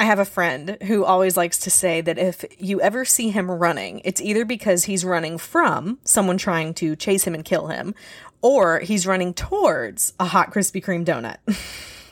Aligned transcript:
I 0.00 0.04
have 0.04 0.18
a 0.18 0.24
friend 0.24 0.78
who 0.84 1.04
always 1.04 1.36
likes 1.36 1.58
to 1.58 1.70
say 1.70 2.00
that 2.00 2.16
if 2.16 2.42
you 2.58 2.80
ever 2.80 3.04
see 3.04 3.28
him 3.28 3.50
running, 3.50 4.00
it's 4.02 4.22
either 4.22 4.46
because 4.46 4.84
he's 4.84 5.04
running 5.04 5.36
from 5.36 5.98
someone 6.04 6.38
trying 6.38 6.72
to 6.74 6.96
chase 6.96 7.24
him 7.24 7.34
and 7.34 7.44
kill 7.44 7.66
him, 7.66 7.94
or 8.40 8.80
he's 8.80 9.06
running 9.06 9.34
towards 9.34 10.14
a 10.18 10.24
hot 10.24 10.54
Krispy 10.54 10.82
Kreme 10.82 11.04
donut. 11.04 11.36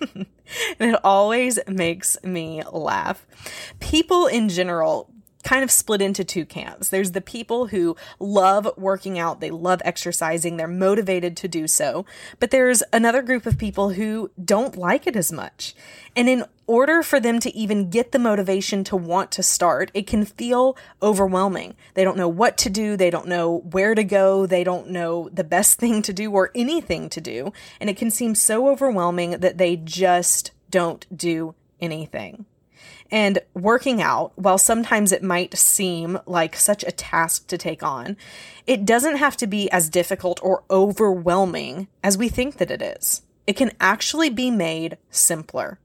and 0.78 0.90
it 0.90 1.00
always 1.02 1.58
makes 1.66 2.22
me 2.22 2.62
laugh. 2.70 3.26
People 3.80 4.26
in 4.26 4.50
general 4.50 5.10
kind 5.48 5.64
of 5.64 5.70
split 5.70 6.02
into 6.02 6.22
two 6.22 6.44
camps. 6.44 6.90
There's 6.90 7.12
the 7.12 7.22
people 7.22 7.68
who 7.68 7.96
love 8.18 8.68
working 8.76 9.18
out, 9.18 9.40
they 9.40 9.50
love 9.50 9.80
exercising, 9.82 10.58
they're 10.58 10.68
motivated 10.68 11.38
to 11.38 11.48
do 11.48 11.66
so. 11.66 12.04
But 12.38 12.50
there's 12.50 12.82
another 12.92 13.22
group 13.22 13.46
of 13.46 13.56
people 13.56 13.88
who 13.90 14.30
don't 14.44 14.76
like 14.76 15.06
it 15.06 15.16
as 15.16 15.32
much. 15.32 15.74
And 16.14 16.28
in 16.28 16.44
order 16.66 17.02
for 17.02 17.18
them 17.18 17.40
to 17.40 17.56
even 17.56 17.88
get 17.88 18.12
the 18.12 18.18
motivation 18.18 18.84
to 18.84 18.96
want 18.96 19.30
to 19.32 19.42
start, 19.42 19.90
it 19.94 20.06
can 20.06 20.26
feel 20.26 20.76
overwhelming. 21.00 21.76
They 21.94 22.04
don't 22.04 22.18
know 22.18 22.28
what 22.28 22.58
to 22.58 22.68
do, 22.68 22.94
they 22.98 23.08
don't 23.08 23.26
know 23.26 23.60
where 23.70 23.94
to 23.94 24.04
go, 24.04 24.44
they 24.44 24.64
don't 24.64 24.90
know 24.90 25.30
the 25.32 25.44
best 25.44 25.78
thing 25.80 26.02
to 26.02 26.12
do 26.12 26.30
or 26.30 26.50
anything 26.54 27.08
to 27.08 27.22
do. 27.22 27.54
And 27.80 27.88
it 27.88 27.96
can 27.96 28.10
seem 28.10 28.34
so 28.34 28.68
overwhelming 28.68 29.30
that 29.40 29.56
they 29.56 29.76
just 29.76 30.50
don't 30.68 31.06
do 31.16 31.54
anything. 31.80 32.44
And 33.10 33.38
working 33.54 34.02
out, 34.02 34.32
while 34.36 34.58
sometimes 34.58 35.12
it 35.12 35.22
might 35.22 35.56
seem 35.56 36.18
like 36.26 36.56
such 36.56 36.84
a 36.84 36.92
task 36.92 37.46
to 37.46 37.56
take 37.56 37.82
on, 37.82 38.16
it 38.66 38.84
doesn't 38.84 39.16
have 39.16 39.36
to 39.38 39.46
be 39.46 39.70
as 39.70 39.88
difficult 39.88 40.40
or 40.42 40.64
overwhelming 40.70 41.88
as 42.04 42.18
we 42.18 42.28
think 42.28 42.58
that 42.58 42.70
it 42.70 42.82
is. 42.82 43.22
It 43.46 43.56
can 43.56 43.72
actually 43.80 44.28
be 44.28 44.50
made 44.50 44.98
simpler. 45.10 45.78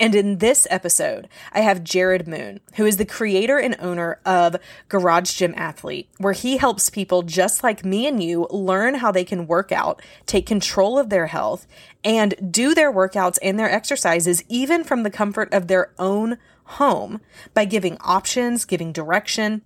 And 0.00 0.14
in 0.14 0.38
this 0.38 0.66
episode, 0.70 1.28
I 1.52 1.60
have 1.60 1.84
Jerred 1.84 2.26
Moon, 2.26 2.60
who 2.74 2.84
is 2.84 2.96
the 2.96 3.04
creator 3.04 3.58
and 3.58 3.76
owner 3.78 4.18
of 4.24 4.56
Garage 4.88 5.32
Gym 5.34 5.54
Athlete, 5.56 6.08
where 6.18 6.32
he 6.32 6.56
helps 6.56 6.90
people 6.90 7.22
just 7.22 7.62
like 7.62 7.84
me 7.84 8.06
and 8.06 8.20
you 8.20 8.48
learn 8.50 8.94
how 8.96 9.12
they 9.12 9.24
can 9.24 9.46
work 9.46 9.70
out, 9.70 10.02
take 10.26 10.46
control 10.46 10.98
of 10.98 11.10
their 11.10 11.28
health, 11.28 11.66
and 12.02 12.34
do 12.50 12.74
their 12.74 12.92
workouts 12.92 13.38
and 13.40 13.58
their 13.58 13.70
exercises 13.70 14.42
even 14.48 14.82
from 14.82 15.04
the 15.04 15.10
comfort 15.10 15.52
of 15.54 15.68
their 15.68 15.92
own 15.96 16.38
home 16.64 17.20
by 17.52 17.64
giving 17.64 17.98
options, 18.00 18.64
giving 18.64 18.92
direction, 18.92 19.62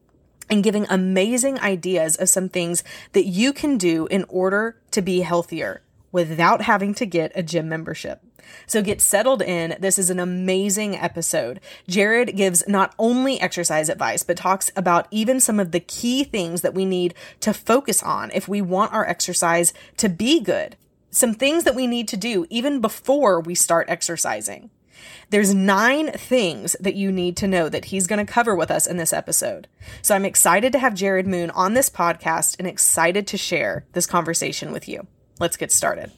and 0.51 0.65
giving 0.65 0.87
amazing 0.89 1.59
ideas 1.61 2.17
of 2.17 2.29
some 2.29 2.49
things 2.49 2.83
that 3.13 3.27
you 3.27 3.53
can 3.53 3.77
do 3.77 4.07
in 4.07 4.25
order 4.29 4.77
to 4.91 5.03
be 5.03 5.21
healthier 5.21 5.83
without 6.11 6.63
having 6.63 6.95
to 6.95 7.07
get 7.07 7.33
a 7.35 7.43
gym 7.43 7.69
membership. 7.69 8.23
So 8.67 8.83
get 8.83 9.01
settled 9.03 9.43
in. 9.43 9.77
This 9.79 9.99
is 9.99 10.09
an 10.09 10.19
amazing 10.19 10.97
episode. 10.97 11.61
Jerred 11.87 12.35
gives 12.35 12.67
not 12.67 12.95
only 12.99 13.39
exercise 13.41 13.91
advice, 13.91 14.23
but 14.23 14.39
talks 14.39 14.71
about 14.75 15.07
even 15.11 15.39
some 15.39 15.61
of 15.61 15.73
the 15.73 15.81
key 15.81 16.25
things 16.25 16.63
that 16.63 16.75
we 16.75 16.87
need 16.87 17.15
to 17.41 17.53
focus 17.53 18.03
on 18.03 18.31
if 18.33 18.49
we 18.49 18.63
want 18.63 18.95
our 18.95 19.07
exercise 19.07 19.75
to 19.99 20.09
be 20.09 20.41
good. 20.41 20.77
Some 21.11 21.35
things 21.35 21.65
that 21.65 21.75
we 21.75 21.87
need 21.87 22.09
to 22.09 22.17
do 22.17 22.47
even 22.49 22.81
before 22.81 23.41
we 23.41 23.55
start 23.55 23.89
exercising. 23.89 24.71
There's 25.31 25.55
nine 25.55 26.13
things 26.13 26.77
that 26.81 26.95
you 26.95 27.13
need 27.13 27.37
to 27.39 27.49
know 27.49 27.69
that 27.69 27.87
he's 27.87 28.07
going 28.07 28.25
to 28.25 28.33
cover 28.33 28.55
with 28.55 28.71
us 28.71 28.87
in 28.87 28.97
this 28.97 29.13
episode. 29.13 29.69
So 30.03 30.15
I'm 30.15 30.25
excited 30.25 30.73
to 30.73 30.79
have 30.79 30.95
Jerred 30.95 31.27
Moon 31.27 31.51
on 31.51 31.75
this 31.75 31.91
podcast 31.91 32.57
and 32.59 32.67
excited 32.67 33.27
to 33.29 33.37
share 33.37 33.85
this 33.93 34.07
conversation 34.07 34.73
with 34.73 34.89
you. 34.89 35.07
Let's 35.39 35.57
get 35.57 35.71
started. 35.71 36.13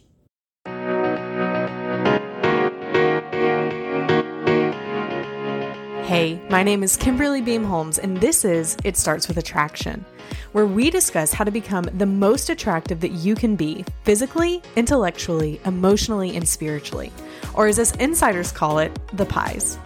Hey, 6.11 6.41
my 6.51 6.65
name 6.65 6.83
is 6.83 6.97
Kimberly 6.97 7.41
Beam 7.41 7.63
Holmes, 7.63 7.97
and 7.97 8.17
this 8.17 8.45
is 8.45 8.77
It 8.83 8.97
Starts 8.97 9.29
with 9.29 9.37
Attraction, 9.37 10.05
where 10.51 10.67
we 10.67 10.91
discuss 10.91 11.33
how 11.33 11.45
to 11.45 11.53
become 11.53 11.85
the 11.95 12.05
most 12.05 12.51
attractive 12.51 12.99
that 13.03 13.13
you 13.13 13.37
can 13.37 13.55
be 13.55 13.85
physically, 14.03 14.61
intellectually, 14.75 15.61
emotionally, 15.65 16.35
and 16.35 16.49
spiritually, 16.49 17.13
or 17.55 17.67
as 17.67 17.93
insiders 17.93 18.53
call 18.53 18.79
it, 18.79 18.99
the 19.17 19.27
pies. 19.27 19.79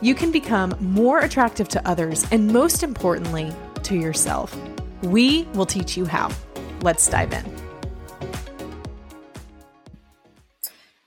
You 0.00 0.14
can 0.14 0.32
become 0.32 0.74
more 0.80 1.20
attractive 1.20 1.68
to 1.70 1.88
others 1.88 2.26
and, 2.32 2.48
most 2.48 2.82
importantly, 2.82 3.52
to 3.84 3.96
yourself. 3.96 4.56
We 5.02 5.44
will 5.54 5.66
teach 5.66 5.96
you 5.96 6.04
how. 6.04 6.30
Let's 6.82 7.08
dive 7.08 7.32
in. 7.32 7.44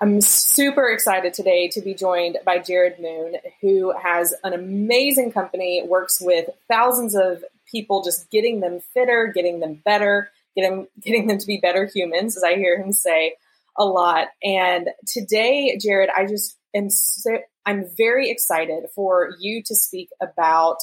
I'm 0.02 0.22
super 0.22 0.90
excited 0.90 1.34
today 1.34 1.70
to 1.70 1.82
be 1.82 1.94
joined 1.94 2.38
by 2.46 2.60
Jerred 2.60 3.00
Moon, 3.00 3.38
who 3.62 3.94
has 3.98 4.34
an 4.44 4.54
amazing 4.54 5.32
company, 5.32 5.84
works 5.88 6.20
with 6.22 6.50
thousands 6.68 7.16
of 7.16 7.44
people, 7.72 8.04
just 8.04 8.30
getting 8.30 8.60
them 8.60 8.82
fitter, 8.94 9.32
getting 9.34 9.62
them 9.62 9.82
better, 9.86 10.30
getting, 10.56 10.88
getting 11.02 11.28
them 11.28 11.38
to 11.38 11.48
be 11.48 11.58
better 11.58 11.86
humans, 11.86 12.36
as 12.36 12.44
I 12.44 12.56
hear 12.56 12.78
him 12.78 12.92
say 12.92 13.36
a 13.78 13.86
lot. 13.86 14.28
And 14.44 14.90
today, 15.08 15.78
Jerred, 15.82 16.10
I 16.16 16.26
just 16.26 16.58
am 16.74 16.90
so, 16.90 17.38
I'm 17.66 17.86
very 17.98 18.30
excited 18.30 18.86
for 18.94 19.32
you 19.40 19.64
to 19.64 19.76
speak 19.76 20.10
about 20.22 20.78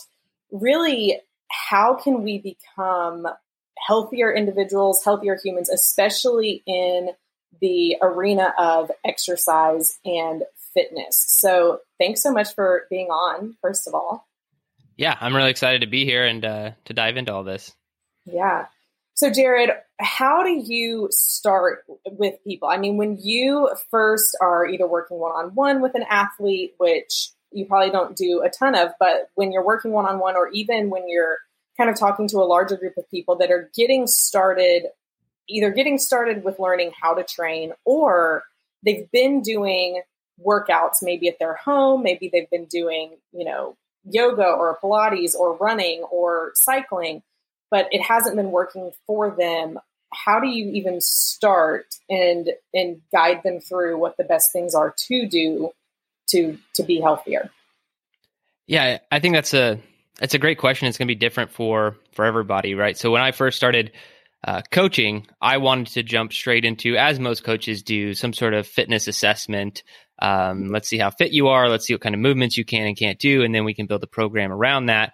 really 0.50 1.20
how 1.50 1.94
can 1.94 2.22
we 2.22 2.38
become 2.38 3.26
healthier 3.86 4.32
individuals, 4.32 5.02
healthier 5.04 5.38
humans, 5.42 5.68
especially 5.68 6.62
in 6.66 7.10
the 7.60 7.96
arena 8.00 8.54
of 8.58 8.90
exercise 9.04 9.98
and 10.04 10.42
fitness. 10.74 11.16
So 11.16 11.80
thanks 11.98 12.22
so 12.22 12.32
much 12.32 12.54
for 12.54 12.86
being 12.90 13.08
on, 13.08 13.56
first 13.60 13.86
of 13.86 13.94
all. 13.94 14.26
Yeah, 14.96 15.16
I'm 15.20 15.34
really 15.34 15.50
excited 15.50 15.80
to 15.82 15.86
be 15.86 16.04
here 16.04 16.26
and 16.26 16.44
uh, 16.44 16.70
to 16.84 16.92
dive 16.94 17.16
into 17.16 17.32
all 17.32 17.44
this. 17.44 17.74
Yeah. 18.24 18.66
So, 19.14 19.30
Jerred, 19.30 19.70
how 20.00 20.42
do 20.42 20.50
you 20.50 21.08
start 21.10 21.84
with 22.06 22.34
people? 22.44 22.68
I 22.68 22.78
mean, 22.78 22.96
when 22.96 23.18
you 23.20 23.70
first 23.90 24.36
are 24.40 24.66
either 24.66 24.86
working 24.86 25.18
one 25.18 25.32
on 25.32 25.54
one 25.54 25.82
with 25.82 25.94
an 25.94 26.04
athlete, 26.08 26.74
which 26.78 27.30
you 27.52 27.66
probably 27.66 27.90
don't 27.90 28.16
do 28.16 28.42
a 28.42 28.48
ton 28.48 28.74
of, 28.74 28.92
but 28.98 29.28
when 29.34 29.52
you're 29.52 29.64
working 29.64 29.92
one 29.92 30.06
on 30.06 30.18
one, 30.18 30.36
or 30.36 30.48
even 30.48 30.88
when 30.88 31.08
you're 31.08 31.38
kind 31.76 31.90
of 31.90 31.98
talking 31.98 32.26
to 32.28 32.38
a 32.38 32.44
larger 32.44 32.76
group 32.76 32.96
of 32.96 33.10
people 33.10 33.36
that 33.36 33.50
are 33.50 33.70
getting 33.74 34.06
started 34.06 34.84
either 35.48 35.70
getting 35.70 35.98
started 35.98 36.44
with 36.44 36.58
learning 36.58 36.92
how 37.00 37.14
to 37.14 37.24
train 37.24 37.72
or 37.84 38.44
they've 38.84 39.10
been 39.10 39.42
doing 39.42 40.02
workouts 40.44 41.02
maybe 41.02 41.28
at 41.28 41.38
their 41.38 41.54
home, 41.54 42.02
maybe 42.02 42.28
they've 42.32 42.50
been 42.50 42.64
doing, 42.66 43.16
you 43.32 43.44
know, 43.44 43.76
yoga 44.04 44.44
or 44.44 44.78
Pilates 44.82 45.34
or 45.34 45.56
running 45.56 46.02
or 46.04 46.52
cycling, 46.54 47.22
but 47.72 47.88
it 47.90 48.02
hasn't 48.02 48.36
been 48.36 48.52
working 48.52 48.92
for 49.06 49.34
them. 49.36 49.78
How 50.12 50.38
do 50.38 50.46
you 50.46 50.70
even 50.72 51.00
start 51.00 51.86
and 52.08 52.50
and 52.72 53.00
guide 53.10 53.40
them 53.42 53.60
through 53.60 53.98
what 53.98 54.16
the 54.18 54.24
best 54.24 54.52
things 54.52 54.74
are 54.74 54.94
to 55.08 55.26
do 55.26 55.70
to 56.28 56.58
to 56.74 56.82
be 56.84 57.00
healthier? 57.00 57.50
Yeah, 58.68 58.98
I 59.10 59.18
think 59.18 59.34
that's 59.34 59.54
a 59.54 59.80
that's 60.20 60.34
a 60.34 60.38
great 60.38 60.58
question. 60.58 60.86
It's 60.86 60.98
going 60.98 61.08
to 61.08 61.14
be 61.14 61.18
different 61.18 61.50
for 61.50 61.96
for 62.12 62.26
everybody, 62.26 62.74
right? 62.74 62.96
So 62.96 63.10
when 63.10 63.22
I 63.22 63.32
first 63.32 63.56
started 63.56 63.92
uh, 64.44 64.60
coaching, 64.70 65.26
I 65.40 65.56
wanted 65.56 65.86
to 65.94 66.02
jump 66.02 66.32
straight 66.32 66.64
into, 66.64 66.96
as 66.96 67.18
most 67.18 67.42
coaches 67.42 67.82
do, 67.82 68.12
some 68.12 68.34
sort 68.34 68.54
of 68.54 68.66
fitness 68.66 69.08
assessment. 69.08 69.82
Um, 70.20 70.68
let's 70.68 70.88
see 70.88 70.98
how 70.98 71.10
fit 71.10 71.32
you 71.32 71.48
are. 71.48 71.68
Let's 71.68 71.86
see 71.86 71.94
what 71.94 72.02
kind 72.02 72.14
of 72.14 72.20
movements 72.20 72.58
you 72.58 72.64
can 72.64 72.86
and 72.86 72.96
can't 72.96 73.18
do. 73.18 73.42
And 73.42 73.54
then 73.54 73.64
we 73.64 73.74
can 73.74 73.86
build 73.86 74.02
a 74.02 74.08
program 74.08 74.52
around 74.52 74.86
that. 74.86 75.12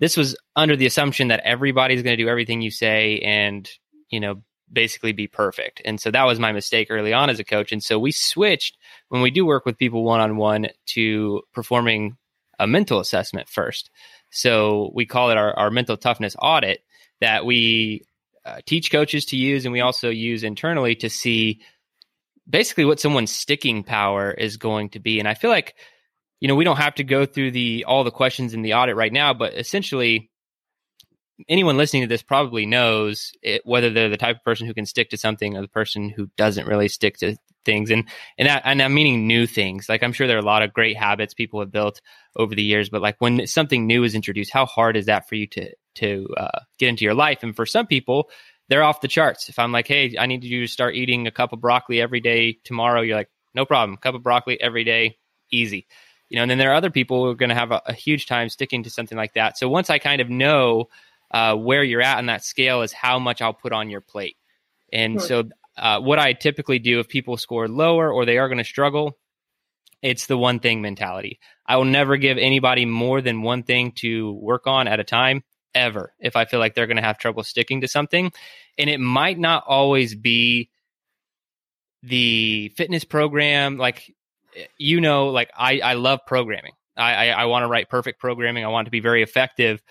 This 0.00 0.16
was 0.16 0.36
under 0.54 0.76
the 0.76 0.86
assumption 0.86 1.28
that 1.28 1.40
everybody's 1.44 2.02
going 2.02 2.16
to 2.16 2.22
do 2.22 2.28
everything 2.28 2.60
you 2.60 2.70
say 2.70 3.18
and, 3.20 3.68
you 4.10 4.20
know, 4.20 4.42
basically 4.72 5.12
be 5.12 5.26
perfect. 5.26 5.80
And 5.84 6.00
so 6.00 6.10
that 6.10 6.24
was 6.24 6.38
my 6.38 6.52
mistake 6.52 6.88
early 6.90 7.12
on 7.12 7.30
as 7.30 7.40
a 7.40 7.44
coach. 7.44 7.72
And 7.72 7.82
so 7.82 7.98
we 7.98 8.12
switched 8.12 8.76
when 9.08 9.22
we 9.22 9.30
do 9.30 9.46
work 9.46 9.64
with 9.64 9.78
people 9.78 10.04
one 10.04 10.20
on 10.20 10.36
one 10.36 10.68
to 10.94 11.42
performing 11.52 12.16
a 12.58 12.66
mental 12.66 13.00
assessment 13.00 13.48
first. 13.48 13.90
So 14.30 14.90
we 14.94 15.06
call 15.06 15.30
it 15.30 15.38
our, 15.38 15.52
our 15.58 15.70
mental 15.70 15.96
toughness 15.96 16.36
audit 16.40 16.80
that 17.20 17.46
we 17.46 18.04
uh, 18.44 18.58
teach 18.66 18.92
coaches 18.92 19.24
to 19.26 19.36
use, 19.36 19.64
and 19.64 19.72
we 19.72 19.80
also 19.80 20.10
use 20.10 20.42
internally 20.42 20.94
to 20.96 21.08
see 21.08 21.60
basically 22.48 22.84
what 22.84 23.00
someone's 23.00 23.30
sticking 23.30 23.82
power 23.82 24.30
is 24.30 24.56
going 24.56 24.90
to 24.90 25.00
be. 25.00 25.18
And 25.18 25.28
I 25.28 25.34
feel 25.34 25.50
like, 25.50 25.74
you 26.40 26.48
know, 26.48 26.54
we 26.54 26.64
don't 26.64 26.76
have 26.76 26.94
to 26.96 27.04
go 27.04 27.26
through 27.26 27.52
the 27.52 27.84
all 27.86 28.04
the 28.04 28.10
questions 28.10 28.54
in 28.54 28.62
the 28.62 28.74
audit 28.74 28.96
right 28.96 29.12
now, 29.12 29.34
but 29.34 29.54
essentially 29.54 30.30
anyone 31.48 31.76
listening 31.76 32.02
to 32.02 32.08
this 32.08 32.22
probably 32.22 32.66
knows 32.66 33.32
it, 33.42 33.62
whether 33.64 33.90
they're 33.90 34.08
the 34.08 34.16
type 34.16 34.36
of 34.36 34.44
person 34.44 34.66
who 34.66 34.74
can 34.74 34.86
stick 34.86 35.10
to 35.10 35.16
something 35.16 35.56
or 35.56 35.62
the 35.62 35.68
person 35.68 36.08
who 36.08 36.28
doesn't 36.36 36.66
really 36.66 36.88
stick 36.88 37.16
to 37.18 37.36
things 37.64 37.90
and 37.90 38.08
and 38.38 38.48
that, 38.48 38.62
and 38.64 38.80
I'm 38.80 38.94
meaning 38.94 39.26
new 39.26 39.46
things. 39.46 39.88
Like 39.88 40.02
I'm 40.02 40.12
sure 40.12 40.26
there 40.26 40.36
are 40.36 40.40
a 40.40 40.44
lot 40.44 40.62
of 40.62 40.72
great 40.72 40.96
habits 40.96 41.34
people 41.34 41.60
have 41.60 41.70
built 41.70 42.00
over 42.36 42.54
the 42.54 42.62
years, 42.62 42.88
but 42.88 43.02
like 43.02 43.16
when 43.18 43.46
something 43.46 43.86
new 43.86 44.04
is 44.04 44.14
introduced, 44.14 44.52
how 44.52 44.66
hard 44.66 44.96
is 44.96 45.06
that 45.06 45.28
for 45.28 45.34
you 45.34 45.46
to 45.48 45.72
to 45.96 46.28
uh, 46.36 46.60
get 46.78 46.88
into 46.88 47.04
your 47.04 47.14
life? 47.14 47.42
And 47.42 47.54
for 47.54 47.66
some 47.66 47.86
people, 47.86 48.30
they're 48.68 48.82
off 48.82 49.00
the 49.00 49.08
charts. 49.08 49.48
If 49.48 49.58
I'm 49.58 49.72
like, 49.72 49.88
hey, 49.88 50.16
I 50.18 50.26
need 50.26 50.44
you 50.44 50.62
to 50.62 50.72
start 50.72 50.94
eating 50.94 51.26
a 51.26 51.30
cup 51.30 51.52
of 51.52 51.60
broccoli 51.60 52.00
every 52.00 52.20
day 52.20 52.58
tomorrow, 52.64 53.00
you're 53.00 53.16
like, 53.16 53.30
no 53.54 53.64
problem, 53.64 53.96
cup 53.96 54.14
of 54.14 54.22
broccoli 54.22 54.60
every 54.60 54.84
day, 54.84 55.18
easy. 55.50 55.86
You 56.28 56.36
know, 56.36 56.42
and 56.42 56.50
then 56.50 56.58
there 56.58 56.70
are 56.70 56.74
other 56.74 56.90
people 56.90 57.24
who 57.24 57.30
are 57.30 57.34
going 57.34 57.48
to 57.48 57.54
have 57.54 57.72
a, 57.72 57.80
a 57.86 57.92
huge 57.92 58.26
time 58.26 58.48
sticking 58.48 58.82
to 58.82 58.90
something 58.90 59.16
like 59.16 59.34
that. 59.34 59.56
So 59.56 59.68
once 59.68 59.88
I 59.88 59.98
kind 59.98 60.20
of 60.20 60.28
know 60.28 60.88
uh, 61.30 61.54
where 61.56 61.82
you're 61.82 62.02
at 62.02 62.18
on 62.18 62.26
that 62.26 62.44
scale 62.44 62.82
is 62.82 62.92
how 62.92 63.18
much 63.18 63.42
I'll 63.42 63.54
put 63.54 63.72
on 63.72 63.90
your 63.90 64.00
plate. 64.00 64.36
And 64.92 65.20
so, 65.20 65.44
uh, 65.76 66.00
what 66.00 66.18
I 66.18 66.32
typically 66.32 66.78
do 66.78 66.98
if 66.98 67.08
people 67.08 67.36
score 67.36 67.68
lower 67.68 68.10
or 68.12 68.24
they 68.24 68.38
are 68.38 68.48
going 68.48 68.58
to 68.58 68.64
struggle, 68.64 69.16
it's 70.02 70.26
the 70.26 70.38
one 70.38 70.60
thing 70.60 70.80
mentality. 70.80 71.38
I 71.66 71.76
will 71.76 71.84
never 71.84 72.16
give 72.16 72.38
anybody 72.38 72.84
more 72.84 73.20
than 73.20 73.42
one 73.42 73.62
thing 73.62 73.92
to 73.96 74.32
work 74.32 74.66
on 74.66 74.88
at 74.88 75.00
a 75.00 75.04
time, 75.04 75.44
ever, 75.74 76.14
if 76.18 76.36
I 76.36 76.46
feel 76.46 76.60
like 76.60 76.74
they're 76.74 76.86
going 76.86 76.96
to 76.96 77.02
have 77.02 77.18
trouble 77.18 77.42
sticking 77.42 77.82
to 77.82 77.88
something. 77.88 78.32
And 78.76 78.90
it 78.90 78.98
might 78.98 79.38
not 79.38 79.64
always 79.66 80.14
be 80.14 80.70
the 82.02 82.72
fitness 82.76 83.04
program. 83.04 83.76
Like, 83.76 84.14
you 84.76 85.00
know, 85.00 85.28
like 85.28 85.50
I, 85.56 85.80
I 85.80 85.94
love 85.94 86.20
programming. 86.26 86.72
I, 86.96 87.28
I, 87.28 87.42
I 87.42 87.44
want 87.46 87.62
to 87.62 87.68
write 87.68 87.88
perfect 87.88 88.20
programming. 88.20 88.64
I 88.64 88.68
want 88.68 88.86
to 88.86 88.90
be 88.90 89.00
very 89.00 89.22
effective. 89.22 89.82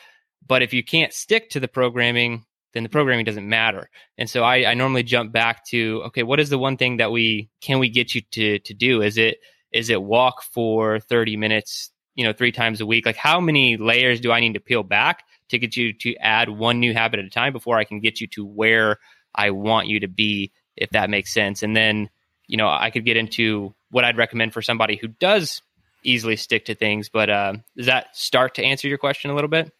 But 0.46 0.62
if 0.62 0.74
you 0.74 0.84
can't 0.84 1.14
stick 1.14 1.50
to 1.52 1.60
the 1.60 1.68
programming, 1.68 2.46
then 2.74 2.84
the 2.84 2.90
programming 2.90 3.26
doesn't 3.26 3.48
matter. 3.48 3.90
And 4.18 4.30
so 4.30 4.44
I, 4.44 4.70
I 4.70 4.74
normally 4.74 5.04
jump 5.04 5.32
back 5.32 5.66
to 5.68 6.04
okay, 6.08 6.24
what 6.24 6.40
is 6.40 6.50
the 6.50 6.58
one 6.58 6.78
thing 6.78 6.98
that 6.98 7.12
we 7.12 7.50
can 7.62 7.80
we 7.80 7.90
get 7.90 8.14
you 8.14 8.22
to 8.32 8.60
to 8.60 8.74
do? 8.74 9.02
Is 9.02 9.18
it 9.18 9.38
is 9.72 9.90
it 9.90 10.02
walk 10.02 10.44
for 10.44 11.00
30 11.00 11.38
minutes, 11.38 11.92
you 12.16 12.24
know, 12.24 12.34
three 12.34 12.52
times 12.52 12.82
a 12.82 12.86
week? 12.86 13.06
Like 13.06 13.16
how 13.16 13.40
many 13.40 13.78
layers 13.78 14.20
do 14.20 14.32
I 14.32 14.40
need 14.40 14.54
to 14.54 14.60
peel 14.60 14.84
back 14.84 15.24
to 15.50 15.60
get 15.60 15.76
you 15.76 15.94
to 15.94 16.16
add 16.16 16.50
one 16.50 16.80
new 16.80 16.94
habit 16.94 17.20
at 17.20 17.26
a 17.26 17.30
time 17.30 17.54
before 17.54 17.78
I 17.78 17.84
can 17.84 18.00
get 18.00 18.22
you 18.22 18.28
to 18.28 18.46
where 18.46 18.98
I 19.34 19.52
want 19.52 19.88
you 19.88 20.00
to 20.02 20.08
be, 20.08 20.52
if 20.76 20.90
that 20.92 21.10
makes 21.10 21.34
sense. 21.34 21.64
And 21.64 21.76
then, 21.76 22.10
you 22.48 22.58
know, 22.58 22.68
I 22.68 22.90
could 22.90 23.06
get 23.06 23.18
into 23.18 23.74
what 23.92 24.04
I'd 24.04 24.18
recommend 24.18 24.54
for 24.54 24.62
somebody 24.62 24.96
who 24.96 25.08
does 25.08 25.62
easily 26.04 26.36
stick 26.36 26.66
to 26.66 26.76
things. 26.76 27.10
But 27.10 27.30
uh, 27.30 27.54
does 27.76 27.88
that 27.88 28.16
start 28.16 28.56
to 28.56 28.64
answer 28.64 28.88
your 28.88 28.98
question 28.98 29.32
a 29.32 29.36
little 29.36 29.50
bit? 29.50 29.72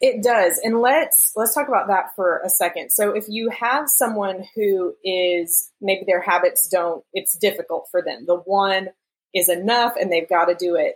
It 0.00 0.22
does. 0.22 0.58
And 0.64 0.80
let's 0.80 1.32
let's 1.36 1.54
talk 1.54 1.68
about 1.68 1.88
that 1.88 2.14
for 2.16 2.40
a 2.44 2.48
second. 2.48 2.90
So 2.90 3.14
if 3.14 3.26
you 3.28 3.50
have 3.50 3.84
someone 3.86 4.44
who 4.54 4.94
is 5.04 5.70
maybe 5.80 6.04
their 6.06 6.22
habits 6.22 6.68
don't 6.68 7.04
it's 7.12 7.36
difficult 7.36 7.88
for 7.90 8.00
them. 8.00 8.24
The 8.26 8.36
one 8.36 8.88
is 9.34 9.50
enough 9.50 9.94
and 10.00 10.10
they've 10.10 10.28
got 10.28 10.46
to 10.46 10.54
do 10.54 10.74
it. 10.74 10.94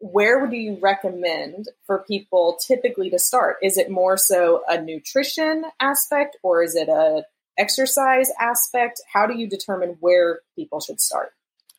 Where 0.00 0.38
would 0.38 0.52
you 0.52 0.78
recommend 0.82 1.68
for 1.86 2.04
people 2.06 2.58
typically 2.66 3.08
to 3.10 3.18
start? 3.18 3.56
Is 3.62 3.78
it 3.78 3.90
more 3.90 4.18
so 4.18 4.62
a 4.68 4.82
nutrition 4.82 5.64
aspect 5.80 6.36
or 6.42 6.62
is 6.62 6.74
it 6.74 6.88
a 6.88 7.24
exercise 7.62 8.30
aspect? 8.40 9.00
How 9.12 9.26
do 9.26 9.38
you 9.38 9.48
determine 9.48 9.96
where 10.00 10.40
people 10.56 10.80
should 10.80 11.00
start? 11.00 11.30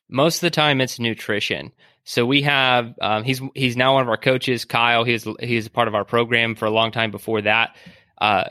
Most 0.09 0.37
of 0.37 0.41
the 0.41 0.49
time 0.51 0.81
it's 0.81 0.99
nutrition. 0.99 1.71
So 2.05 2.25
we 2.25 2.41
have 2.43 2.95
um, 3.01 3.23
he's 3.23 3.41
he's 3.55 3.77
now 3.77 3.93
one 3.93 4.03
of 4.03 4.09
our 4.09 4.17
coaches, 4.17 4.65
Kyle. 4.65 5.03
He's 5.03 5.27
he's 5.39 5.67
a 5.67 5.69
part 5.69 5.87
of 5.87 5.95
our 5.95 6.05
program 6.05 6.55
for 6.55 6.65
a 6.65 6.69
long 6.69 6.91
time 6.91 7.11
before 7.11 7.41
that, 7.41 7.75
uh, 8.19 8.49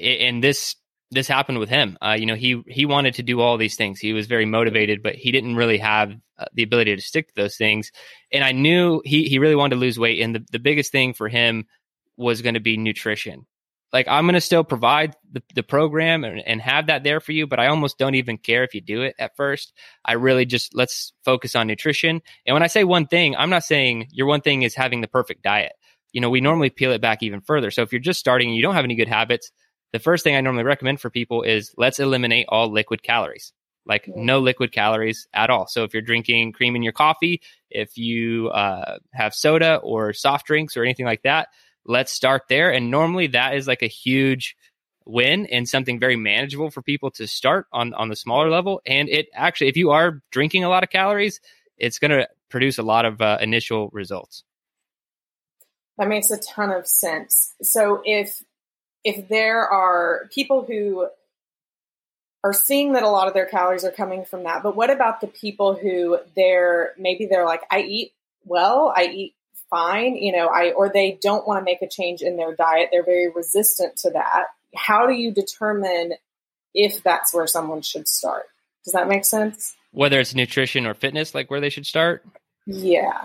and 0.00 0.42
this 0.42 0.76
this 1.10 1.28
happened 1.28 1.58
with 1.58 1.68
him. 1.68 1.98
Uh, 2.00 2.16
you 2.18 2.26
know, 2.26 2.34
he 2.34 2.62
he 2.66 2.86
wanted 2.86 3.14
to 3.14 3.22
do 3.22 3.40
all 3.40 3.58
these 3.58 3.76
things. 3.76 4.00
He 4.00 4.14
was 4.14 4.26
very 4.26 4.46
motivated, 4.46 5.02
but 5.02 5.14
he 5.14 5.30
didn't 5.30 5.56
really 5.56 5.78
have 5.78 6.12
uh, 6.38 6.46
the 6.54 6.62
ability 6.62 6.96
to 6.96 7.02
stick 7.02 7.28
to 7.28 7.34
those 7.36 7.56
things. 7.56 7.92
And 8.32 8.42
I 8.42 8.52
knew 8.52 9.02
he 9.04 9.24
he 9.24 9.38
really 9.38 9.56
wanted 9.56 9.76
to 9.76 9.80
lose 9.80 9.98
weight, 9.98 10.22
and 10.22 10.34
the 10.34 10.44
the 10.50 10.58
biggest 10.58 10.90
thing 10.90 11.12
for 11.12 11.28
him 11.28 11.66
was 12.16 12.40
going 12.40 12.54
to 12.54 12.60
be 12.60 12.78
nutrition 12.78 13.46
like 13.96 14.08
I'm 14.08 14.26
going 14.26 14.34
to 14.34 14.42
still 14.42 14.62
provide 14.62 15.16
the, 15.32 15.42
the 15.54 15.62
program 15.62 16.22
and, 16.22 16.42
and, 16.46 16.60
have 16.60 16.88
that 16.88 17.02
there 17.02 17.18
for 17.18 17.32
you, 17.32 17.46
but 17.46 17.58
I 17.58 17.68
almost 17.68 17.96
don't 17.96 18.14
even 18.14 18.36
care 18.36 18.62
if 18.62 18.74
you 18.74 18.82
do 18.82 19.00
it 19.00 19.14
at 19.18 19.36
first. 19.36 19.72
I 20.04 20.12
really 20.12 20.44
just 20.44 20.74
let's 20.74 21.14
focus 21.24 21.56
on 21.56 21.66
nutrition. 21.66 22.20
And 22.44 22.52
when 22.52 22.62
I 22.62 22.66
say 22.66 22.84
one 22.84 23.06
thing, 23.06 23.34
I'm 23.34 23.48
not 23.48 23.64
saying 23.64 24.08
your 24.12 24.26
one 24.26 24.42
thing 24.42 24.64
is 24.64 24.74
having 24.74 25.00
the 25.00 25.08
perfect 25.08 25.42
diet. 25.42 25.72
You 26.12 26.20
know, 26.20 26.28
we 26.28 26.42
normally 26.42 26.68
peel 26.68 26.92
it 26.92 27.00
back 27.00 27.22
even 27.22 27.40
further. 27.40 27.70
So 27.70 27.80
if 27.80 27.90
you're 27.90 27.98
just 27.98 28.20
starting 28.20 28.48
and 28.48 28.56
you 28.56 28.60
don't 28.60 28.74
have 28.74 28.84
any 28.84 28.96
good 28.96 29.08
habits, 29.08 29.50
the 29.94 29.98
first 29.98 30.24
thing 30.24 30.36
I 30.36 30.42
normally 30.42 30.64
recommend 30.64 31.00
for 31.00 31.08
people 31.08 31.42
is 31.42 31.72
let's 31.78 31.98
eliminate 31.98 32.44
all 32.50 32.70
liquid 32.70 33.02
calories. 33.02 33.54
Like 33.86 34.06
no 34.14 34.40
liquid 34.40 34.72
calories 34.72 35.26
at 35.32 35.48
all. 35.48 35.68
So 35.68 35.84
if 35.84 35.94
you're 35.94 36.02
drinking 36.02 36.52
cream 36.52 36.76
in 36.76 36.82
your 36.82 36.92
coffee, 36.92 37.40
if 37.70 37.96
you 37.96 38.48
uh, 38.48 38.98
have 39.14 39.32
soda 39.32 39.76
or 39.76 40.12
soft 40.12 40.46
drinks 40.46 40.76
or 40.76 40.82
anything 40.82 41.06
like 41.06 41.22
that, 41.22 41.48
let's 41.86 42.12
start 42.12 42.42
there. 42.48 42.72
And 42.72 42.90
normally 42.90 43.28
that 43.28 43.54
is 43.54 43.66
like 43.66 43.82
a 43.82 43.88
huge 43.88 44.56
win 45.06 45.46
and 45.46 45.68
something 45.68 46.00
very 46.00 46.16
manageable 46.16 46.70
for 46.70 46.82
people 46.82 47.10
to 47.12 47.26
start 47.26 47.66
on 47.72 47.94
on 47.94 48.08
the 48.08 48.16
smaller 48.16 48.50
level. 48.50 48.82
And 48.84 49.08
it 49.08 49.28
actually, 49.32 49.68
if 49.68 49.76
you 49.76 49.90
are 49.90 50.20
drinking 50.30 50.64
a 50.64 50.68
lot 50.68 50.82
of 50.82 50.90
calories, 50.90 51.40
it's 51.78 51.98
going 51.98 52.10
to 52.10 52.28
produce 52.48 52.78
a 52.78 52.82
lot 52.82 53.04
of 53.04 53.20
uh, 53.20 53.38
initial 53.40 53.88
results. 53.92 54.44
That 55.98 56.08
makes 56.08 56.30
a 56.30 56.38
ton 56.38 56.70
of 56.70 56.86
sense. 56.86 57.54
So 57.62 58.02
if 58.04 58.42
if 59.04 59.28
there 59.28 59.66
are 59.66 60.28
people 60.34 60.64
who 60.66 61.08
are 62.44 62.52
seeing 62.52 62.92
that 62.92 63.02
a 63.02 63.08
lot 63.08 63.28
of 63.28 63.34
their 63.34 63.46
calories 63.46 63.84
are 63.84 63.90
coming 63.90 64.24
from 64.24 64.44
that, 64.44 64.62
but 64.62 64.76
what 64.76 64.90
about 64.90 65.20
the 65.20 65.26
people 65.26 65.74
who 65.74 66.18
they're 66.34 66.92
maybe 66.98 67.26
they're 67.26 67.46
like, 67.46 67.62
I 67.70 67.80
eat 67.80 68.12
well, 68.44 68.92
I 68.94 69.04
eat 69.04 69.35
fine, 69.70 70.16
you 70.16 70.32
know, 70.32 70.48
I 70.48 70.72
or 70.72 70.88
they 70.88 71.18
don't 71.20 71.46
want 71.46 71.60
to 71.60 71.64
make 71.64 71.82
a 71.82 71.88
change 71.88 72.22
in 72.22 72.36
their 72.36 72.54
diet. 72.54 72.88
They're 72.90 73.04
very 73.04 73.30
resistant 73.30 73.96
to 73.98 74.10
that. 74.10 74.46
How 74.74 75.06
do 75.06 75.12
you 75.12 75.32
determine 75.32 76.14
if 76.74 77.02
that's 77.02 77.32
where 77.32 77.46
someone 77.46 77.82
should 77.82 78.08
start? 78.08 78.44
Does 78.84 78.92
that 78.92 79.08
make 79.08 79.24
sense? 79.24 79.74
Whether 79.92 80.20
it's 80.20 80.34
nutrition 80.34 80.86
or 80.86 80.94
fitness, 80.94 81.34
like 81.34 81.50
where 81.50 81.60
they 81.60 81.70
should 81.70 81.86
start? 81.86 82.24
Yeah. 82.66 83.24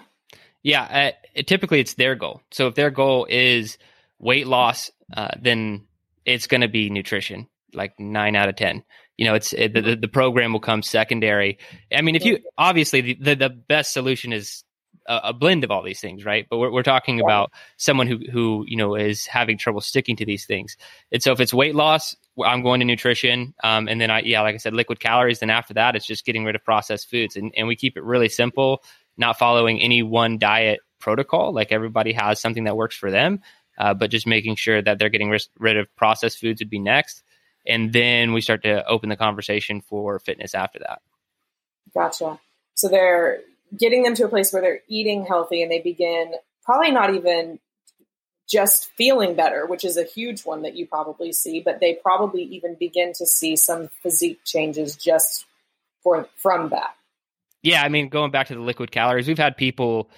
Yeah. 0.64 1.14
Uh, 1.36 1.42
typically, 1.44 1.80
it's 1.80 1.96
their 1.96 2.16
goal. 2.16 2.42
So 2.52 2.68
if 2.68 2.76
their 2.76 2.90
goal 2.90 3.28
is 3.30 3.78
weight 4.20 4.48
loss, 4.48 4.92
uh, 5.14 5.30
then 5.40 5.86
it's 6.26 6.48
going 6.48 6.62
to 6.62 6.68
be 6.68 6.90
nutrition, 6.90 7.48
like 7.74 8.00
nine 8.00 8.36
out 8.36 8.50
of 8.50 8.56
10 8.56 8.84
you 9.18 9.28
know 9.28 9.36
it's 9.36 9.54
it, 9.54 9.74
the, 9.74 9.96
the 9.96 10.08
program 10.08 10.52
will 10.52 10.60
come 10.60 10.82
secondary 10.82 11.60
i 11.94 12.02
mean 12.02 12.16
if 12.16 12.26
you 12.26 12.40
obviously 12.58 13.02
the, 13.02 13.14
the, 13.14 13.36
the 13.36 13.50
best 13.50 13.94
solution 13.94 14.34
is 14.34 14.64
a, 15.08 15.20
a, 15.26 15.34
blend 15.34 15.64
of 15.64 15.72
all 15.72 15.84
these 15.84 16.00
things, 16.00 16.26
right? 16.26 16.46
But 16.50 16.58
we're, 16.58 16.72
we're 16.72 16.84
talking 16.84 17.18
yeah. 17.18 17.24
about 17.24 17.52
someone 17.78 18.08
who, 18.08 18.20
who, 18.32 18.66
you 18.68 18.78
know, 18.78 18.96
is 18.96 19.26
having 19.26 19.58
trouble 19.58 19.82
sticking 19.82 20.16
to 20.18 20.26
these 20.26 20.46
things. 20.46 20.78
And 21.12 21.22
so 21.22 21.32
if 21.32 21.40
it's 21.40 21.54
weight 21.54 21.76
loss, 21.76 22.16
I'm 22.44 22.64
going 22.64 22.80
to 22.80 22.86
nutrition. 22.86 23.54
Um, 23.64 23.88
and 23.88 24.00
then 24.00 24.12
I, 24.12 24.22
yeah, 24.22 24.42
like 24.42 24.56
I 24.56 24.58
said, 24.58 24.74
liquid 24.74 25.00
calories. 25.00 25.40
Then 25.40 25.50
after 25.50 25.74
that, 25.76 25.96
it's 25.96 26.06
just 26.06 26.26
getting 26.26 26.46
rid 26.46 26.56
of 26.56 26.64
processed 26.64 27.10
foods. 27.10 27.36
And, 27.36 27.54
and 27.56 27.68
we 27.68 27.76
keep 27.76 27.98
it 27.98 28.04
really 28.04 28.30
simple, 28.30 28.84
not 29.18 29.38
following 29.38 29.82
any 29.82 30.04
one 30.04 30.38
diet 30.38 30.80
protocol. 31.00 31.54
Like 31.54 31.72
everybody 31.72 32.14
has 32.14 32.40
something 32.40 32.66
that 32.66 32.78
works 32.78 32.96
for 32.96 33.12
them, 33.12 33.42
uh, 33.78 33.94
but 33.94 34.12
just 34.12 34.28
making 34.28 34.56
sure 34.56 34.82
that 34.82 35.00
they're 35.00 35.10
getting 35.10 35.30
ris- 35.30 35.50
rid 35.58 35.78
of 35.78 35.94
processed 35.96 36.40
foods 36.40 36.62
would 36.62 36.70
be 36.70 36.80
next. 36.80 37.24
And 37.68 37.94
then 37.94 38.34
we 38.34 38.42
start 38.42 38.64
to 38.64 38.86
open 38.88 39.10
the 39.10 39.16
conversation 39.16 39.82
for 39.82 40.20
fitness 40.20 40.56
after 40.56 40.80
that. 40.80 41.02
Gotcha. 41.94 42.40
So 42.76 42.88
they're 42.88 43.42
getting 43.78 44.04
them 44.04 44.16
to 44.16 44.26
a 44.26 44.30
place 44.30 44.52
where 44.52 44.62
they're 44.62 44.82
eating 44.88 45.26
healthy 45.26 45.62
and 45.62 45.72
they 45.72 45.80
begin 45.80 46.34
probably 46.64 46.92
not 46.92 47.14
even 47.16 47.60
just 48.50 48.92
feeling 48.98 49.36
better, 49.36 49.66
which 49.66 49.86
is 49.86 49.98
a 49.98 50.04
huge 50.04 50.42
one 50.42 50.64
that 50.64 50.76
you 50.76 50.86
probably 50.86 51.32
see, 51.32 51.62
but 51.62 51.80
they 51.80 51.94
probably 51.94 52.44
even 52.44 52.76
begin 52.80 53.14
to 53.14 53.26
see 53.26 53.56
some 53.56 53.90
physique 54.04 54.42
changes 54.44 54.96
just 54.96 55.46
for 56.04 56.28
from 56.36 56.70
that. 56.70 56.96
Yeah, 57.64 57.84
I 57.84 57.90
mean, 57.90 58.10
going 58.10 58.32
back 58.32 58.48
to 58.48 58.56
the 58.56 58.62
liquid 58.62 58.92
calories, 58.92 59.28
we've 59.28 59.38
had 59.38 59.56
people 59.56 60.10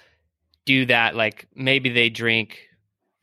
do 0.65 0.85
that. 0.87 1.15
Like 1.15 1.47
maybe 1.53 1.89
they 1.89 2.09
drink 2.09 2.59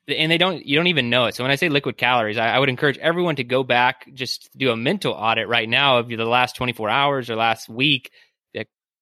and 0.08 0.30
they 0.30 0.38
don't 0.38 0.64
you 0.66 0.76
don't 0.76 0.88
even 0.88 1.10
know 1.10 1.26
it 1.26 1.34
so 1.34 1.44
when 1.44 1.50
i 1.50 1.54
say 1.54 1.68
liquid 1.68 1.96
calories 1.96 2.36
I, 2.36 2.48
I, 2.48 2.58
would 2.58 2.68
encourage 2.68 2.98
everyone 2.98 3.36
to 3.36 3.44
go 3.44 3.62
back 3.62 4.12
just 4.12 4.50
do 4.56 4.72
a 4.72 4.76
mental 4.76 5.12
audit 5.12 5.46
right 5.46 5.68
now 5.68 5.98
of 5.98 6.08
the 6.08 6.24
last 6.24 6.56
24 6.56 6.88
hours 6.88 7.30
or 7.30 7.36
last 7.36 7.68
week 7.68 8.10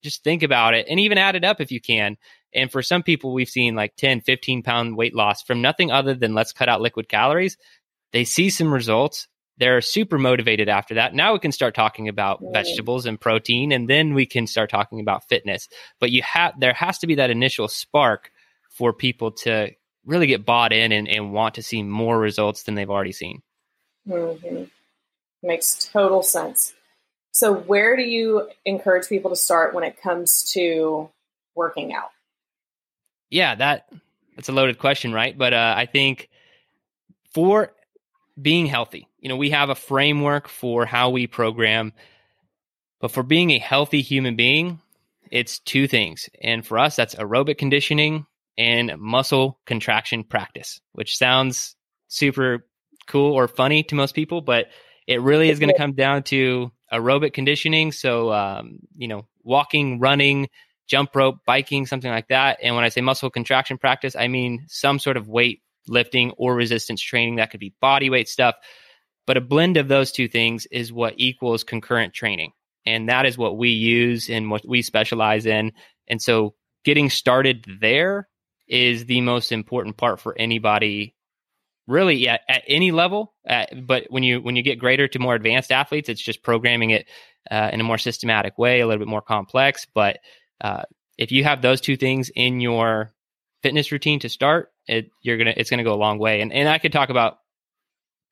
just 0.02 0.24
think 0.24 0.42
about 0.42 0.74
it 0.74 0.86
and 0.88 1.00
even 1.00 1.18
add 1.18 1.36
it 1.36 1.44
up 1.44 1.60
if 1.60 1.70
you 1.72 1.80
can. 1.80 2.16
And 2.54 2.70
for 2.70 2.82
some 2.82 3.02
people, 3.02 3.32
we've 3.32 3.48
seen 3.48 3.74
like 3.74 3.94
10, 3.96 4.22
15 4.22 4.62
pound 4.62 4.96
weight 4.96 5.14
loss 5.14 5.42
from 5.42 5.60
nothing 5.60 5.90
other 5.90 6.14
than 6.14 6.34
let's 6.34 6.52
cut 6.52 6.68
out 6.68 6.80
liquid 6.80 7.08
calories. 7.08 7.56
They 8.12 8.24
see 8.24 8.50
some 8.50 8.72
results. 8.72 9.28
they're 9.58 9.80
super 9.80 10.18
motivated 10.18 10.68
after 10.68 10.94
that. 10.94 11.14
Now 11.14 11.32
we 11.32 11.40
can 11.40 11.52
start 11.52 11.74
talking 11.74 12.08
about 12.08 12.40
mm. 12.40 12.52
vegetables 12.52 13.06
and 13.06 13.20
protein, 13.20 13.72
and 13.72 13.90
then 13.90 14.14
we 14.14 14.24
can 14.24 14.46
start 14.46 14.70
talking 14.70 15.00
about 15.00 15.28
fitness. 15.28 15.68
But 16.00 16.10
you 16.10 16.22
have 16.22 16.54
there 16.58 16.72
has 16.72 16.98
to 16.98 17.06
be 17.06 17.16
that 17.16 17.30
initial 17.30 17.68
spark 17.68 18.30
for 18.70 18.92
people 18.92 19.32
to 19.32 19.70
really 20.06 20.28
get 20.28 20.46
bought 20.46 20.72
in 20.72 20.92
and, 20.92 21.08
and 21.08 21.32
want 21.32 21.56
to 21.56 21.62
see 21.62 21.82
more 21.82 22.18
results 22.18 22.62
than 22.62 22.76
they've 22.76 22.88
already 22.88 23.12
seen. 23.12 23.42
Mm-hmm. 24.08 24.64
Makes 25.42 25.90
total 25.92 26.22
sense. 26.22 26.74
So, 27.32 27.52
where 27.52 27.96
do 27.96 28.02
you 28.02 28.48
encourage 28.64 29.08
people 29.08 29.30
to 29.30 29.36
start 29.36 29.74
when 29.74 29.84
it 29.84 30.00
comes 30.00 30.50
to 30.54 31.10
working 31.54 31.92
out? 31.92 32.10
Yeah, 33.30 33.54
that 33.54 33.88
that's 34.36 34.48
a 34.48 34.52
loaded 34.52 34.78
question, 34.78 35.12
right? 35.12 35.36
But 35.36 35.52
uh, 35.52 35.74
I 35.76 35.86
think 35.86 36.28
for 37.34 37.72
being 38.40 38.66
healthy, 38.66 39.08
you 39.18 39.28
know, 39.28 39.36
we 39.36 39.50
have 39.50 39.68
a 39.68 39.74
framework 39.74 40.48
for 40.48 40.86
how 40.86 41.10
we 41.10 41.26
program, 41.26 41.92
but 43.00 43.10
for 43.10 43.22
being 43.22 43.50
a 43.50 43.58
healthy 43.58 44.00
human 44.00 44.36
being, 44.36 44.80
it's 45.30 45.58
two 45.58 45.86
things. 45.86 46.28
And 46.40 46.66
for 46.66 46.78
us, 46.78 46.96
that's 46.96 47.14
aerobic 47.14 47.58
conditioning 47.58 48.26
and 48.56 48.96
muscle 48.98 49.58
contraction 49.66 50.24
practice, 50.24 50.80
which 50.92 51.16
sounds 51.16 51.76
super 52.08 52.66
cool 53.06 53.32
or 53.32 53.48
funny 53.48 53.82
to 53.84 53.94
most 53.94 54.14
people, 54.14 54.40
but 54.40 54.66
it 55.06 55.20
really 55.22 55.50
is 55.50 55.58
going 55.58 55.70
to 55.70 55.78
come 55.78 55.92
down 55.92 56.22
to 56.24 56.70
aerobic 56.92 57.32
conditioning. 57.32 57.92
So, 57.92 58.32
um, 58.32 58.80
you 58.96 59.08
know, 59.08 59.26
walking, 59.42 59.98
running, 59.98 60.48
jump 60.86 61.14
rope, 61.14 61.38
biking, 61.46 61.86
something 61.86 62.10
like 62.10 62.28
that. 62.28 62.58
And 62.62 62.74
when 62.74 62.84
I 62.84 62.88
say 62.88 63.00
muscle 63.00 63.30
contraction 63.30 63.78
practice, 63.78 64.16
I 64.16 64.28
mean 64.28 64.64
some 64.68 64.98
sort 64.98 65.16
of 65.16 65.28
weight 65.28 65.62
lifting 65.86 66.32
or 66.32 66.54
resistance 66.54 67.00
training. 67.00 67.36
That 67.36 67.50
could 67.50 67.60
be 67.60 67.74
body 67.80 68.10
weight 68.10 68.28
stuff. 68.28 68.56
But 69.26 69.36
a 69.36 69.42
blend 69.42 69.76
of 69.76 69.88
those 69.88 70.10
two 70.10 70.28
things 70.28 70.66
is 70.66 70.92
what 70.92 71.14
equals 71.16 71.64
concurrent 71.64 72.14
training. 72.14 72.52
And 72.86 73.10
that 73.10 73.26
is 73.26 73.36
what 73.36 73.58
we 73.58 73.70
use 73.70 74.30
and 74.30 74.50
what 74.50 74.66
we 74.66 74.80
specialize 74.80 75.44
in. 75.44 75.72
And 76.06 76.22
so 76.22 76.54
getting 76.84 77.10
started 77.10 77.66
there 77.80 78.28
is 78.66 79.04
the 79.04 79.20
most 79.20 79.52
important 79.52 79.98
part 79.98 80.20
for 80.20 80.34
anybody 80.38 81.14
really 81.88 82.28
at, 82.28 82.42
at 82.48 82.62
any 82.68 82.92
level. 82.92 83.34
At, 83.44 83.86
but 83.86 84.06
when 84.10 84.22
you 84.22 84.40
when 84.40 84.54
you 84.54 84.62
get 84.62 84.78
greater 84.78 85.08
to 85.08 85.18
more 85.18 85.34
advanced 85.34 85.72
athletes, 85.72 86.08
it's 86.08 86.22
just 86.22 86.42
programming 86.42 86.90
it 86.90 87.08
uh, 87.50 87.70
in 87.72 87.80
a 87.80 87.84
more 87.84 87.98
systematic 87.98 88.58
way, 88.58 88.80
a 88.80 88.86
little 88.86 89.00
bit 89.00 89.08
more 89.08 89.22
complex. 89.22 89.86
But 89.92 90.20
uh, 90.60 90.82
if 91.16 91.32
you 91.32 91.44
have 91.44 91.62
those 91.62 91.80
two 91.80 91.96
things 91.96 92.30
in 92.34 92.60
your 92.60 93.12
fitness 93.62 93.90
routine 93.90 94.20
to 94.20 94.28
start, 94.28 94.70
it 94.86 95.10
you're 95.22 95.38
gonna 95.38 95.54
it's 95.56 95.70
gonna 95.70 95.84
go 95.84 95.94
a 95.94 95.96
long 95.96 96.18
way. 96.18 96.40
And 96.40 96.52
and 96.52 96.68
I 96.68 96.78
could 96.78 96.92
talk 96.92 97.08
about 97.08 97.38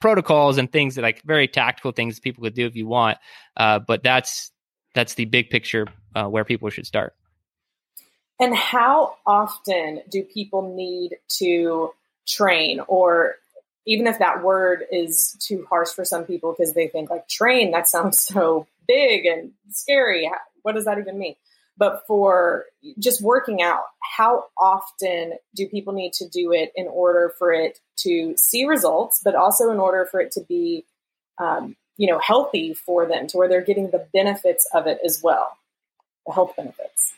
protocols 0.00 0.58
and 0.58 0.70
things 0.70 0.94
that 0.94 1.02
like 1.02 1.22
very 1.22 1.48
tactical 1.48 1.92
things 1.92 2.20
people 2.20 2.44
could 2.44 2.54
do 2.54 2.66
if 2.66 2.76
you 2.76 2.86
want. 2.86 3.18
Uh, 3.56 3.78
but 3.78 4.02
that's 4.02 4.52
that's 4.94 5.14
the 5.14 5.24
big 5.24 5.50
picture 5.50 5.86
uh, 6.14 6.26
where 6.26 6.44
people 6.44 6.70
should 6.70 6.86
start. 6.86 7.14
And 8.38 8.54
how 8.54 9.16
often 9.26 10.02
do 10.10 10.22
people 10.22 10.74
need 10.74 11.16
to 11.38 11.92
train 12.26 12.80
or 12.86 13.36
even 13.86 14.06
if 14.06 14.18
that 14.18 14.42
word 14.42 14.84
is 14.90 15.36
too 15.40 15.66
harsh 15.68 15.90
for 15.90 16.04
some 16.04 16.24
people 16.24 16.54
because 16.56 16.74
they 16.74 16.88
think 16.88 17.08
like 17.10 17.28
train 17.28 17.70
that 17.70 17.88
sounds 17.88 18.18
so 18.18 18.66
big 18.88 19.26
and 19.26 19.52
scary. 19.70 20.30
What 20.62 20.74
does 20.74 20.84
that 20.84 20.98
even 20.98 21.18
mean? 21.18 21.36
But 21.78 22.04
for 22.06 22.64
just 22.98 23.20
working 23.20 23.62
out 23.62 23.82
how 24.16 24.44
often 24.58 25.34
do 25.54 25.68
people 25.68 25.92
need 25.92 26.14
to 26.14 26.28
do 26.28 26.52
it 26.52 26.72
in 26.74 26.88
order 26.88 27.34
for 27.38 27.52
it 27.52 27.78
to 27.98 28.34
see 28.36 28.64
results 28.64 29.20
but 29.22 29.34
also 29.34 29.70
in 29.70 29.78
order 29.78 30.06
for 30.10 30.20
it 30.20 30.32
to 30.32 30.40
be 30.48 30.84
um, 31.38 31.76
you 31.96 32.10
know 32.10 32.18
healthy 32.18 32.74
for 32.74 33.06
them 33.06 33.26
to 33.26 33.36
where 33.36 33.48
they're 33.48 33.60
getting 33.60 33.90
the 33.90 34.06
benefits 34.12 34.66
of 34.74 34.86
it 34.86 34.98
as 35.04 35.20
well 35.22 35.56
the 36.26 36.32
health 36.32 36.54
benefits? 36.56 37.14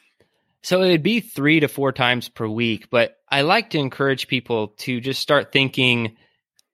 So 0.63 0.83
it 0.83 0.91
would 0.91 1.03
be 1.03 1.21
three 1.21 1.61
to 1.61 1.69
four 1.69 1.93
times 1.93 2.29
per 2.29 2.47
week, 2.47 2.91
but 2.91 3.17
I 3.29 3.43
like 3.43 3.71
to 3.71 3.79
encourage 3.79 4.29
people 4.29 4.69
to 4.79 5.01
just 5.01 5.23
start 5.23 5.53
thinking 5.53 6.17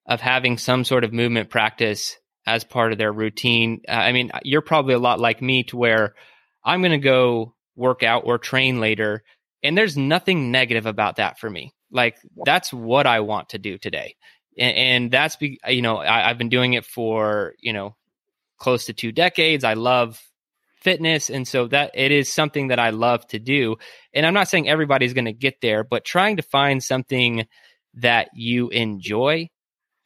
of 0.06 0.20
having 0.20 0.58
some 0.58 0.84
sort 0.84 1.04
of 1.04 1.12
movement 1.12 1.50
practice 1.50 2.16
as 2.46 2.64
part 2.64 2.92
of 2.92 2.98
their 2.98 3.12
routine. 3.12 3.80
Uh, 3.88 3.92
I 3.92 4.12
mean, 4.12 4.30
you're 4.42 4.60
probably 4.60 4.94
a 4.94 4.98
lot 4.98 5.18
like 5.18 5.40
me 5.40 5.62
to 5.64 5.76
where 5.76 6.14
I'm 6.64 6.80
going 6.80 6.92
to 6.92 6.98
go 6.98 7.54
work 7.76 8.02
out 8.02 8.24
or 8.26 8.38
train 8.38 8.80
later, 8.80 9.22
and 9.62 9.76
there's 9.76 9.96
nothing 9.96 10.50
negative 10.50 10.86
about 10.86 11.16
that 11.16 11.38
for 11.38 11.48
me. 11.48 11.72
Like 11.90 12.16
that's 12.44 12.72
what 12.72 13.06
I 13.06 13.20
want 13.20 13.50
to 13.50 13.58
do 13.58 13.78
today, 13.78 14.16
and, 14.58 14.76
and 14.76 15.10
that's 15.10 15.36
be, 15.36 15.58
you 15.68 15.82
know 15.82 15.98
I, 15.98 16.28
I've 16.28 16.38
been 16.38 16.48
doing 16.48 16.74
it 16.74 16.84
for 16.84 17.54
you 17.60 17.72
know 17.72 17.96
close 18.58 18.86
to 18.86 18.92
two 18.92 19.12
decades. 19.12 19.64
I 19.64 19.74
love 19.74 20.20
fitness. 20.84 21.30
And 21.30 21.48
so 21.48 21.66
that 21.68 21.92
it 21.94 22.12
is 22.12 22.30
something 22.30 22.68
that 22.68 22.78
I 22.78 22.90
love 22.90 23.26
to 23.28 23.38
do. 23.38 23.76
And 24.12 24.24
I'm 24.24 24.34
not 24.34 24.48
saying 24.48 24.68
everybody's 24.68 25.14
going 25.14 25.24
to 25.24 25.32
get 25.32 25.60
there, 25.62 25.82
but 25.82 26.04
trying 26.04 26.36
to 26.36 26.42
find 26.42 26.82
something 26.82 27.46
that 27.94 28.28
you 28.34 28.68
enjoy 28.68 29.48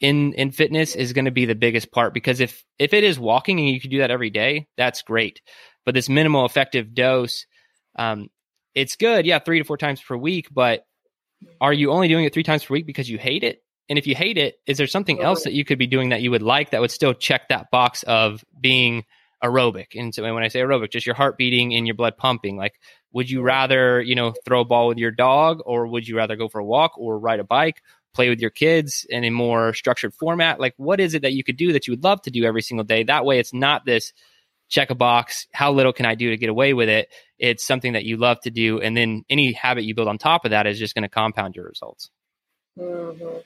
in 0.00 0.32
in 0.34 0.50
fitness 0.50 0.94
is 0.94 1.12
going 1.12 1.24
to 1.24 1.30
be 1.30 1.44
the 1.44 1.54
biggest 1.54 1.90
part 1.90 2.14
because 2.14 2.40
if 2.40 2.64
if 2.78 2.94
it 2.94 3.04
is 3.04 3.18
walking 3.18 3.58
and 3.58 3.68
you 3.68 3.80
can 3.80 3.90
do 3.90 3.98
that 3.98 4.10
every 4.10 4.30
day 4.30 4.66
that's 4.76 5.02
great 5.02 5.40
but 5.84 5.94
this 5.94 6.08
minimal 6.08 6.44
effective 6.44 6.94
dose 6.94 7.46
um 7.96 8.28
it's 8.74 8.96
good 8.96 9.26
yeah 9.26 9.38
three 9.38 9.58
to 9.58 9.64
four 9.64 9.76
times 9.76 10.00
per 10.00 10.16
week 10.16 10.48
but 10.52 10.86
are 11.60 11.72
you 11.72 11.90
only 11.90 12.08
doing 12.08 12.24
it 12.24 12.32
three 12.32 12.42
times 12.42 12.64
per 12.64 12.74
week 12.74 12.86
because 12.86 13.10
you 13.10 13.18
hate 13.18 13.42
it 13.42 13.62
and 13.88 13.98
if 13.98 14.06
you 14.06 14.14
hate 14.14 14.38
it 14.38 14.56
is 14.66 14.78
there 14.78 14.86
something 14.86 15.20
else 15.20 15.42
that 15.42 15.52
you 15.52 15.64
could 15.64 15.78
be 15.78 15.86
doing 15.86 16.10
that 16.10 16.22
you 16.22 16.30
would 16.30 16.42
like 16.42 16.70
that 16.70 16.80
would 16.80 16.92
still 16.92 17.14
check 17.14 17.48
that 17.48 17.70
box 17.70 18.04
of 18.04 18.44
being 18.60 19.04
aerobic. 19.42 19.94
And 19.94 20.14
so 20.14 20.22
when 20.34 20.42
I 20.42 20.48
say 20.48 20.60
aerobic, 20.60 20.90
just 20.90 21.06
your 21.06 21.14
heart 21.14 21.38
beating 21.38 21.74
and 21.74 21.86
your 21.86 21.94
blood 21.94 22.16
pumping. 22.16 22.56
Like, 22.56 22.78
would 23.12 23.30
you 23.30 23.42
rather, 23.42 24.00
you 24.02 24.14
know, 24.14 24.34
throw 24.44 24.60
a 24.60 24.64
ball 24.64 24.88
with 24.88 24.98
your 24.98 25.10
dog 25.10 25.60
or 25.64 25.86
would 25.86 26.06
you 26.06 26.16
rather 26.16 26.36
go 26.36 26.48
for 26.48 26.60
a 26.60 26.64
walk 26.64 26.98
or 26.98 27.18
ride 27.18 27.40
a 27.40 27.44
bike, 27.44 27.82
play 28.18 28.28
with 28.28 28.40
your 28.40 28.50
kids 28.50 29.06
in 29.08 29.22
a 29.22 29.30
more 29.30 29.72
structured 29.72 30.12
format? 30.12 30.58
Like, 30.58 30.74
what 30.76 30.98
is 30.98 31.14
it 31.14 31.22
that 31.22 31.34
you 31.34 31.44
could 31.44 31.56
do 31.56 31.72
that 31.72 31.86
you 31.86 31.92
would 31.92 32.02
love 32.02 32.20
to 32.22 32.32
do 32.32 32.42
every 32.42 32.62
single 32.62 32.82
day? 32.82 33.04
That 33.04 33.24
way 33.24 33.38
it's 33.38 33.54
not 33.54 33.84
this 33.84 34.12
check 34.68 34.90
a 34.90 34.96
box. 34.96 35.46
How 35.52 35.70
little 35.70 35.92
can 35.92 36.04
I 36.04 36.16
do 36.16 36.30
to 36.30 36.36
get 36.36 36.48
away 36.48 36.74
with 36.74 36.88
it? 36.88 37.10
It's 37.38 37.64
something 37.64 37.92
that 37.92 38.04
you 38.04 38.16
love 38.16 38.40
to 38.40 38.50
do. 38.50 38.80
And 38.80 38.96
then 38.96 39.24
any 39.30 39.52
habit 39.52 39.84
you 39.84 39.94
build 39.94 40.08
on 40.08 40.18
top 40.18 40.44
of 40.44 40.50
that 40.50 40.66
is 40.66 40.80
just 40.80 40.96
going 40.96 41.04
to 41.04 41.08
compound 41.08 41.54
your 41.54 41.66
results. 41.66 42.10
Mm-hmm. 42.76 43.38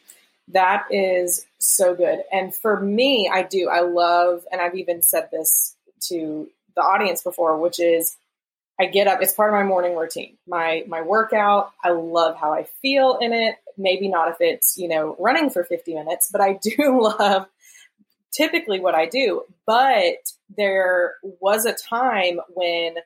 That 0.49 0.87
is 0.91 1.45
so 1.59 1.95
good. 1.95 2.21
And 2.33 2.55
for 2.55 2.81
me, 2.81 3.31
I 3.31 3.43
do. 3.43 3.69
I 3.69 3.81
love, 3.81 4.47
and 4.51 4.63
I've 4.63 4.75
even 4.75 5.03
said 5.03 5.29
this 5.31 5.77
to 6.09 6.49
the 6.77 6.83
audience 6.83 7.23
before, 7.23 7.59
which 7.59 7.79
is 7.79 8.17
I 8.81 8.87
get 8.87 9.07
up, 9.07 9.21
it's 9.21 9.35
part 9.35 9.51
of 9.51 9.55
my 9.55 9.65
morning 9.65 9.95
routine. 9.97 10.39
My 10.49 10.83
my 10.89 11.03
workout, 11.03 11.73
I 11.85 11.91
love 11.91 12.37
how 12.37 12.55
I 12.55 12.65
feel 12.81 13.19
in 13.21 13.35
it. 13.35 13.57
Maybe 13.77 14.09
not 14.09 14.29
if 14.29 14.37
it's, 14.41 14.77
you 14.79 14.89
know, 14.89 15.17
running 15.19 15.51
for 15.51 15.65
50 15.65 15.95
minutes, 15.95 16.29
but 16.31 16.41
I 16.41 16.55
do 16.55 17.03
love 17.19 17.47
typically 18.33 18.81
what 18.81 18.95
I 18.95 19.07
do. 19.07 19.43
But 19.67 20.33
there 20.57 21.15
was 21.41 21.67
a 21.67 21.75
time 21.75 22.41
when 22.55 22.97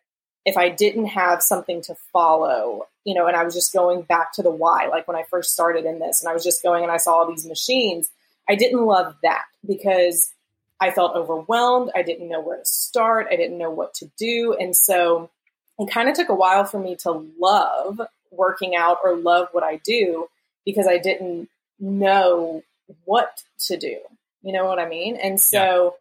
if 0.45 0.57
I 0.57 0.69
didn't 0.69 1.07
have 1.07 1.43
something 1.43 1.83
to 1.83 1.97
follow, 2.13 2.87
you 3.05 3.15
know, 3.15 3.27
and 3.27 3.37
I 3.37 3.43
was 3.43 3.55
just 3.55 3.73
going 3.73 4.03
back 4.03 4.33
to 4.35 4.43
the 4.43 4.51
why, 4.51 4.87
like 4.87 5.09
when 5.09 5.17
I 5.17 5.25
first 5.25 5.53
started 5.53 5.85
in 5.85 5.99
this 5.99 6.23
and 6.23 6.31
I 6.31 6.33
was 6.33 6.45
just 6.45 6.63
going 6.63 6.85
and 6.85 6.93
I 6.93 6.99
saw 6.99 7.15
all 7.15 7.29
these 7.29 7.47
machines, 7.47 8.11
I 8.49 8.55
didn't 8.55 8.85
love 8.85 9.17
that 9.25 9.43
because 9.67 10.33
I 10.81 10.93
felt 10.93 11.17
overwhelmed. 11.17 11.91
I 11.97 12.03
didn't 12.03 12.29
know 12.29 12.41
where 12.41 12.59
to 12.59 12.65
start. 12.65 13.27
I 13.31 13.37
didn't 13.37 13.59
know 13.59 13.71
what 13.71 13.95
to 13.95 14.11
do. 14.17 14.57
And 14.59 14.77
so 14.77 15.31
it 15.79 15.91
kind 15.91 16.09
of 16.09 16.15
took 16.15 16.29
a 16.29 16.35
while 16.35 16.65
for 16.65 16.79
me 16.79 16.95
to 16.97 17.27
love 17.41 18.01
working 18.31 18.77
out 18.77 18.99
or 19.03 19.17
love 19.17 19.49
what 19.53 19.65
I 19.65 19.81
do 19.85 20.29
because 20.67 20.87
I 20.87 20.99
didn't 20.99 21.49
know 21.81 22.63
what 23.05 23.43
to 23.69 23.79
do. 23.79 23.97
You 24.43 24.53
know 24.53 24.67
what 24.67 24.79
I 24.79 24.89
mean? 24.89 25.17
And 25.17 25.41
so 25.41 25.97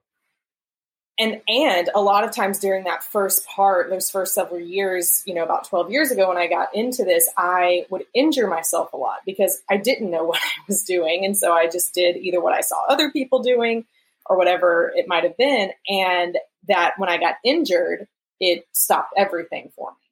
yeah. 1.18 1.26
and 1.26 1.42
and 1.48 1.90
a 1.96 2.02
lot 2.02 2.24
of 2.24 2.36
times 2.36 2.60
during 2.60 2.84
that 2.84 3.04
first 3.04 3.48
part, 3.48 3.90
those 3.90 4.10
first 4.10 4.34
several 4.34 4.60
years, 4.60 5.24
you 5.26 5.34
know, 5.34 5.44
about 5.44 5.70
12 5.70 5.92
years 5.92 6.12
ago 6.12 6.28
when 6.28 6.38
I 6.38 6.48
got 6.48 6.76
into 6.76 7.06
this, 7.06 7.30
I 7.38 7.86
would 7.90 8.04
injure 8.14 8.48
myself 8.48 8.92
a 8.92 8.98
lot 8.98 9.20
because 9.26 9.62
I 9.70 9.78
didn't 9.78 10.12
know 10.12 10.24
what 10.26 10.42
I 10.42 10.62
was 10.68 10.84
doing. 10.84 11.24
And 11.24 11.38
so 11.38 11.54
I 11.54 11.70
just 11.70 11.94
did 11.94 12.18
either 12.18 12.42
what 12.42 12.54
I 12.54 12.62
saw 12.62 12.86
other 12.90 13.12
people 13.12 13.42
doing 13.42 13.86
or 14.26 14.38
whatever 14.38 14.92
it 14.96 15.08
might 15.08 15.24
have 15.24 15.38
been. 15.38 15.72
And 15.88 16.38
that 16.68 16.96
when 16.98 17.10
I 17.10 17.18
got 17.18 17.36
injured, 17.44 18.08
it 18.40 18.68
stopped 18.74 19.14
everything 19.16 19.72
for 19.76 19.92
me. 19.92 20.05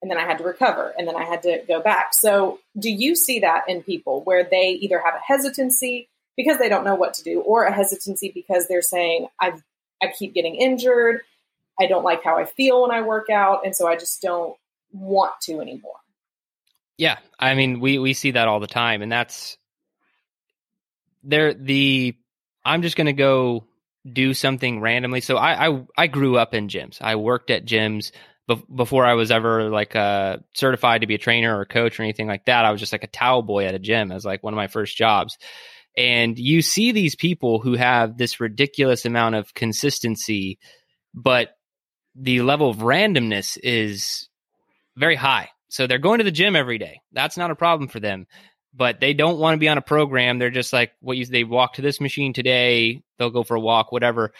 And 0.00 0.10
then 0.10 0.18
I 0.18 0.22
had 0.22 0.38
to 0.38 0.44
recover 0.44 0.94
and 0.96 1.08
then 1.08 1.16
I 1.16 1.24
had 1.24 1.42
to 1.42 1.62
go 1.66 1.80
back. 1.80 2.14
So, 2.14 2.60
do 2.78 2.88
you 2.88 3.16
see 3.16 3.40
that 3.40 3.64
in 3.68 3.82
people 3.82 4.22
where 4.22 4.44
they 4.44 4.70
either 4.70 5.00
have 5.00 5.14
a 5.14 5.20
hesitancy 5.26 6.08
because 6.36 6.58
they 6.58 6.68
don't 6.68 6.84
know 6.84 6.94
what 6.94 7.14
to 7.14 7.24
do 7.24 7.40
or 7.40 7.64
a 7.64 7.72
hesitancy 7.72 8.30
because 8.32 8.68
they're 8.68 8.80
saying, 8.80 9.26
I've, 9.40 9.60
I 10.00 10.12
keep 10.16 10.34
getting 10.34 10.54
injured. 10.54 11.22
I 11.80 11.86
don't 11.86 12.04
like 12.04 12.22
how 12.22 12.38
I 12.38 12.44
feel 12.44 12.82
when 12.82 12.92
I 12.92 13.02
work 13.02 13.28
out. 13.28 13.66
And 13.66 13.74
so 13.74 13.88
I 13.88 13.96
just 13.96 14.22
don't 14.22 14.56
want 14.92 15.32
to 15.42 15.60
anymore. 15.60 15.96
Yeah. 16.96 17.18
I 17.38 17.54
mean, 17.54 17.80
we, 17.80 17.98
we 17.98 18.12
see 18.12 18.32
that 18.32 18.46
all 18.46 18.60
the 18.60 18.68
time. 18.68 19.02
And 19.02 19.10
that's 19.10 19.58
there, 21.24 21.54
the 21.54 22.16
I'm 22.64 22.82
just 22.82 22.96
going 22.96 23.06
to 23.06 23.12
go 23.12 23.64
do 24.10 24.34
something 24.34 24.80
randomly. 24.80 25.20
So 25.20 25.36
I, 25.36 25.68
I, 25.68 25.86
I 25.96 26.06
grew 26.06 26.36
up 26.38 26.54
in 26.54 26.68
gyms. 26.68 26.98
I 27.00 27.16
worked 27.16 27.50
at 27.50 27.64
gyms 27.64 28.12
before 28.74 29.04
I 29.04 29.14
was 29.14 29.30
ever 29.30 29.68
like 29.68 29.94
uh, 29.94 30.38
certified 30.54 31.02
to 31.02 31.06
be 31.06 31.14
a 31.14 31.18
trainer 31.18 31.56
or 31.56 31.62
a 31.62 31.66
coach 31.66 31.98
or 31.98 32.02
anything 32.02 32.26
like 32.26 32.46
that. 32.46 32.64
I 32.64 32.70
was 32.70 32.80
just 32.80 32.92
like 32.92 33.04
a 33.04 33.08
towel 33.08 33.42
boy 33.42 33.66
at 33.66 33.74
a 33.74 33.78
gym 33.78 34.10
as 34.10 34.24
like 34.24 34.42
one 34.42 34.54
of 34.54 34.56
my 34.56 34.68
first 34.68 34.96
jobs. 34.96 35.36
And 35.96 36.38
you 36.38 36.62
see 36.62 36.92
these 36.92 37.14
people 37.14 37.58
who 37.58 37.74
have 37.74 38.16
this 38.16 38.40
ridiculous 38.40 39.04
amount 39.04 39.34
of 39.34 39.52
consistency, 39.54 40.58
but 41.12 41.50
the 42.14 42.42
level 42.42 42.70
of 42.70 42.78
randomness 42.78 43.58
is 43.62 44.28
very 44.96 45.16
high. 45.16 45.50
So 45.68 45.86
they're 45.86 45.98
going 45.98 46.18
to 46.18 46.24
the 46.24 46.30
gym 46.30 46.56
every 46.56 46.78
day. 46.78 47.00
That's 47.12 47.36
not 47.36 47.50
a 47.50 47.56
problem 47.56 47.88
for 47.88 48.00
them. 48.00 48.26
But 48.74 49.00
they 49.00 49.12
don't 49.12 49.38
want 49.38 49.54
to 49.54 49.58
be 49.58 49.68
on 49.68 49.78
a 49.78 49.82
program. 49.82 50.38
They're 50.38 50.50
just 50.50 50.72
like 50.72 50.92
what 51.00 51.16
you 51.16 51.26
they 51.26 51.44
walk 51.44 51.74
to 51.74 51.82
this 51.82 52.00
machine 52.00 52.32
today, 52.32 53.02
they'll 53.18 53.30
go 53.30 53.42
for 53.42 53.56
a 53.56 53.60
walk, 53.60 53.90
whatever. 53.90 54.32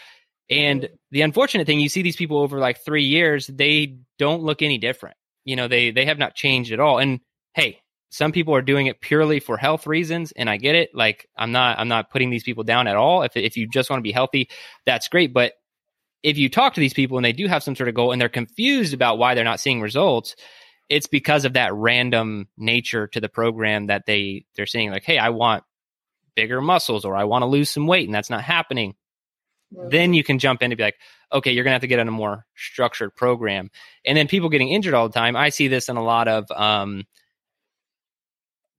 And 0.49 0.89
the 1.11 1.21
unfortunate 1.21 1.67
thing, 1.67 1.79
you 1.79 1.89
see 1.89 2.01
these 2.01 2.15
people 2.15 2.39
over 2.39 2.59
like 2.59 2.83
three 2.83 3.05
years, 3.05 3.47
they 3.47 3.97
don't 4.17 4.43
look 4.43 4.61
any 4.61 4.77
different. 4.77 5.15
You 5.45 5.55
know, 5.55 5.67
they 5.67 5.91
they 5.91 6.05
have 6.05 6.17
not 6.17 6.35
changed 6.35 6.71
at 6.71 6.79
all. 6.79 6.97
And 6.97 7.19
hey, 7.53 7.79
some 8.09 8.31
people 8.31 8.55
are 8.55 8.61
doing 8.61 8.87
it 8.87 9.01
purely 9.01 9.39
for 9.39 9.57
health 9.57 9.85
reasons, 9.85 10.31
and 10.31 10.49
I 10.49 10.57
get 10.57 10.75
it. 10.75 10.89
Like 10.93 11.27
I'm 11.37 11.51
not 11.51 11.79
I'm 11.79 11.87
not 11.87 12.09
putting 12.09 12.29
these 12.29 12.43
people 12.43 12.63
down 12.63 12.87
at 12.87 12.95
all. 12.95 13.21
If 13.21 13.37
if 13.37 13.57
you 13.57 13.67
just 13.67 13.89
want 13.89 13.99
to 13.99 14.03
be 14.03 14.11
healthy, 14.11 14.49
that's 14.85 15.07
great. 15.07 15.33
But 15.33 15.53
if 16.23 16.37
you 16.37 16.49
talk 16.49 16.73
to 16.73 16.79
these 16.79 16.93
people 16.93 17.17
and 17.17 17.25
they 17.25 17.31
do 17.31 17.47
have 17.47 17.63
some 17.63 17.75
sort 17.75 17.87
of 17.87 17.95
goal 17.95 18.11
and 18.11 18.19
they're 18.19 18.27
confused 18.27 18.93
about 18.93 19.17
why 19.17 19.35
they're 19.35 19.43
not 19.43 19.59
seeing 19.59 19.81
results, 19.81 20.35
it's 20.89 21.07
because 21.07 21.45
of 21.45 21.53
that 21.53 21.73
random 21.73 22.47
nature 22.57 23.07
to 23.07 23.21
the 23.21 23.29
program 23.29 23.87
that 23.87 24.05
they 24.05 24.45
they're 24.55 24.65
seeing. 24.65 24.89
like, 24.91 25.03
hey, 25.03 25.17
I 25.19 25.29
want 25.29 25.63
bigger 26.35 26.61
muscles 26.61 27.05
or 27.05 27.15
I 27.15 27.25
want 27.25 27.43
to 27.43 27.47
lose 27.47 27.69
some 27.69 27.87
weight, 27.87 28.07
and 28.07 28.15
that's 28.15 28.29
not 28.29 28.43
happening. 28.43 28.95
Then 29.71 30.13
you 30.13 30.23
can 30.23 30.39
jump 30.39 30.63
in 30.63 30.71
and 30.71 30.77
be 30.77 30.83
like, 30.83 30.97
okay, 31.31 31.51
you're 31.51 31.63
going 31.63 31.71
to 31.71 31.75
have 31.75 31.81
to 31.81 31.87
get 31.87 31.99
on 31.99 32.07
a 32.07 32.11
more 32.11 32.45
structured 32.55 33.15
program. 33.15 33.69
And 34.05 34.17
then 34.17 34.27
people 34.27 34.49
getting 34.49 34.69
injured 34.69 34.93
all 34.93 35.07
the 35.07 35.13
time. 35.13 35.35
I 35.35 35.49
see 35.49 35.67
this 35.67 35.89
in 35.89 35.97
a 35.97 36.03
lot 36.03 36.27
of, 36.27 36.49
um, 36.51 37.05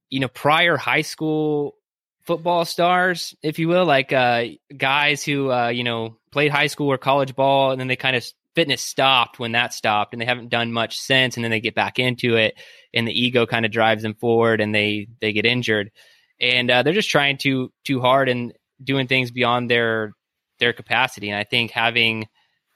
you 0.08 0.18
know, 0.18 0.28
prior 0.28 0.76
high 0.76 1.02
school 1.02 1.76
football 2.22 2.64
stars, 2.64 3.36
if 3.42 3.58
you 3.58 3.68
will, 3.68 3.86
like 3.86 4.12
uh, 4.12 4.44
guys 4.76 5.22
who, 5.22 5.50
uh, 5.50 5.68
you 5.68 5.84
know, 5.84 6.16
played 6.32 6.50
high 6.50 6.66
school 6.66 6.90
or 6.90 6.98
college 6.98 7.34
ball 7.34 7.70
and 7.70 7.80
then 7.80 7.88
they 7.88 7.96
kind 7.96 8.16
of 8.16 8.24
fitness 8.54 8.82
stopped 8.82 9.38
when 9.38 9.52
that 9.52 9.72
stopped 9.72 10.12
and 10.12 10.20
they 10.20 10.26
haven't 10.26 10.48
done 10.48 10.72
much 10.72 10.98
since 10.98 11.36
and 11.36 11.44
then 11.44 11.50
they 11.50 11.60
get 11.60 11.74
back 11.74 11.98
into 11.98 12.36
it 12.36 12.54
and 12.92 13.06
the 13.06 13.12
ego 13.12 13.46
kind 13.46 13.64
of 13.64 13.70
drives 13.70 14.02
them 14.02 14.14
forward 14.14 14.60
and 14.60 14.74
they 14.74 15.06
they 15.20 15.32
get 15.32 15.46
injured 15.46 15.90
and 16.40 16.70
uh, 16.70 16.82
they're 16.82 16.92
just 16.92 17.10
trying 17.10 17.36
too 17.38 17.72
too 17.84 18.00
hard 18.00 18.28
and 18.28 18.52
doing 18.82 19.06
things 19.06 19.30
beyond 19.30 19.70
their 19.70 20.12
their 20.60 20.72
capacity. 20.72 21.28
And 21.28 21.38
I 21.38 21.44
think 21.44 21.72
having 21.72 22.28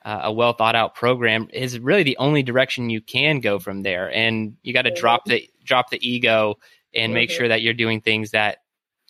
uh, 0.04 0.22
a 0.24 0.32
well 0.32 0.52
thought 0.52 0.74
out 0.74 0.94
program 0.94 1.48
is 1.52 1.78
really 1.78 2.02
the 2.02 2.16
only 2.18 2.42
direction 2.42 2.90
you 2.90 3.00
can 3.00 3.40
go 3.40 3.58
from 3.58 3.82
there. 3.82 4.12
And 4.12 4.56
you 4.62 4.72
got 4.72 4.82
to 4.82 4.90
drop 4.90 5.24
the 5.24 5.48
drop 5.64 5.90
the 5.90 6.06
ego 6.06 6.58
and 6.94 7.10
mm-hmm. 7.10 7.14
make 7.14 7.30
sure 7.30 7.48
that 7.48 7.62
you're 7.62 7.74
doing 7.74 8.00
things 8.00 8.32
that 8.32 8.58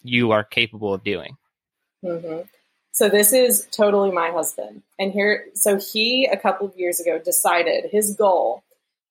you 0.03 0.31
are 0.31 0.45
capable 0.45 0.95
of 0.95 1.03
doing. 1.03 1.37
Mm-hmm. 2.05 2.43
So 2.93 3.09
this 3.09 3.33
is 3.33 3.67
totally 3.73 4.13
my 4.13 4.31
husband, 4.31 4.83
and 5.01 5.11
here, 5.11 5.47
so 5.55 5.81
he 5.81 6.27
a 6.27 6.37
couple 6.37 6.69
of 6.69 6.77
years 6.77 7.01
ago 7.01 7.19
decided 7.19 7.91
his 7.91 8.15
goal, 8.15 8.63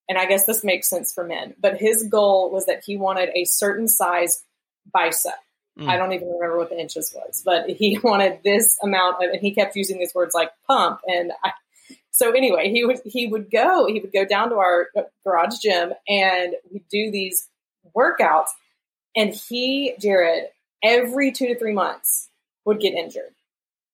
and 0.07 0.17
I 0.17 0.25
guess 0.25 0.45
this 0.45 0.63
makes 0.63 0.89
sense 0.89 1.11
for 1.11 1.25
men, 1.25 1.53
but 1.59 1.75
his 1.75 2.03
goal 2.03 2.49
was 2.49 2.65
that 2.67 2.83
he 2.85 2.95
wanted 2.95 3.31
a 3.35 3.43
certain 3.43 3.89
size 3.89 4.45
bicep. 4.93 5.33
Mm. 5.79 5.87
I 5.87 5.97
don't 5.97 6.13
even 6.13 6.27
remember 6.27 6.57
what 6.57 6.69
the 6.69 6.79
inches 6.79 7.13
was, 7.15 7.41
but 7.43 7.69
he 7.69 7.97
wanted 8.03 8.39
this 8.43 8.77
amount 8.81 9.23
of, 9.23 9.31
and 9.31 9.41
he 9.41 9.53
kept 9.53 9.75
using 9.75 9.99
these 9.99 10.13
words 10.13 10.33
like 10.33 10.51
pump. 10.67 10.99
And 11.07 11.31
I, 11.43 11.51
so 12.11 12.31
anyway, 12.31 12.71
he 12.71 12.85
would, 12.85 12.99
he 13.05 13.27
would 13.27 13.49
go, 13.49 13.87
he 13.87 13.99
would 13.99 14.13
go 14.13 14.25
down 14.25 14.49
to 14.49 14.55
our 14.55 14.87
garage 15.23 15.57
gym 15.59 15.93
and 16.07 16.53
we'd 16.71 16.87
do 16.89 17.09
these 17.11 17.49
workouts. 17.95 18.49
And 19.15 19.33
he, 19.33 19.95
Jerred, 19.99 20.45
every 20.83 21.31
two 21.31 21.47
to 21.47 21.57
three 21.57 21.73
months 21.73 22.29
would 22.65 22.79
get 22.79 22.93
injured 22.93 23.33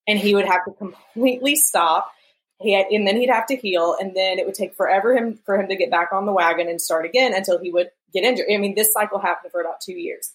and 0.10 0.18
he 0.20 0.34
would 0.34 0.46
have 0.46 0.66
to 0.66 0.72
completely 0.72 1.56
stop. 1.56 2.12
He 2.60 2.74
had, 2.74 2.88
and 2.88 3.08
then 3.08 3.16
he'd 3.16 3.30
have 3.30 3.46
to 3.48 3.56
heal, 3.56 3.96
and 3.98 4.14
then 4.14 4.38
it 4.38 4.46
would 4.46 4.56
take 4.56 4.76
forever 4.76 5.16
him 5.16 5.40
for 5.46 5.58
him 5.58 5.70
to 5.70 5.78
get 5.78 5.92
back 5.92 6.12
on 6.12 6.26
the 6.26 6.34
wagon 6.34 6.68
and 6.68 6.82
start 6.82 7.06
again 7.06 7.34
until 7.34 7.58
he 7.58 7.72
would 7.72 7.90
get 8.12 8.26
injured. 8.26 8.48
I 8.52 8.58
mean, 8.58 8.76
this 8.76 8.92
cycle 8.92 9.20
happened 9.20 9.52
for 9.54 9.62
about 9.62 9.80
two 9.80 9.94
years. 9.94 10.34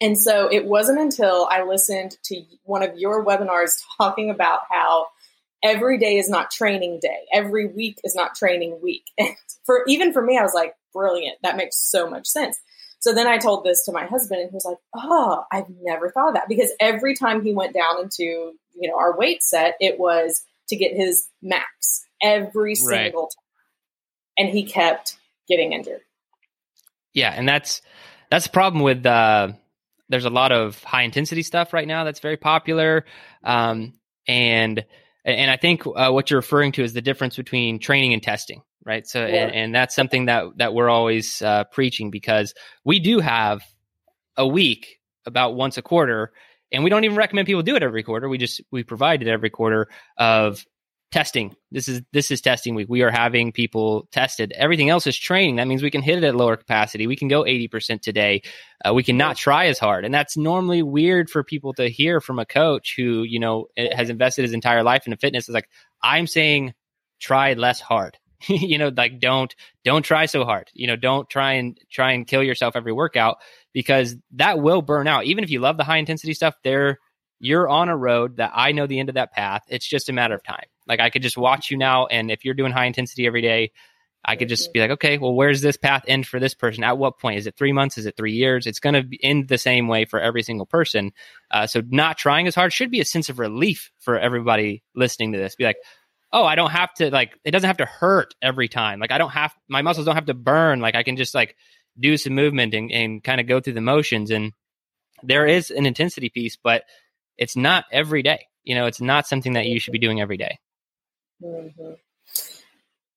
And 0.00 0.16
so 0.16 0.48
it 0.50 0.64
wasn't 0.64 1.00
until 1.00 1.48
I 1.50 1.64
listened 1.64 2.16
to 2.24 2.42
one 2.64 2.82
of 2.82 2.96
your 2.96 3.24
webinars 3.24 3.80
talking 3.98 4.30
about 4.30 4.60
how 4.70 5.06
every 5.62 5.98
day 5.98 6.18
is 6.18 6.28
not 6.28 6.50
training 6.50 7.00
day, 7.02 7.26
every 7.32 7.66
week 7.66 7.98
is 8.04 8.14
not 8.14 8.34
training 8.34 8.78
week. 8.82 9.04
And 9.18 9.34
for 9.64 9.84
even 9.86 10.12
for 10.12 10.22
me, 10.22 10.38
I 10.38 10.42
was 10.42 10.54
like, 10.54 10.74
brilliant. 10.92 11.36
That 11.42 11.56
makes 11.56 11.76
so 11.76 12.08
much 12.08 12.26
sense. 12.26 12.58
So 13.00 13.14
then 13.14 13.26
I 13.26 13.38
told 13.38 13.64
this 13.64 13.84
to 13.84 13.92
my 13.92 14.06
husband, 14.06 14.40
and 14.40 14.50
he 14.50 14.54
was 14.54 14.64
like, 14.64 14.78
"Oh, 14.94 15.44
I've 15.52 15.68
never 15.82 16.10
thought 16.10 16.28
of 16.28 16.34
that." 16.34 16.48
Because 16.48 16.72
every 16.80 17.14
time 17.14 17.44
he 17.44 17.52
went 17.52 17.74
down 17.74 18.00
into 18.02 18.22
you 18.24 18.88
know 18.88 18.98
our 18.98 19.16
weight 19.16 19.42
set, 19.42 19.76
it 19.80 19.98
was 19.98 20.42
to 20.68 20.76
get 20.76 20.96
his 20.96 21.28
max 21.40 22.04
every 22.20 22.74
single 22.74 22.96
right. 22.96 23.12
time, 23.12 24.46
and 24.46 24.48
he 24.48 24.64
kept 24.64 25.16
getting 25.48 25.72
injured. 25.72 26.00
Yeah, 27.14 27.32
and 27.34 27.48
that's 27.48 27.82
that's 28.30 28.46
the 28.46 28.52
problem 28.52 28.82
with 28.82 29.06
uh, 29.06 29.52
there's 30.08 30.24
a 30.24 30.30
lot 30.30 30.52
of 30.52 30.82
high 30.84 31.02
intensity 31.02 31.42
stuff 31.42 31.72
right 31.72 31.86
now 31.86 32.04
that's 32.04 32.20
very 32.20 32.36
popular. 32.36 33.04
Um, 33.44 33.94
and 34.26 34.84
and 35.24 35.50
I 35.50 35.56
think 35.56 35.86
uh, 35.86 36.10
what 36.10 36.30
you're 36.30 36.38
referring 36.38 36.72
to 36.72 36.82
is 36.82 36.94
the 36.94 37.02
difference 37.02 37.36
between 37.36 37.78
training 37.78 38.14
and 38.14 38.22
testing, 38.22 38.62
right? 38.84 39.06
So, 39.06 39.20
yeah. 39.20 39.44
and, 39.44 39.54
and, 39.54 39.74
that's 39.74 39.94
something 39.94 40.26
that 40.26 40.44
that 40.56 40.72
we're 40.72 40.88
always 40.88 41.42
uh, 41.42 41.64
preaching 41.64 42.10
because 42.10 42.54
we 42.84 42.98
do 42.98 43.20
have 43.20 43.62
a 44.36 44.46
week 44.46 45.00
about 45.26 45.54
once 45.54 45.76
a 45.76 45.82
quarter, 45.82 46.32
and 46.72 46.82
we 46.82 46.90
don't 46.90 47.04
even 47.04 47.16
recommend 47.16 47.46
people 47.46 47.62
do 47.62 47.76
it 47.76 47.82
every 47.82 48.02
quarter. 48.02 48.28
We 48.28 48.38
just 48.38 48.62
we 48.70 48.84
provide 48.84 49.20
it 49.20 49.28
every 49.28 49.50
quarter 49.50 49.88
of 50.16 50.64
testing. 51.10 51.54
This 51.70 51.88
is 51.88 52.02
this 52.12 52.30
is 52.30 52.40
testing 52.40 52.74
week. 52.74 52.88
We 52.88 53.02
are 53.02 53.10
having 53.10 53.52
people 53.52 54.08
tested. 54.12 54.52
Everything 54.56 54.90
else 54.90 55.06
is 55.06 55.16
training. 55.16 55.56
That 55.56 55.66
means 55.66 55.82
we 55.82 55.90
can 55.90 56.02
hit 56.02 56.18
it 56.18 56.24
at 56.24 56.36
lower 56.36 56.56
capacity. 56.56 57.06
We 57.06 57.16
can 57.16 57.28
go 57.28 57.44
80% 57.44 58.02
today. 58.02 58.42
Uh, 58.84 58.92
we 58.94 59.02
can 59.02 59.16
not 59.16 59.36
try 59.36 59.66
as 59.66 59.78
hard. 59.78 60.04
And 60.04 60.12
that's 60.12 60.36
normally 60.36 60.82
weird 60.82 61.30
for 61.30 61.42
people 61.42 61.72
to 61.74 61.88
hear 61.88 62.20
from 62.20 62.38
a 62.38 62.46
coach 62.46 62.94
who, 62.96 63.22
you 63.22 63.40
know, 63.40 63.66
has 63.76 64.10
invested 64.10 64.42
his 64.42 64.52
entire 64.52 64.82
life 64.82 65.06
into 65.06 65.16
fitness. 65.16 65.48
Is 65.48 65.54
like, 65.54 65.68
I'm 66.02 66.26
saying 66.26 66.74
try 67.20 67.54
less 67.54 67.80
hard. 67.80 68.18
you 68.46 68.78
know, 68.78 68.92
like 68.96 69.18
don't 69.18 69.54
don't 69.84 70.02
try 70.02 70.26
so 70.26 70.44
hard. 70.44 70.70
You 70.74 70.86
know, 70.86 70.96
don't 70.96 71.28
try 71.28 71.54
and 71.54 71.78
try 71.90 72.12
and 72.12 72.26
kill 72.26 72.42
yourself 72.42 72.76
every 72.76 72.92
workout 72.92 73.38
because 73.72 74.14
that 74.32 74.60
will 74.60 74.82
burn 74.82 75.08
out. 75.08 75.24
Even 75.24 75.42
if 75.42 75.50
you 75.50 75.60
love 75.60 75.76
the 75.76 75.84
high 75.84 75.96
intensity 75.96 76.34
stuff, 76.34 76.54
there 76.62 76.98
you're 77.40 77.68
on 77.68 77.88
a 77.88 77.96
road 77.96 78.36
that 78.36 78.52
I 78.54 78.72
know 78.72 78.86
the 78.86 78.98
end 78.98 79.08
of 79.08 79.16
that 79.16 79.32
path. 79.32 79.62
It's 79.68 79.86
just 79.86 80.08
a 80.08 80.12
matter 80.12 80.34
of 80.34 80.42
time. 80.42 80.66
Like 80.86 81.00
I 81.00 81.10
could 81.10 81.22
just 81.22 81.36
watch 81.36 81.70
you 81.70 81.76
now, 81.76 82.06
and 82.06 82.30
if 82.30 82.44
you're 82.44 82.54
doing 82.54 82.72
high 82.72 82.86
intensity 82.86 83.26
every 83.26 83.42
day, 83.42 83.72
I 84.24 84.36
could 84.36 84.48
just 84.48 84.72
be 84.72 84.80
like, 84.80 84.90
okay, 84.90 85.16
well, 85.16 85.32
where's 85.32 85.60
this 85.60 85.76
path 85.76 86.02
end 86.08 86.26
for 86.26 86.40
this 86.40 86.54
person? 86.54 86.82
At 86.84 86.98
what 86.98 87.18
point? 87.18 87.38
Is 87.38 87.46
it 87.46 87.56
three 87.56 87.72
months? 87.72 87.98
Is 87.98 88.06
it 88.06 88.16
three 88.16 88.32
years? 88.32 88.66
It's 88.66 88.80
going 88.80 88.94
to 88.94 89.26
end 89.26 89.48
the 89.48 89.58
same 89.58 89.88
way 89.88 90.04
for 90.04 90.20
every 90.20 90.42
single 90.42 90.66
person. 90.66 91.12
Uh, 91.50 91.66
so 91.66 91.82
not 91.88 92.18
trying 92.18 92.46
as 92.46 92.54
hard 92.54 92.72
should 92.72 92.90
be 92.90 93.00
a 93.00 93.04
sense 93.04 93.28
of 93.28 93.38
relief 93.38 93.90
for 94.00 94.18
everybody 94.18 94.82
listening 94.94 95.32
to 95.32 95.38
this. 95.38 95.54
Be 95.54 95.64
like, 95.64 95.78
oh, 96.32 96.44
I 96.44 96.56
don't 96.56 96.72
have 96.72 96.92
to 96.94 97.10
like, 97.10 97.38
it 97.44 97.52
doesn't 97.52 97.68
have 97.68 97.78
to 97.78 97.86
hurt 97.86 98.34
every 98.42 98.68
time. 98.68 98.98
Like 98.98 99.12
I 99.12 99.18
don't 99.18 99.30
have, 99.30 99.54
my 99.68 99.82
muscles 99.82 100.04
don't 100.04 100.16
have 100.16 100.26
to 100.26 100.34
burn. 100.34 100.80
Like 100.80 100.96
I 100.96 101.04
can 101.04 101.16
just 101.16 101.34
like 101.34 101.56
do 101.98 102.16
some 102.16 102.34
movement 102.34 102.74
and, 102.74 102.92
and 102.92 103.24
kind 103.24 103.40
of 103.40 103.46
go 103.46 103.60
through 103.60 103.74
the 103.74 103.80
motions. 103.80 104.30
And 104.30 104.52
there 105.22 105.46
is 105.46 105.70
an 105.70 105.86
intensity 105.86 106.28
piece, 106.28 106.56
but 106.56 106.82
it's 107.38 107.56
not 107.56 107.84
every 107.90 108.22
day. 108.22 108.46
You 108.64 108.74
know, 108.74 108.86
it's 108.86 109.00
not 109.00 109.26
something 109.26 109.54
that 109.54 109.66
you 109.66 109.80
should 109.80 109.92
be 109.92 109.98
doing 109.98 110.20
every 110.20 110.36
day. 110.36 110.58
Mm-hmm. 111.42 111.92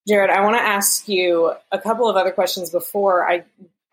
Jerred, 0.07 0.29
I 0.29 0.41
want 0.41 0.55
to 0.55 0.63
ask 0.63 1.07
you 1.07 1.53
a 1.71 1.79
couple 1.79 2.09
of 2.09 2.15
other 2.15 2.31
questions 2.31 2.69
before 2.69 3.29
I 3.29 3.43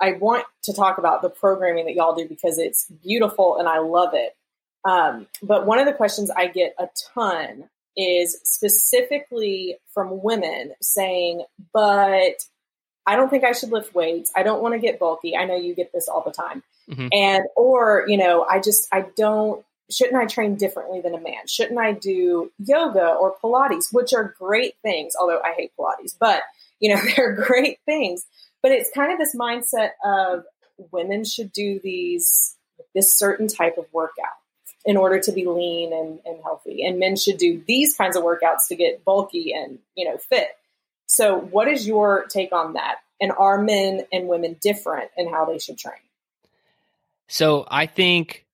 I 0.01 0.13
want 0.13 0.45
to 0.65 0.73
talk 0.73 0.99
about 0.99 1.23
the 1.23 1.31
programming 1.31 1.87
that 1.87 1.95
y'all 1.95 2.15
do 2.15 2.29
because 2.29 2.59
it's 2.59 2.87
beautiful 3.03 3.59
and 3.59 3.69
I 3.69 3.79
love 3.79 4.15
it. 4.15 4.37
Um, 4.85 5.27
but 5.43 5.67
one 5.67 5.81
of 5.81 5.87
the 5.87 5.93
questions 5.93 6.31
I 6.31 6.47
get 6.47 6.75
a 6.79 6.89
ton 7.15 7.69
is 7.97 8.39
specifically 8.45 9.77
from 9.93 10.23
women 10.23 10.73
saying, 10.81 11.45
"But 11.73 12.45
I 13.07 13.17
don't 13.17 13.29
think 13.29 13.45
I 13.45 13.53
should 13.53 13.71
lift 13.71 13.95
weights. 13.95 14.31
I 14.37 14.45
don't 14.45 14.63
want 14.63 14.75
to 14.75 14.79
get 14.79 15.01
bulky. 15.01 15.37
I 15.37 15.47
know 15.47 15.57
you 15.57 15.75
get 15.75 15.93
this 15.93 16.09
all 16.09 16.23
the 16.23 16.31
time." 16.31 16.63
Mm-hmm. 16.89 17.09
And 17.13 17.45
or, 17.57 18.05
you 18.07 18.17
know, 18.17 18.47
I 18.49 18.61
just 18.61 18.89
I 18.93 19.07
don't 19.17 19.65
shouldn't 19.91 20.17
I 20.17 20.27
train 20.27 20.57
differently 20.57 21.01
than 21.01 21.15
a 21.15 21.21
man? 21.21 21.47
Shouldn't 21.47 21.79
I 21.79 21.93
do 21.93 22.53
yoga 22.59 23.15
or 23.15 23.37
Pilates, 23.43 23.93
which 23.93 24.13
are 24.13 24.35
great 24.39 24.75
things, 24.83 25.15
although 25.19 25.41
I 25.41 25.55
hate 25.57 25.73
Pilates, 25.79 26.15
but 26.19 26.43
you 26.81 26.95
know, 26.95 27.01
they're 27.17 27.35
great 27.35 27.79
things. 27.87 28.27
But 28.63 28.73
it's 28.73 28.91
kind 28.95 29.13
of 29.13 29.19
this 29.19 29.35
mindset 29.37 29.91
of 30.05 30.45
women 30.93 31.25
should 31.25 31.53
do 31.53 31.81
these 31.83 32.57
this 32.95 33.17
certain 33.17 33.49
type 33.49 33.79
of 33.79 33.87
workout. 33.93 34.37
in 34.85 34.97
order 34.97 35.19
to 35.21 35.33
be 35.33 35.45
lean 35.45 35.93
and, 35.93 36.21
and 36.25 36.43
healthy. 36.43 36.87
And 36.87 36.99
men 36.99 37.17
should 37.17 37.37
do 37.37 37.63
these 37.67 37.97
kinds 37.97 38.17
of 38.17 38.23
workouts 38.23 38.69
to 38.69 38.77
get 38.77 39.05
bulky 39.05 39.53
and, 39.53 39.79
you 39.97 40.09
know, 40.09 40.17
fit. 40.17 40.49
So 41.07 41.37
what 41.37 41.69
is 41.69 41.87
your 41.87 42.27
take 42.31 42.53
on 42.53 42.75
that? 42.75 42.97
And 43.21 43.33
are 43.33 43.61
men 43.61 44.07
and 44.13 44.29
women 44.29 44.57
different 44.63 45.11
in 45.17 45.29
how 45.29 45.45
they 45.45 45.59
should 45.59 45.77
train? 45.77 45.99
So 47.27 47.67
I 47.71 47.87
think 47.87 48.47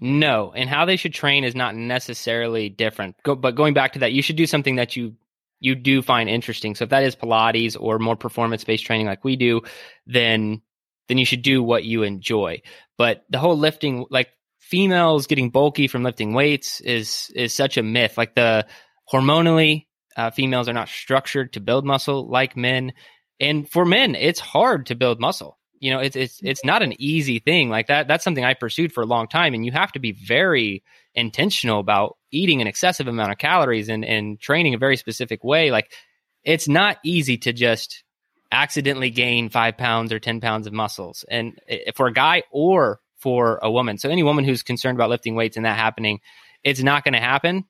no, 0.00 0.52
and 0.56 0.68
how 0.68 0.86
they 0.86 0.96
should 0.96 1.12
train 1.12 1.44
is 1.44 1.54
not 1.54 1.76
necessarily 1.76 2.70
different. 2.70 3.16
Go, 3.22 3.34
but 3.34 3.54
going 3.54 3.74
back 3.74 3.92
to 3.92 3.98
that, 3.98 4.12
you 4.12 4.22
should 4.22 4.36
do 4.36 4.46
something 4.46 4.76
that 4.76 4.96
you 4.96 5.14
you 5.60 5.74
do 5.74 6.00
find 6.00 6.30
interesting. 6.30 6.74
So 6.74 6.84
if 6.84 6.90
that 6.90 7.02
is 7.02 7.14
Pilates 7.14 7.76
or 7.78 7.98
more 7.98 8.16
performance 8.16 8.64
based 8.64 8.86
training 8.86 9.06
like 9.06 9.24
we 9.24 9.36
do, 9.36 9.60
then 10.06 10.62
then 11.08 11.18
you 11.18 11.26
should 11.26 11.42
do 11.42 11.62
what 11.62 11.84
you 11.84 12.02
enjoy. 12.02 12.62
But 12.96 13.24
the 13.28 13.38
whole 13.38 13.58
lifting, 13.58 14.06
like 14.10 14.30
females 14.58 15.26
getting 15.26 15.50
bulky 15.50 15.86
from 15.86 16.02
lifting 16.02 16.32
weights, 16.32 16.80
is 16.80 17.30
is 17.34 17.52
such 17.52 17.76
a 17.76 17.82
myth. 17.82 18.16
Like 18.16 18.34
the 18.34 18.66
hormonally, 19.12 19.86
uh, 20.16 20.30
females 20.30 20.66
are 20.66 20.72
not 20.72 20.88
structured 20.88 21.52
to 21.52 21.60
build 21.60 21.84
muscle 21.84 22.26
like 22.26 22.56
men, 22.56 22.94
and 23.38 23.68
for 23.70 23.84
men, 23.84 24.14
it's 24.14 24.40
hard 24.40 24.86
to 24.86 24.94
build 24.94 25.20
muscle 25.20 25.58
you 25.80 25.90
know 25.90 25.98
it's 25.98 26.14
it's 26.14 26.40
it's 26.42 26.60
mm-hmm. 26.60 26.68
not 26.68 26.82
an 26.82 26.94
easy 27.00 27.38
thing 27.38 27.68
like 27.68 27.88
that 27.88 28.06
that's 28.06 28.22
something 28.22 28.44
i 28.44 28.54
pursued 28.54 28.92
for 28.92 29.02
a 29.02 29.06
long 29.06 29.26
time 29.26 29.54
and 29.54 29.64
you 29.66 29.72
have 29.72 29.90
to 29.90 29.98
be 29.98 30.12
very 30.12 30.82
intentional 31.14 31.80
about 31.80 32.16
eating 32.30 32.60
an 32.60 32.66
excessive 32.66 33.08
amount 33.08 33.32
of 33.32 33.38
calories 33.38 33.88
and 33.88 34.04
and 34.04 34.38
training 34.40 34.74
a 34.74 34.78
very 34.78 34.96
specific 34.96 35.42
way 35.42 35.70
like 35.70 35.90
it's 36.44 36.68
not 36.68 36.98
easy 37.04 37.36
to 37.36 37.52
just 37.52 38.04
accidentally 38.52 39.10
gain 39.10 39.48
five 39.48 39.76
pounds 39.76 40.12
or 40.12 40.18
10 40.18 40.40
pounds 40.40 40.66
of 40.66 40.72
muscles 40.72 41.24
and 41.30 41.58
eh, 41.68 41.78
eh, 41.86 41.92
for 41.94 42.06
a 42.06 42.12
guy 42.12 42.42
or 42.50 43.00
for 43.18 43.58
a 43.62 43.70
woman. 43.70 43.98
So 43.98 44.08
any 44.08 44.22
woman 44.22 44.44
who's 44.44 44.62
concerned 44.62 44.96
about 44.96 45.10
lifting 45.10 45.34
weights 45.34 45.56
and 45.56 45.66
that 45.66 45.76
happening 45.76 46.20
it's 46.62 46.82
not 46.82 47.04
going 47.04 47.14
to 47.14 47.20
happen. 47.20 47.64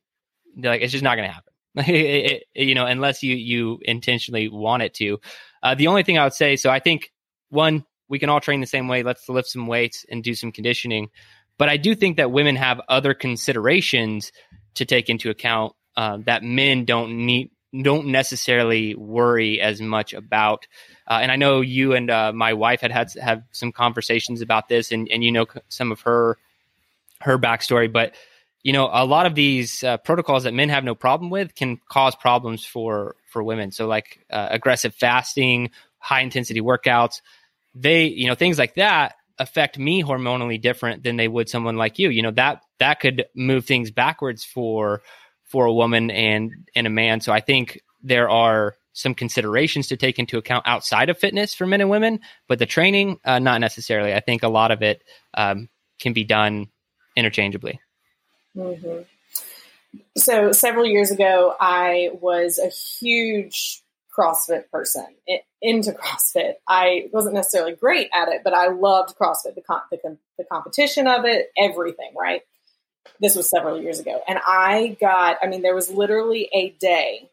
Like 0.56 0.82
it's 0.82 0.90
just 0.90 1.04
not 1.04 1.16
going 1.16 1.28
to 1.28 1.32
happen 1.32 1.52
it, 1.94 2.44
it, 2.54 2.66
you 2.66 2.74
know 2.74 2.86
unless 2.86 3.22
you 3.22 3.36
you 3.36 3.78
intentionally 3.82 4.48
want 4.48 4.82
it 4.82 4.94
to. 4.94 5.18
Uh, 5.62 5.74
the 5.74 5.88
only 5.88 6.02
thing 6.02 6.18
i 6.18 6.24
would 6.24 6.32
say 6.32 6.56
so 6.56 6.70
i 6.70 6.78
think 6.78 7.12
one 7.50 7.84
we 8.10 8.18
can 8.18 8.28
all 8.28 8.40
train 8.40 8.60
the 8.60 8.66
same 8.66 8.88
way. 8.88 9.02
Let's 9.02 9.26
lift 9.28 9.48
some 9.48 9.66
weights 9.66 10.04
and 10.10 10.22
do 10.22 10.34
some 10.34 10.52
conditioning. 10.52 11.08
But 11.56 11.68
I 11.70 11.76
do 11.78 11.94
think 11.94 12.16
that 12.18 12.32
women 12.32 12.56
have 12.56 12.80
other 12.88 13.14
considerations 13.14 14.32
to 14.74 14.84
take 14.84 15.08
into 15.08 15.30
account 15.30 15.74
uh, 15.96 16.18
that 16.26 16.42
men 16.42 16.84
don't 16.84 17.24
need 17.24 17.50
don't 17.82 18.08
necessarily 18.08 18.96
worry 18.96 19.60
as 19.60 19.80
much 19.80 20.12
about. 20.12 20.66
Uh, 21.08 21.20
and 21.22 21.30
I 21.30 21.36
know 21.36 21.60
you 21.60 21.94
and 21.94 22.10
uh, 22.10 22.32
my 22.32 22.52
wife 22.52 22.80
had 22.80 22.90
had 22.90 23.12
have 23.22 23.44
some 23.52 23.70
conversations 23.70 24.42
about 24.42 24.68
this, 24.68 24.90
and 24.90 25.08
and 25.10 25.22
you 25.22 25.30
know 25.30 25.46
some 25.68 25.92
of 25.92 26.00
her 26.00 26.36
her 27.20 27.38
backstory, 27.38 27.92
but 27.92 28.14
you 28.64 28.72
know 28.72 28.88
a 28.92 29.04
lot 29.04 29.26
of 29.26 29.36
these 29.36 29.84
uh, 29.84 29.98
protocols 29.98 30.44
that 30.44 30.54
men 30.54 30.68
have 30.68 30.82
no 30.82 30.96
problem 30.96 31.30
with 31.30 31.54
can 31.54 31.78
cause 31.88 32.16
problems 32.16 32.64
for 32.64 33.14
for 33.28 33.42
women. 33.42 33.70
So 33.70 33.86
like 33.86 34.24
uh, 34.30 34.48
aggressive 34.50 34.94
fasting, 34.94 35.70
high 35.98 36.22
intensity 36.22 36.60
workouts 36.60 37.20
they, 37.74 38.06
you 38.06 38.26
know, 38.26 38.34
things 38.34 38.58
like 38.58 38.74
that 38.74 39.14
affect 39.38 39.78
me 39.78 40.02
hormonally 40.02 40.60
different 40.60 41.02
than 41.02 41.16
they 41.16 41.28
would 41.28 41.48
someone 41.48 41.76
like 41.76 41.98
you. 41.98 42.10
You 42.10 42.22
know, 42.22 42.30
that 42.32 42.62
that 42.78 43.00
could 43.00 43.24
move 43.34 43.64
things 43.64 43.90
backwards 43.90 44.44
for 44.44 45.02
for 45.44 45.66
a 45.66 45.72
woman 45.72 46.10
and 46.10 46.52
and 46.74 46.86
a 46.86 46.90
man. 46.90 47.20
So 47.20 47.32
I 47.32 47.40
think 47.40 47.80
there 48.02 48.28
are 48.28 48.76
some 48.92 49.14
considerations 49.14 49.88
to 49.88 49.96
take 49.96 50.18
into 50.18 50.36
account 50.36 50.66
outside 50.66 51.10
of 51.10 51.18
fitness 51.18 51.54
for 51.54 51.66
men 51.66 51.80
and 51.80 51.90
women, 51.90 52.20
but 52.48 52.58
the 52.58 52.66
training, 52.66 53.18
uh, 53.24 53.38
not 53.38 53.60
necessarily. 53.60 54.12
I 54.12 54.20
think 54.20 54.42
a 54.42 54.48
lot 54.48 54.72
of 54.72 54.82
it 54.82 55.02
um, 55.34 55.68
can 56.00 56.12
be 56.12 56.24
done 56.24 56.68
interchangeably. 57.16 57.80
Mm-hmm. 58.56 59.02
So 60.16 60.52
several 60.52 60.86
years 60.86 61.10
ago, 61.10 61.54
I 61.58 62.10
was 62.20 62.58
a 62.58 62.68
huge 62.68 63.82
CrossFit 64.16 64.70
person 64.72 65.06
into 65.62 65.92
CrossFit. 65.92 66.54
I 66.68 67.08
wasn't 67.12 67.34
necessarily 67.34 67.74
great 67.74 68.08
at 68.14 68.28
it, 68.28 68.42
but 68.44 68.54
I 68.54 68.68
loved 68.68 69.16
CrossFit, 69.16 69.54
the, 69.54 69.62
the, 69.90 70.16
the 70.38 70.44
competition 70.44 71.06
of 71.06 71.24
it, 71.24 71.50
everything, 71.56 72.12
right? 72.18 72.42
This 73.20 73.34
was 73.34 73.48
several 73.48 73.80
years 73.80 73.98
ago. 73.98 74.20
And 74.28 74.38
I 74.46 74.96
got, 75.00 75.38
I 75.42 75.46
mean, 75.46 75.62
there 75.62 75.74
was 75.74 75.90
literally 75.90 76.48
a 76.52 76.70
day 76.70 77.30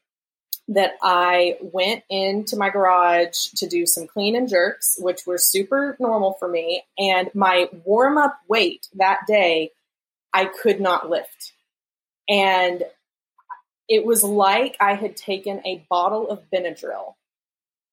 that 0.70 0.92
I 1.02 1.58
went 1.62 2.04
into 2.10 2.58
my 2.58 2.70
garage 2.70 3.48
to 3.56 3.68
do 3.68 3.86
some 3.86 4.06
clean 4.06 4.36
and 4.36 4.50
jerks, 4.50 4.98
which 5.00 5.22
were 5.26 5.38
super 5.38 5.96
normal 6.00 6.34
for 6.40 6.48
me. 6.48 6.84
And 6.98 7.30
my 7.34 7.70
warm 7.86 8.18
up 8.18 8.38
weight 8.50 8.88
that 8.96 9.22
day, 9.28 9.72
I 10.34 10.46
could 10.46 10.82
not 10.82 11.10
lift. 11.10 11.54
And 12.28 12.84
it 13.89 14.06
was 14.06 14.23
like 14.23 14.78
I 14.80 14.95
had 14.95 15.15
taken 15.15 15.62
a 15.65 15.86
bottle 15.89 16.30
of 16.30 16.50
Benadryl 16.52 17.15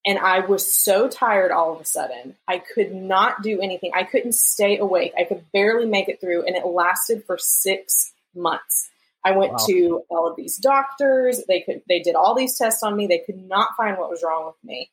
and 0.06 0.18
I 0.18 0.40
was 0.40 0.70
so 0.70 1.08
tired 1.08 1.50
all 1.50 1.72
of 1.74 1.80
a 1.80 1.84
sudden. 1.84 2.36
I 2.46 2.58
could 2.58 2.94
not 2.94 3.42
do 3.42 3.60
anything. 3.60 3.92
I 3.94 4.04
couldn't 4.04 4.34
stay 4.34 4.78
awake. 4.78 5.12
I 5.18 5.24
could 5.24 5.50
barely 5.52 5.86
make 5.86 6.08
it 6.08 6.20
through, 6.20 6.44
and 6.44 6.56
it 6.56 6.66
lasted 6.66 7.24
for 7.24 7.38
six 7.38 8.12
months. 8.34 8.90
I 9.24 9.36
went 9.36 9.52
wow. 9.52 9.66
to 9.66 10.02
all 10.10 10.28
of 10.28 10.36
these 10.36 10.58
doctors. 10.58 11.42
They 11.48 11.60
could 11.62 11.82
they 11.88 12.00
did 12.00 12.14
all 12.14 12.34
these 12.34 12.58
tests 12.58 12.82
on 12.82 12.96
me. 12.96 13.06
They 13.06 13.22
could 13.24 13.38
not 13.48 13.70
find 13.76 13.96
what 13.96 14.10
was 14.10 14.22
wrong 14.22 14.46
with 14.46 14.62
me. 14.62 14.90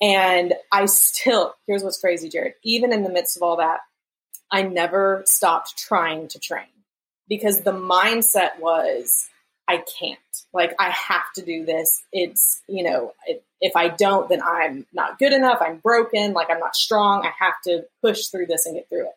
And 0.00 0.54
I 0.70 0.86
still, 0.86 1.54
here's 1.66 1.82
what's 1.82 2.00
crazy, 2.00 2.28
Jerred. 2.28 2.52
Even 2.62 2.92
in 2.92 3.02
the 3.02 3.08
midst 3.10 3.36
of 3.36 3.42
all 3.42 3.56
that, 3.56 3.80
I 4.52 4.62
never 4.62 5.24
stopped 5.26 5.76
trying 5.76 6.28
to 6.28 6.38
train 6.38 6.66
because 7.28 7.62
the 7.62 7.72
mindset 7.72 8.60
was 8.60 9.28
I 9.68 9.82
can't. 9.98 10.18
Like, 10.52 10.74
I 10.78 10.90
have 10.90 11.32
to 11.36 11.42
do 11.42 11.64
this. 11.64 12.02
It's, 12.12 12.62
you 12.68 12.84
know, 12.84 13.14
it, 13.26 13.44
if 13.60 13.74
I 13.74 13.88
don't, 13.88 14.28
then 14.28 14.42
I'm 14.42 14.86
not 14.92 15.18
good 15.18 15.32
enough. 15.32 15.58
I'm 15.60 15.78
broken. 15.78 16.32
Like, 16.32 16.50
I'm 16.50 16.60
not 16.60 16.76
strong. 16.76 17.24
I 17.24 17.32
have 17.38 17.54
to 17.64 17.84
push 18.02 18.26
through 18.26 18.46
this 18.46 18.66
and 18.66 18.76
get 18.76 18.88
through 18.88 19.06
it. 19.06 19.16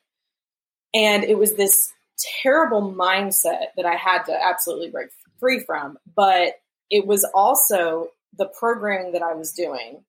And 0.94 1.24
it 1.24 1.38
was 1.38 1.54
this 1.54 1.94
terrible 2.42 2.82
mindset 2.82 3.68
that 3.78 3.86
I 3.86 3.96
had 3.96 4.24
to 4.24 4.34
absolutely 4.34 4.90
break 4.90 5.10
free 5.40 5.60
from. 5.60 5.98
But 6.16 6.54
it 6.90 7.06
was 7.06 7.26
also 7.34 8.10
the 8.38 8.48
programming 8.48 9.14
that 9.14 9.22
I 9.22 9.34
was 9.34 9.54
doing 9.54 10.04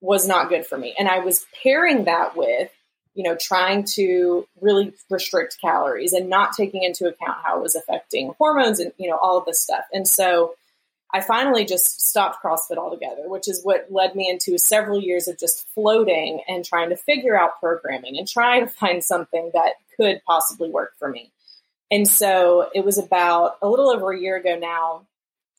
was 0.00 0.26
not 0.26 0.48
good 0.48 0.66
for 0.66 0.76
me. 0.76 0.94
And 0.98 1.08
I 1.08 1.20
was 1.20 1.46
pairing 1.62 2.04
that 2.04 2.36
with 2.36 2.70
you 3.16 3.22
know, 3.22 3.36
trying 3.40 3.82
to 3.94 4.46
really 4.60 4.92
restrict 5.10 5.56
calories 5.60 6.12
and 6.12 6.28
not 6.28 6.52
taking 6.52 6.84
into 6.84 7.08
account 7.08 7.38
how 7.42 7.58
it 7.58 7.62
was 7.62 7.74
affecting 7.74 8.34
hormones 8.38 8.78
and, 8.78 8.92
you 8.98 9.08
know, 9.08 9.16
all 9.16 9.38
of 9.38 9.46
this 9.46 9.58
stuff. 9.58 9.84
And 9.92 10.06
so 10.06 10.54
I 11.14 11.22
finally 11.22 11.64
just 11.64 12.06
stopped 12.08 12.42
CrossFit 12.44 12.76
altogether, 12.76 13.22
which 13.26 13.48
is 13.48 13.62
what 13.62 13.86
led 13.90 14.14
me 14.14 14.28
into 14.28 14.58
several 14.58 15.00
years 15.00 15.28
of 15.28 15.38
just 15.38 15.66
floating 15.74 16.42
and 16.46 16.62
trying 16.62 16.90
to 16.90 16.96
figure 16.96 17.38
out 17.38 17.58
programming 17.58 18.18
and 18.18 18.28
trying 18.28 18.66
to 18.66 18.72
find 18.72 19.02
something 19.02 19.50
that 19.54 19.74
could 19.96 20.20
possibly 20.26 20.68
work 20.68 20.92
for 20.98 21.08
me. 21.08 21.32
And 21.90 22.06
so 22.06 22.68
it 22.74 22.84
was 22.84 22.98
about 22.98 23.56
a 23.62 23.68
little 23.68 23.88
over 23.88 24.12
a 24.12 24.20
year 24.20 24.36
ago 24.36 24.58
now 24.58 25.06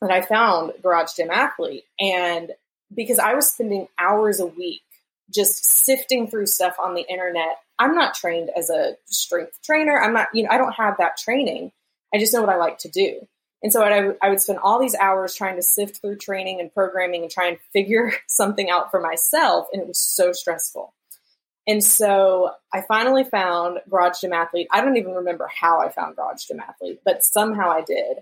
that 0.02 0.12
I 0.12 0.22
found 0.22 0.74
Garage 0.84 1.14
Gym 1.16 1.32
Athlete. 1.32 1.86
And 2.00 2.52
because 2.94 3.18
I 3.18 3.34
was 3.34 3.50
spending 3.50 3.88
hours 3.98 4.40
a 4.40 4.46
week 4.46 4.82
just 5.34 5.66
sifting 5.66 6.28
through 6.30 6.48
stuff 6.48 6.76
on 6.84 6.94
the 6.94 7.06
internet. 7.10 7.58
I'm 7.80 7.96
not 7.96 8.16
trained 8.16 8.50
as 8.56 8.70
a 8.70 8.96
strength 9.06 9.60
trainer. 9.64 10.00
I'm 10.00 10.14
not, 10.14 10.28
you 10.34 10.44
know, 10.44 10.50
I 10.52 10.58
don't 10.58 10.74
have 10.74 10.98
that 10.98 11.18
training. 11.18 11.72
I 12.14 12.20
just 12.20 12.34
know 12.34 12.42
what 12.42 12.50
I 12.50 12.58
like 12.58 12.80
to 12.80 12.90
do. 12.90 13.28
And 13.64 13.72
so 13.72 13.84
I, 13.84 14.14
I 14.22 14.30
would 14.30 14.40
spend 14.40 14.60
all 14.60 14.80
these 14.80 14.96
hours 14.96 15.36
trying 15.36 15.56
to 15.56 15.62
sift 15.62 16.00
through 16.02 16.18
training 16.18 16.60
and 16.60 16.72
programming 16.72 17.24
and 17.24 17.32
try 17.32 17.48
and 17.48 17.58
figure 17.74 18.14
something 18.28 18.70
out 18.70 18.92
for 18.92 19.02
myself. 19.02 19.68
And 19.74 19.82
it 19.82 19.88
was 19.88 20.00
so 20.00 20.32
stressful. 20.32 20.94
And 21.68 21.84
so 21.84 22.52
I 22.74 22.82
finally 22.82 23.26
found 23.26 23.80
Garage 23.90 24.22
Gym 24.22 24.32
Athlete. 24.32 24.68
I 24.72 24.80
don't 24.80 24.96
even 24.96 25.16
remember 25.16 25.50
how 25.54 25.82
I 25.82 25.90
found 25.90 26.16
Garage 26.16 26.46
Gym 26.46 26.62
Athlete, 26.62 27.02
but 27.04 27.26
somehow 27.26 27.70
I 27.70 27.82
did. 27.82 28.20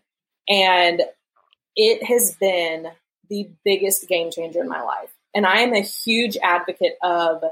And 0.50 1.04
it 1.76 2.04
has 2.04 2.36
been 2.36 2.88
the 3.30 3.50
biggest 3.64 4.08
game 4.08 4.32
changer 4.32 4.62
in 4.62 4.70
my 4.70 4.82
life. 4.82 5.15
And 5.36 5.46
I 5.46 5.60
am 5.60 5.74
a 5.74 5.82
huge 5.82 6.38
advocate 6.42 6.96
of 7.04 7.44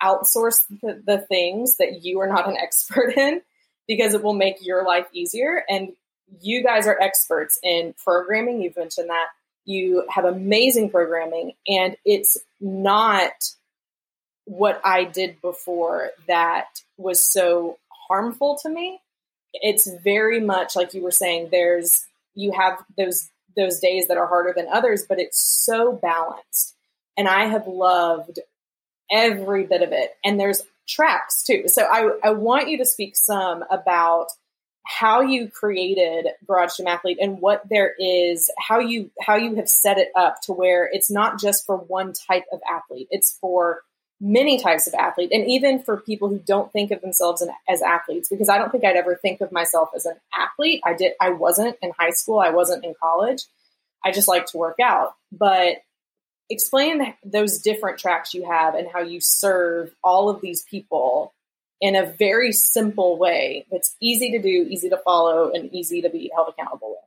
outsource 0.00 0.64
the, 0.80 1.02
the 1.04 1.18
things 1.18 1.76
that 1.76 2.02
you 2.04 2.20
are 2.20 2.28
not 2.28 2.48
an 2.48 2.56
expert 2.62 3.16
in 3.16 3.42
because 3.88 4.14
it 4.14 4.22
will 4.22 4.32
make 4.32 4.64
your 4.64 4.84
life 4.86 5.06
easier. 5.12 5.64
And 5.68 5.92
you 6.40 6.62
guys 6.62 6.86
are 6.86 6.98
experts 6.98 7.58
in 7.62 7.94
programming. 8.02 8.62
You've 8.62 8.76
mentioned 8.76 9.10
that. 9.10 9.26
You 9.64 10.04
have 10.08 10.24
amazing 10.24 10.90
programming, 10.90 11.52
and 11.68 11.96
it's 12.04 12.36
not 12.60 13.30
what 14.44 14.80
I 14.84 15.04
did 15.04 15.40
before 15.40 16.10
that 16.26 16.80
was 16.96 17.24
so 17.24 17.78
harmful 18.08 18.58
to 18.62 18.68
me. 18.68 19.00
It's 19.54 19.88
very 20.02 20.40
much 20.40 20.74
like 20.74 20.94
you 20.94 21.02
were 21.02 21.12
saying, 21.12 21.50
there's 21.52 22.04
you 22.34 22.50
have 22.52 22.82
those 22.98 23.30
those 23.56 23.78
days 23.78 24.08
that 24.08 24.16
are 24.16 24.26
harder 24.26 24.52
than 24.56 24.66
others, 24.72 25.04
but 25.08 25.20
it's 25.20 25.44
so 25.44 25.92
balanced 25.92 26.74
and 27.16 27.28
I 27.28 27.46
have 27.46 27.66
loved 27.66 28.38
every 29.10 29.64
bit 29.64 29.82
of 29.82 29.92
it. 29.92 30.10
And 30.24 30.38
there's 30.40 30.62
tracks 30.88 31.44
too. 31.44 31.64
So 31.68 31.82
I, 31.82 32.10
I 32.24 32.30
want 32.30 32.68
you 32.68 32.78
to 32.78 32.84
speak 32.84 33.16
some 33.16 33.64
about 33.70 34.28
how 34.84 35.20
you 35.20 35.48
created 35.48 36.26
Garage 36.46 36.76
Gym 36.76 36.88
Athlete 36.88 37.18
and 37.20 37.40
what 37.40 37.62
there 37.68 37.94
is, 37.98 38.50
how 38.58 38.80
you 38.80 39.10
how 39.20 39.36
you 39.36 39.54
have 39.56 39.68
set 39.68 39.98
it 39.98 40.08
up 40.16 40.40
to 40.42 40.52
where 40.52 40.88
it's 40.92 41.10
not 41.10 41.40
just 41.40 41.66
for 41.66 41.76
one 41.76 42.12
type 42.12 42.44
of 42.52 42.60
athlete. 42.68 43.08
It's 43.10 43.38
for 43.40 43.82
many 44.20 44.60
types 44.60 44.86
of 44.86 44.94
athlete 44.94 45.30
and 45.32 45.48
even 45.48 45.82
for 45.82 45.96
people 45.96 46.28
who 46.28 46.38
don't 46.38 46.72
think 46.72 46.92
of 46.92 47.00
themselves 47.00 47.44
as 47.68 47.82
athletes 47.82 48.28
because 48.28 48.48
I 48.48 48.56
don't 48.56 48.70
think 48.70 48.84
I'd 48.84 48.94
ever 48.94 49.16
think 49.16 49.40
of 49.40 49.50
myself 49.50 49.90
as 49.96 50.06
an 50.06 50.14
athlete. 50.32 50.80
I 50.84 50.94
did 50.94 51.12
I 51.20 51.30
wasn't 51.30 51.76
in 51.82 51.92
high 51.98 52.10
school, 52.10 52.38
I 52.38 52.50
wasn't 52.50 52.84
in 52.84 52.94
college. 53.00 53.44
I 54.04 54.10
just 54.10 54.28
like 54.28 54.46
to 54.46 54.58
work 54.58 54.78
out. 54.80 55.14
But 55.30 55.76
explain 56.52 57.14
those 57.24 57.58
different 57.58 57.98
tracks 57.98 58.34
you 58.34 58.44
have 58.48 58.74
and 58.74 58.88
how 58.92 59.00
you 59.00 59.20
serve 59.20 59.94
all 60.02 60.28
of 60.28 60.40
these 60.40 60.62
people 60.62 61.34
in 61.80 61.96
a 61.96 62.06
very 62.06 62.52
simple 62.52 63.18
way 63.18 63.66
that's 63.70 63.96
easy 64.00 64.30
to 64.32 64.38
do, 64.40 64.66
easy 64.70 64.88
to 64.88 64.96
follow, 64.98 65.50
and 65.52 65.72
easy 65.74 66.02
to 66.02 66.08
be 66.08 66.30
held 66.34 66.48
accountable 66.48 66.90
with. 66.90 66.98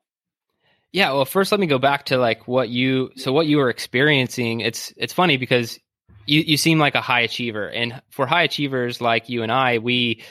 Yeah, 0.91 1.13
well, 1.13 1.25
first 1.25 1.51
let 1.51 1.60
me 1.60 1.67
go 1.67 1.79
back 1.79 2.05
to 2.05 2.17
like 2.17 2.47
what 2.47 2.69
you 2.69 3.12
so 3.15 3.34
what 3.34 3.47
you 3.47 3.58
were 3.58 3.69
experiencing. 3.69 4.62
It's 4.62 4.93
it's 4.95 5.13
funny 5.13 5.38
because 5.38 5.79
you 6.25 6.41
you 6.41 6.58
seem 6.58 6.79
like 6.79 6.95
a 6.95 7.01
high 7.01 7.21
achiever, 7.21 7.67
and 7.67 8.01
for 8.12 8.25
high 8.25 8.43
achievers 8.43 9.01
like 9.01 9.29
you 9.29 9.43
and 9.43 9.51
I, 9.51 9.79
we 9.79 10.23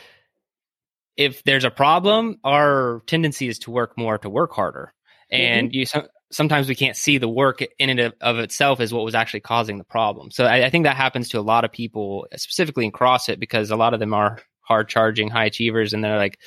if 1.17 1.45
there's 1.45 1.65
a 1.65 1.71
problem, 1.71 2.39
our 2.45 3.03
tendency 3.07 3.49
is 3.49 3.61
to 3.61 3.71
work 3.71 3.97
more, 3.97 4.19
to 4.19 4.31
work 4.31 4.53
harder, 4.53 4.93
and 5.31 5.69
mm-hmm. 5.71 5.79
you 5.79 5.87
sometimes 6.35 6.69
we 6.69 6.75
can't 6.75 6.97
see 6.97 7.19
the 7.19 7.29
work 7.29 7.63
in 7.79 7.91
and 7.91 8.01
of, 8.01 8.15
of 8.21 8.39
itself 8.39 8.81
as 8.81 8.93
what 8.93 9.05
was 9.05 9.15
actually 9.15 9.41
causing 9.41 9.79
the 9.79 9.85
problem. 9.85 10.31
So 10.31 10.45
I, 10.45 10.67
I, 10.67 10.71
think 10.71 10.85
that 10.85 10.97
happens 10.97 11.29
to 11.31 11.39
a 11.39 11.43
lot 11.43 11.65
of 11.65 11.73
people, 11.73 12.27
specifically 12.37 12.85
in 12.85 12.93
CrossFit, 12.93 13.39
because 13.39 13.71
a 13.71 13.77
lot 13.77 13.95
of 13.95 14.01
them 14.01 14.13
are 14.13 14.41
hard 14.61 14.89
charging 14.89 15.29
high 15.29 15.45
achievers, 15.45 15.93
and 15.93 16.03
they're 16.03 16.19
like, 16.19 16.39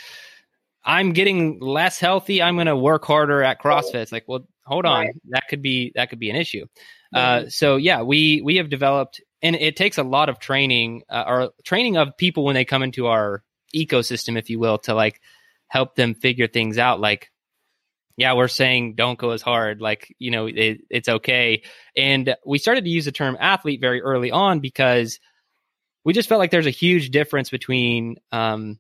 "I'm 0.84 1.14
getting 1.14 1.60
less 1.60 2.00
healthy. 2.00 2.42
I'm 2.42 2.56
going 2.56 2.68
to 2.68 2.76
work 2.76 3.06
harder 3.06 3.42
at 3.42 3.62
CrossFit." 3.62 3.96
It's 3.96 4.12
like, 4.12 4.26
well, 4.28 4.48
hold 4.66 4.86
on, 4.86 5.06
right. 5.06 5.16
that 5.30 5.48
could 5.50 5.62
be 5.62 5.94
that 5.96 6.10
could 6.10 6.20
be 6.20 6.30
an 6.30 6.36
issue. 6.36 6.66
Uh, 7.14 7.46
so 7.48 7.78
yeah, 7.78 8.02
we 8.02 8.42
we 8.42 8.58
have 8.58 8.70
developed, 8.70 9.22
and 9.42 9.56
it 9.56 9.78
takes 9.78 9.98
a 9.98 10.04
lot 10.04 10.28
of 10.28 10.40
training, 10.40 11.04
uh, 11.10 11.24
or 11.26 11.52
training 11.64 11.98
of 11.98 12.18
people 12.18 12.44
when 12.44 12.56
they 12.56 12.66
come 12.66 12.84
into 12.84 13.08
our 13.08 13.44
ecosystem, 13.74 14.38
if 14.38 14.50
you 14.50 14.60
will, 14.60 14.78
to 14.80 14.94
like 14.94 15.22
help 15.68 15.96
them 15.96 16.14
figure 16.14 16.48
things 16.48 16.78
out, 16.78 17.00
like 17.00 17.32
yeah, 18.18 18.34
we're 18.34 18.48
saying 18.48 18.96
don't 18.96 19.18
go 19.18 19.30
as 19.30 19.44
hard. 19.44 19.80
Like, 19.80 20.14
you 20.18 20.32
know, 20.32 20.48
it, 20.48 20.82
it's 20.90 21.08
okay. 21.08 21.62
And 21.96 22.36
we 22.46 22.58
started 22.58 22.84
to 22.84 22.90
use 22.90 23.06
the 23.06 23.12
term 23.12 23.38
athlete 23.40 23.80
very 23.80 24.02
early 24.02 24.32
on 24.32 24.60
because 24.60 25.20
we 26.04 26.14
just 26.14 26.28
felt 26.28 26.40
like 26.40 26.50
there's 26.50 26.66
a 26.66 26.72
huge 26.72 27.12
difference 27.12 27.52
between, 27.52 28.18
um, 28.32 28.80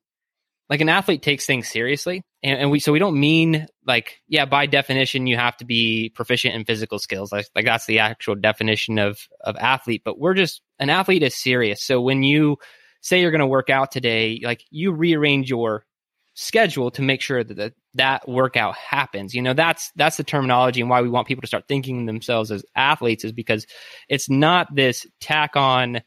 like 0.69 0.82
an 0.82 0.89
athlete 0.89 1.21
takes 1.21 1.45
things 1.45 1.69
seriously. 1.69 2.23
And, 2.41 2.60
and, 2.60 2.71
we, 2.71 2.80
so 2.80 2.91
we 2.91 3.00
don't 3.00 3.19
mean 3.19 3.67
like, 3.86 4.21
yeah, 4.28 4.45
by 4.45 4.65
definition, 4.65 5.28
you 5.28 5.38
have 5.38 5.56
to 5.58 5.65
be 5.65 6.10
proficient 6.15 6.56
in 6.56 6.65
physical 6.65 6.97
skills. 6.97 7.32
Like, 7.32 7.45
like 7.56 7.65
that's 7.65 7.86
the 7.86 8.00
actual 8.00 8.36
definition 8.36 8.97
of, 8.97 9.19
of 9.41 9.56
athlete, 9.56 10.02
but 10.04 10.19
we're 10.19 10.34
just, 10.34 10.62
an 10.80 10.89
athlete 10.89 11.23
is 11.23 11.36
serious. 11.36 11.84
So 11.84 12.02
when 12.02 12.23
you 12.23 12.58
say 13.02 13.21
you're 13.21 13.32
going 13.32 13.39
to 13.39 13.47
work 13.47 13.69
out 13.69 13.91
today, 13.91 14.41
like 14.43 14.63
you 14.71 14.91
rearrange 14.91 15.50
your 15.50 15.86
schedule 16.34 16.91
to 16.91 17.02
make 17.02 17.21
sure 17.21 17.43
that 17.43 17.56
the, 17.56 17.73
that 17.98 18.28
workout 18.28 18.76
happens. 18.76 19.36
You 19.36 19.42
know, 19.42 19.54
that's 19.54 19.92
that's 19.96 20.18
the 20.18 20.24
terminology 20.24 20.82
and 20.82 20.90
why 20.90 21.02
we 21.02 21.10
want 21.10 21.28
people 21.28 21.42
to 21.42 21.48
start 21.48 21.68
thinking 21.68 22.06
themselves 22.06 22.52
as 22.52 22.66
athletes 22.76 23.24
is 23.24 23.32
because 23.32 23.68
it's 24.10 24.30
not 24.30 24.74
this 24.74 25.06
tack 25.20 25.56
on, 25.56 26.02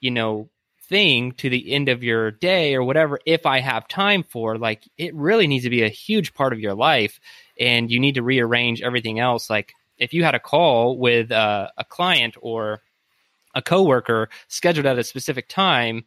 you 0.00 0.10
know, 0.10 0.50
thing 0.88 1.32
to 1.32 1.50
the 1.50 1.72
end 1.72 1.88
of 1.88 2.02
your 2.02 2.30
day 2.30 2.74
or 2.74 2.82
whatever 2.82 3.18
if 3.26 3.46
I 3.46 3.60
have 3.60 3.88
time 3.88 4.22
for. 4.22 4.56
Like 4.58 4.88
it 4.96 5.14
really 5.14 5.46
needs 5.46 5.64
to 5.64 5.70
be 5.70 5.82
a 5.82 5.88
huge 5.88 6.34
part 6.34 6.52
of 6.52 6.60
your 6.60 6.74
life 6.74 7.20
and 7.58 7.90
you 7.90 8.00
need 8.00 8.14
to 8.14 8.22
rearrange 8.22 8.82
everything 8.82 9.18
else 9.18 9.50
like 9.50 9.72
if 9.98 10.14
you 10.14 10.24
had 10.24 10.34
a 10.34 10.40
call 10.40 10.96
with 10.96 11.30
uh, 11.30 11.68
a 11.76 11.84
client 11.84 12.36
or 12.40 12.80
a 13.54 13.62
coworker 13.62 14.28
scheduled 14.48 14.86
at 14.86 14.98
a 14.98 15.04
specific 15.04 15.48
time 15.48 16.04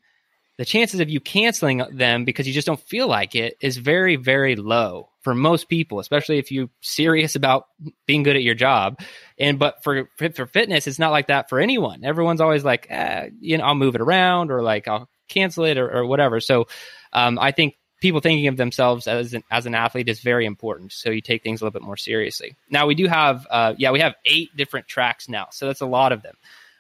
the 0.58 0.66
chances 0.66 1.00
of 1.00 1.10
you 1.10 1.20
canceling 1.20 1.84
them 1.92 2.26
because 2.26 2.48
you 2.48 2.54
just 2.54 2.68
don't 2.68 2.80
feel 2.80 3.08
like 3.08 3.36
it 3.36 3.56
is 3.62 3.78
very, 3.78 4.16
very 4.16 4.56
low 4.56 5.10
for 5.22 5.34
most 5.34 5.70
people, 5.70 6.00
especially 6.00 6.40
if 6.40 6.52
you're 6.52 6.70
serious 6.82 7.36
about 7.36 7.68
being 8.06 8.24
good 8.24 8.36
at 8.36 8.44
your 8.44 8.56
job. 8.56 9.00
And 9.40 9.58
but 9.60 9.84
for 9.84 10.10
for 10.18 10.46
fitness, 10.46 10.88
it's 10.88 11.00
not 11.00 11.12
like 11.12 11.28
that 11.28 11.50
for 11.50 11.60
anyone. 11.60 12.04
Everyone's 12.04 12.42
always 12.42 12.64
like, 12.64 12.88
eh, 12.90 13.30
you 13.40 13.58
know, 13.58 13.64
I'll 13.64 13.76
move 13.76 13.96
it 13.96 14.02
around 14.02 14.52
or 14.52 14.62
like 14.62 14.88
I'll 14.88 15.10
cancel 15.30 15.66
it 15.66 15.78
or, 15.78 15.90
or 15.90 16.06
whatever. 16.06 16.40
So 16.40 16.68
um, 17.14 17.40
I 17.40 17.52
think 17.52 17.76
people 18.02 18.20
thinking 18.20 18.48
of 18.48 18.58
themselves 18.58 19.08
as 19.08 19.34
an, 19.34 19.44
as 19.50 19.66
an 19.66 19.76
athlete 19.76 20.10
is 20.10 20.20
very 20.20 20.46
important. 20.46 20.92
So 20.92 21.12
you 21.12 21.22
take 21.22 21.44
things 21.44 21.62
a 21.62 21.64
little 21.64 21.80
bit 21.80 21.86
more 21.86 21.98
seriously. 21.98 22.56
Now 22.70 22.88
we 22.88 22.96
do 22.96 23.08
have, 23.08 23.48
uh, 23.50 23.76
yeah, 23.78 23.92
we 23.92 24.00
have 24.00 24.16
eight 24.26 24.50
different 24.58 24.88
tracks 24.88 25.30
now, 25.30 25.48
so 25.52 25.68
that's 25.68 25.82
a 25.82 25.86
lot 25.86 26.12
of 26.12 26.24
them. 26.24 26.36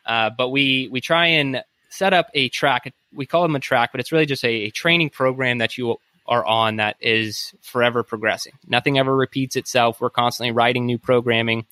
Uh, 0.05 0.31
but 0.35 0.49
we 0.49 0.89
we 0.91 0.99
try 0.99 1.27
and 1.27 1.63
set 1.89 2.13
up 2.13 2.29
a 2.33 2.49
track. 2.49 2.91
We 3.13 3.25
call 3.25 3.41
them 3.43 3.55
a 3.55 3.59
track, 3.59 3.91
but 3.91 3.99
it's 3.99 4.11
really 4.11 4.25
just 4.25 4.43
a, 4.43 4.65
a 4.65 4.69
training 4.69 5.09
program 5.09 5.59
that 5.59 5.77
you 5.77 5.97
are 6.27 6.45
on 6.45 6.77
that 6.77 6.95
is 6.99 7.53
forever 7.61 8.03
progressing. 8.03 8.53
Nothing 8.67 8.97
ever 8.97 9.15
repeats 9.15 9.55
itself. 9.55 9.99
We're 9.99 10.09
constantly 10.09 10.51
writing 10.51 10.85
new 10.85 10.97
programming. 10.97 11.65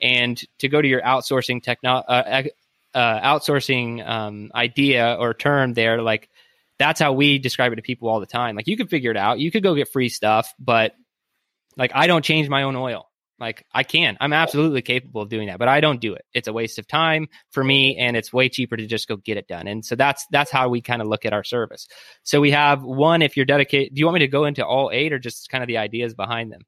And 0.00 0.42
to 0.58 0.68
go 0.68 0.82
to 0.82 0.88
your 0.88 1.02
outsourcing 1.02 1.62
techno, 1.62 1.90
uh, 1.90 2.42
uh, 2.94 3.20
outsourcing 3.20 4.06
um, 4.06 4.50
idea 4.54 5.16
or 5.18 5.34
term 5.34 5.74
there, 5.74 6.02
like 6.02 6.28
that's 6.78 7.00
how 7.00 7.12
we 7.12 7.38
describe 7.38 7.72
it 7.72 7.76
to 7.76 7.82
people 7.82 8.08
all 8.08 8.18
the 8.18 8.26
time. 8.26 8.56
Like 8.56 8.66
you 8.66 8.76
could 8.76 8.90
figure 8.90 9.12
it 9.12 9.16
out. 9.16 9.38
You 9.38 9.50
could 9.52 9.62
go 9.62 9.74
get 9.74 9.88
free 9.88 10.08
stuff, 10.08 10.52
but 10.58 10.94
like 11.76 11.92
I 11.94 12.08
don't 12.08 12.24
change 12.24 12.48
my 12.48 12.64
own 12.64 12.74
oil. 12.74 13.08
Like 13.38 13.66
I 13.72 13.82
can. 13.82 14.16
I'm 14.20 14.32
absolutely 14.32 14.82
capable 14.82 15.22
of 15.22 15.28
doing 15.28 15.48
that, 15.48 15.58
but 15.58 15.68
I 15.68 15.80
don't 15.80 16.00
do 16.00 16.14
it. 16.14 16.24
It's 16.32 16.48
a 16.48 16.52
waste 16.52 16.78
of 16.78 16.86
time 16.86 17.28
for 17.50 17.64
me 17.64 17.96
and 17.96 18.16
it's 18.16 18.32
way 18.32 18.48
cheaper 18.48 18.76
to 18.76 18.86
just 18.86 19.08
go 19.08 19.16
get 19.16 19.36
it 19.36 19.48
done. 19.48 19.66
And 19.66 19.84
so 19.84 19.96
that's 19.96 20.24
that's 20.30 20.50
how 20.50 20.68
we 20.68 20.80
kind 20.80 21.02
of 21.02 21.08
look 21.08 21.24
at 21.24 21.32
our 21.32 21.42
service. 21.42 21.88
So 22.22 22.40
we 22.40 22.52
have 22.52 22.82
one 22.84 23.20
if 23.20 23.36
you're 23.36 23.46
dedicated. 23.46 23.94
Do 23.94 24.00
you 24.00 24.06
want 24.06 24.14
me 24.14 24.20
to 24.20 24.28
go 24.28 24.44
into 24.44 24.64
all 24.64 24.90
eight 24.92 25.12
or 25.12 25.18
just 25.18 25.48
kind 25.50 25.64
of 25.64 25.68
the 25.68 25.78
ideas 25.78 26.14
behind 26.14 26.52
them? 26.52 26.62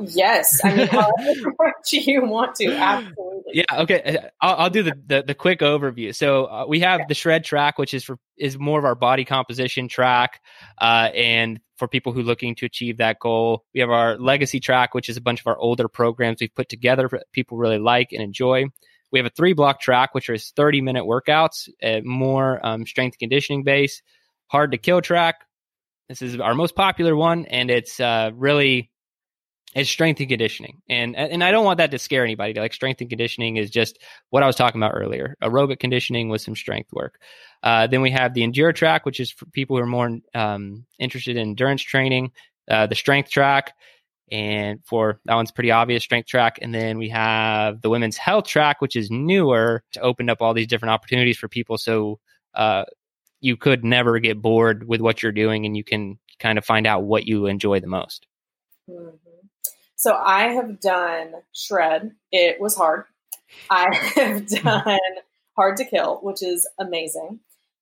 Yes, 0.00 0.60
I 0.64 0.74
mean, 0.74 0.88
what 1.56 1.74
do 1.88 2.00
you 2.00 2.24
want 2.24 2.56
to? 2.56 2.74
Absolutely. 2.74 3.52
Yeah. 3.52 3.64
Okay. 3.80 4.02
Uh, 4.02 4.28
I'll, 4.40 4.56
I'll 4.56 4.70
do 4.70 4.82
the, 4.82 4.94
the, 5.06 5.22
the 5.28 5.34
quick 5.34 5.60
overview. 5.60 6.14
So 6.14 6.46
uh, 6.46 6.64
we 6.66 6.80
have 6.80 7.02
the 7.08 7.14
shred 7.14 7.44
track, 7.44 7.78
which 7.78 7.92
is 7.92 8.02
for 8.04 8.18
is 8.38 8.58
more 8.58 8.78
of 8.78 8.84
our 8.84 8.94
body 8.94 9.24
composition 9.24 9.88
track, 9.88 10.40
uh, 10.80 11.10
and 11.14 11.60
for 11.76 11.88
people 11.88 12.12
who 12.12 12.20
are 12.20 12.24
looking 12.24 12.54
to 12.56 12.66
achieve 12.66 12.98
that 12.98 13.18
goal. 13.18 13.64
We 13.74 13.80
have 13.80 13.90
our 13.90 14.16
legacy 14.16 14.60
track, 14.60 14.94
which 14.94 15.08
is 15.08 15.16
a 15.16 15.20
bunch 15.20 15.40
of 15.40 15.46
our 15.46 15.58
older 15.58 15.88
programs 15.88 16.38
we've 16.40 16.54
put 16.54 16.68
together 16.68 17.10
people 17.32 17.58
really 17.58 17.78
like 17.78 18.12
and 18.12 18.22
enjoy. 18.22 18.66
We 19.10 19.18
have 19.18 19.26
a 19.26 19.30
three 19.30 19.52
block 19.52 19.80
track, 19.80 20.14
which 20.14 20.30
is 20.30 20.52
30 20.56 20.80
minute 20.80 21.04
workouts, 21.04 21.68
uh, 21.82 22.00
more 22.02 22.64
um, 22.64 22.86
strength 22.86 23.18
conditioning 23.18 23.62
base, 23.62 24.02
hard 24.46 24.72
to 24.72 24.78
kill 24.78 25.02
track. 25.02 25.36
This 26.08 26.22
is 26.22 26.40
our 26.40 26.54
most 26.54 26.74
popular 26.74 27.14
one, 27.14 27.44
and 27.46 27.70
it's 27.70 28.00
uh, 28.00 28.30
really 28.34 28.91
it's 29.74 29.88
strength 29.88 30.20
and 30.20 30.28
conditioning. 30.28 30.82
And 30.88 31.16
and 31.16 31.42
I 31.42 31.50
don't 31.50 31.64
want 31.64 31.78
that 31.78 31.90
to 31.92 31.98
scare 31.98 32.24
anybody. 32.24 32.52
Like 32.54 32.74
strength 32.74 33.00
and 33.00 33.08
conditioning 33.08 33.56
is 33.56 33.70
just 33.70 33.98
what 34.30 34.42
I 34.42 34.46
was 34.46 34.56
talking 34.56 34.82
about 34.82 34.94
earlier. 34.94 35.36
Aerobic 35.42 35.78
conditioning 35.78 36.28
with 36.28 36.42
some 36.42 36.54
strength 36.54 36.92
work. 36.92 37.20
Uh, 37.62 37.86
then 37.86 38.02
we 38.02 38.10
have 38.10 38.34
the 38.34 38.42
endure 38.42 38.72
track, 38.72 39.06
which 39.06 39.20
is 39.20 39.30
for 39.30 39.46
people 39.46 39.76
who 39.76 39.82
are 39.82 39.86
more 39.86 40.18
um, 40.34 40.84
interested 40.98 41.36
in 41.36 41.48
endurance 41.48 41.82
training. 41.82 42.32
Uh, 42.68 42.86
the 42.86 42.94
strength 42.94 43.30
track, 43.30 43.72
and 44.30 44.80
for 44.84 45.20
that 45.24 45.34
one's 45.34 45.50
pretty 45.50 45.70
obvious 45.70 46.02
strength 46.02 46.28
track. 46.28 46.58
And 46.60 46.74
then 46.74 46.98
we 46.98 47.08
have 47.08 47.80
the 47.80 47.90
women's 47.90 48.16
health 48.16 48.46
track, 48.46 48.80
which 48.80 48.94
is 48.94 49.10
newer 49.10 49.82
to 49.92 50.00
open 50.00 50.28
up 50.28 50.42
all 50.42 50.54
these 50.54 50.66
different 50.66 50.92
opportunities 50.92 51.38
for 51.38 51.48
people. 51.48 51.78
So 51.78 52.20
uh, 52.54 52.84
you 53.40 53.56
could 53.56 53.84
never 53.84 54.18
get 54.18 54.40
bored 54.40 54.86
with 54.86 55.00
what 55.00 55.22
you're 55.22 55.32
doing, 55.32 55.64
and 55.64 55.76
you 55.76 55.82
can 55.82 56.18
kind 56.38 56.58
of 56.58 56.64
find 56.64 56.86
out 56.86 57.04
what 57.04 57.26
you 57.26 57.46
enjoy 57.46 57.80
the 57.80 57.86
most. 57.86 58.26
Mm-hmm. 58.90 59.31
So 60.02 60.16
I 60.16 60.48
have 60.54 60.80
done 60.80 61.32
shred. 61.54 62.10
It 62.32 62.60
was 62.60 62.74
hard. 62.74 63.04
I 63.70 63.94
have 64.16 64.48
done 64.48 64.98
hard 65.54 65.76
to 65.76 65.84
kill, 65.84 66.16
which 66.22 66.42
is 66.42 66.66
amazing. 66.76 67.38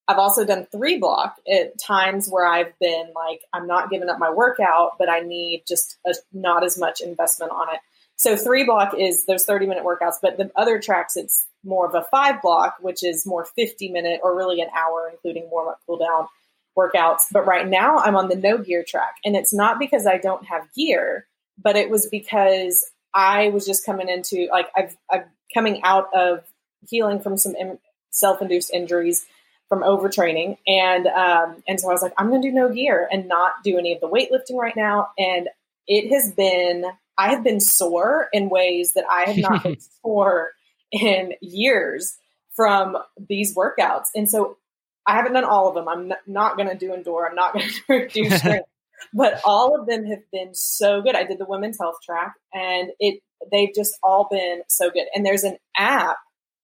I've 0.07 0.19
also 0.19 0.45
done 0.45 0.67
three 0.71 0.99
block 0.99 1.37
at 1.51 1.79
times 1.79 2.29
where 2.29 2.45
I've 2.45 2.79
been 2.79 3.11
like, 3.15 3.41
I'm 3.55 3.67
not 3.67 3.89
giving 3.89 4.11
up 4.11 4.19
my 4.19 4.29
workout, 4.29 4.99
but 4.99 5.09
I 5.09 5.21
need 5.21 5.63
just 5.67 5.97
a, 6.07 6.13
not 6.31 6.63
as 6.63 6.77
much 6.77 7.01
investment 7.01 7.53
on 7.53 7.73
it. 7.73 7.81
So 8.17 8.37
three 8.37 8.65
block 8.65 8.93
is 8.99 9.25
those 9.25 9.47
30 9.47 9.65
minute 9.65 9.85
workouts, 9.85 10.17
but 10.21 10.37
the 10.37 10.51
other 10.57 10.79
tracks, 10.79 11.17
it's 11.17 11.47
more 11.65 11.87
of 11.87 11.95
a 11.95 12.07
five 12.11 12.43
block, 12.43 12.77
which 12.83 13.03
is 13.03 13.25
more 13.25 13.47
50 13.47 13.89
minute 13.89 14.21
or 14.23 14.37
really 14.37 14.61
an 14.61 14.69
hour, 14.79 15.09
including 15.11 15.49
warm 15.51 15.69
up, 15.69 15.81
cool 15.87 15.97
down 15.97 16.27
workouts. 16.77 17.29
But 17.33 17.47
right 17.47 17.67
now 17.67 17.97
I'm 17.97 18.15
on 18.15 18.29
the 18.29 18.37
no 18.37 18.59
gear 18.59 18.85
track 18.87 19.15
and 19.25 19.37
it's 19.37 19.55
not 19.55 19.79
because 19.79 20.07
I 20.07 20.19
don't 20.19 20.45
have 20.45 20.71
gear 20.75 21.27
but 21.63 21.77
it 21.77 21.91
was 21.91 22.07
because 22.07 22.89
I 23.15 23.49
was 23.51 23.67
just 23.67 23.85
coming 23.85 24.09
into 24.09 24.49
like 24.51 24.69
I've, 24.77 24.97
I'm 25.11 25.25
coming 25.53 25.83
out 25.83 26.09
of 26.15 26.45
healing 26.89 27.21
from 27.21 27.37
some 27.37 27.55
self-induced 28.11 28.73
injuries 28.73 29.27
from 29.69 29.83
overtraining, 29.83 30.59
and 30.67 31.07
um, 31.07 31.63
and 31.69 31.81
so 31.81 31.89
I 31.89 31.93
was 31.93 32.03
like, 32.03 32.13
I'm 32.19 32.29
going 32.29 32.43
to 32.43 32.49
do 32.49 32.55
no 32.55 32.73
gear 32.73 33.09
and 33.11 33.29
not 33.29 33.63
do 33.63 33.79
any 33.79 33.95
of 33.95 34.01
the 34.01 34.09
weightlifting 34.09 34.57
right 34.57 34.77
now. 34.77 35.09
And 35.17 35.49
it 35.87 36.13
has 36.13 36.33
been 36.33 36.85
I 37.17 37.31
have 37.31 37.45
been 37.45 37.61
sore 37.61 38.29
in 38.33 38.49
ways 38.49 38.95
that 38.95 39.05
I 39.11 39.31
have 39.31 39.37
not 39.37 39.63
been 39.63 39.77
sore 40.03 40.53
in 40.91 41.35
years 41.41 42.17
from 42.57 42.97
these 43.29 43.55
workouts, 43.55 44.07
and 44.15 44.29
so 44.29 44.57
I 45.07 45.17
haven't 45.17 45.33
done 45.33 45.45
all 45.45 45.69
of 45.69 45.75
them. 45.75 45.89
I'm 45.89 46.13
not 46.27 46.57
going 46.57 46.69
to 46.69 46.75
do 46.75 46.93
endure. 46.95 47.29
I'm 47.29 47.35
not 47.35 47.55
going 47.55 47.69
to 47.89 48.09
do 48.09 48.31
strength, 48.31 48.69
but 49.13 49.41
all 49.45 49.79
of 49.79 49.87
them 49.87 50.05
have 50.07 50.23
been 50.33 50.55
so 50.55 51.03
good. 51.03 51.17
I 51.17 51.25
did 51.25 51.39
the 51.39 51.47
women's 51.47 51.79
health 51.79 51.97
track, 52.05 52.35
and 52.53 52.91
it 52.99 53.21
they've 53.51 53.75
just 53.75 53.99
all 54.03 54.29
been 54.31 54.63
so 54.69 54.91
good. 54.91 55.07
And 55.15 55.25
there's 55.25 55.45
an 55.45 55.59
app 55.77 56.19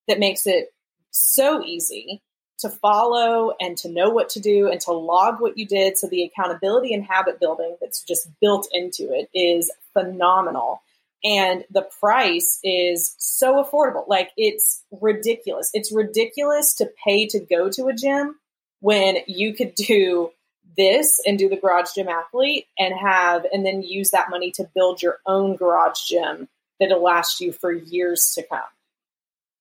that 0.09 0.19
makes 0.19 0.47
it 0.47 0.73
so 1.11 1.63
easy 1.65 2.23
to 2.59 2.71
follow 2.71 3.53
and 3.61 3.77
to 3.79 3.89
know 3.89 4.11
what 4.11 4.31
to 4.31 4.41
do 4.41 4.69
and 4.71 4.81
to 4.81 4.93
log 4.93 5.41
what 5.41 5.59
you 5.59 5.67
did. 5.67 5.99
So 5.99 6.07
the 6.07 6.25
accountability 6.25 6.95
and 6.95 7.05
habit 7.05 7.39
building 7.39 7.77
that's 7.81 8.03
just 8.03 8.29
built 8.41 8.69
into 8.73 9.13
it 9.13 9.29
is 9.35 9.71
phenomenal. 9.93 10.83
And 11.25 11.65
the 11.71 11.87
price 12.01 12.59
is 12.63 13.15
so 13.19 13.63
affordable. 13.63 14.07
Like 14.09 14.31
it's 14.37 14.85
ridiculous. 14.91 15.71
It's 15.75 15.93
ridiculous 15.93 16.75
to 16.75 16.91
pay 17.05 17.27
to 17.29 17.41
go 17.41 17.69
to 17.71 17.89
a 17.89 17.95
gym 17.95 18.37
when 18.81 19.17
you 19.27 19.55
could 19.55 19.75
do 19.75 20.31
this 20.77 21.21
and 21.27 21.39
do 21.39 21.49
the 21.49 21.57
garage 21.57 21.93
gym 21.95 22.09
athlete 22.09 22.67
and 22.79 22.95
have 22.95 23.45
and 23.53 23.65
then 23.65 23.83
use 23.83 24.11
that 24.11 24.31
money 24.31 24.51
to 24.53 24.69
build 24.75 25.03
your 25.03 25.19
own 25.27 25.57
garage 25.57 26.01
gym 26.09 26.49
that'll 26.79 27.03
last 27.03 27.41
you 27.41 27.53
for 27.53 27.73
years 27.73 28.33
to 28.35 28.43
come 28.43 28.61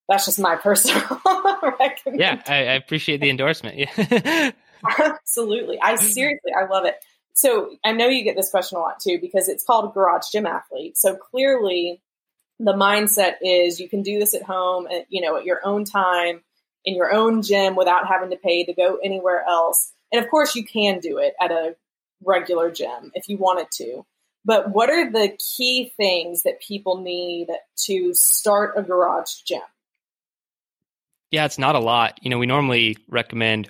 that's 0.08 0.26
just 0.26 0.40
my 0.40 0.56
personal 0.64 1.02
recommendation. 1.80 2.20
Yeah, 2.20 2.42
I, 2.48 2.56
I 2.56 2.74
appreciate 2.74 3.22
the 3.22 3.30
endorsement. 3.30 3.78
Yeah. 3.78 4.52
Absolutely. 5.00 5.80
I 5.82 5.96
seriously, 5.96 6.52
I 6.56 6.66
love 6.68 6.86
it. 6.86 6.96
So 7.34 7.76
I 7.84 7.92
know 7.92 8.08
you 8.08 8.24
get 8.24 8.36
this 8.36 8.52
question 8.52 8.78
a 8.78 8.82
lot 8.82 9.00
too 9.00 9.20
because 9.20 9.50
it's 9.50 9.64
called 9.64 9.94
Garage 9.94 10.30
Gym 10.32 10.46
Athlete. 10.46 10.98
So 10.98 11.16
clearly, 11.16 12.02
the 12.60 12.74
mindset 12.74 13.34
is 13.42 13.80
you 13.80 13.90
can 13.90 14.04
do 14.04 14.20
this 14.20 14.34
at 14.34 14.44
home, 14.44 14.88
and 14.90 15.06
you 15.10 15.22
know, 15.22 15.36
at 15.36 15.44
your 15.44 15.60
own 15.66 15.84
time 15.84 16.42
in 16.86 16.96
your 16.96 17.12
own 17.12 17.42
gym 17.42 17.76
without 17.76 18.08
having 18.08 18.30
to 18.30 18.38
pay 18.38 18.64
to 18.64 18.74
go 18.74 19.00
anywhere 19.04 19.44
else. 19.48 19.92
And 20.16 20.24
of 20.24 20.32
course, 20.32 20.56
you 20.56 20.64
can 20.64 21.00
do 21.00 21.18
it 21.18 21.34
at 21.42 21.52
a 21.52 21.76
regular 22.24 22.72
gym 22.72 23.12
if 23.16 23.28
you 23.28 23.36
wanted 23.36 23.68
to. 23.74 24.06
But 24.46 24.70
what 24.72 24.90
are 24.90 25.12
the 25.12 25.38
key 25.58 25.92
things 25.98 26.44
that 26.44 26.62
people 26.62 27.02
need 27.02 27.48
to 27.88 28.14
start 28.14 28.76
a 28.78 28.82
garage 28.82 29.42
gym? 29.46 29.60
Yeah, 31.32 31.44
it's 31.44 31.60
not 31.60 31.76
a 31.76 31.80
lot. 31.80 32.20
You 32.22 32.30
know, 32.30 32.38
we 32.38 32.46
normally 32.46 32.98
recommend 33.10 33.70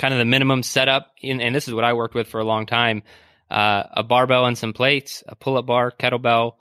kind 0.00 0.12
of 0.12 0.18
the 0.18 0.24
minimum 0.24 0.64
setup, 0.64 1.12
and 1.22 1.54
this 1.54 1.68
is 1.68 1.74
what 1.74 1.84
I 1.84 1.92
worked 1.92 2.16
with 2.16 2.26
for 2.26 2.40
a 2.40 2.44
long 2.44 2.66
time: 2.66 3.04
uh, 3.48 3.84
a 3.92 4.02
barbell 4.02 4.46
and 4.46 4.58
some 4.58 4.72
plates, 4.72 5.22
a 5.28 5.36
pull-up 5.36 5.66
bar, 5.66 5.92
kettlebell, 5.92 6.54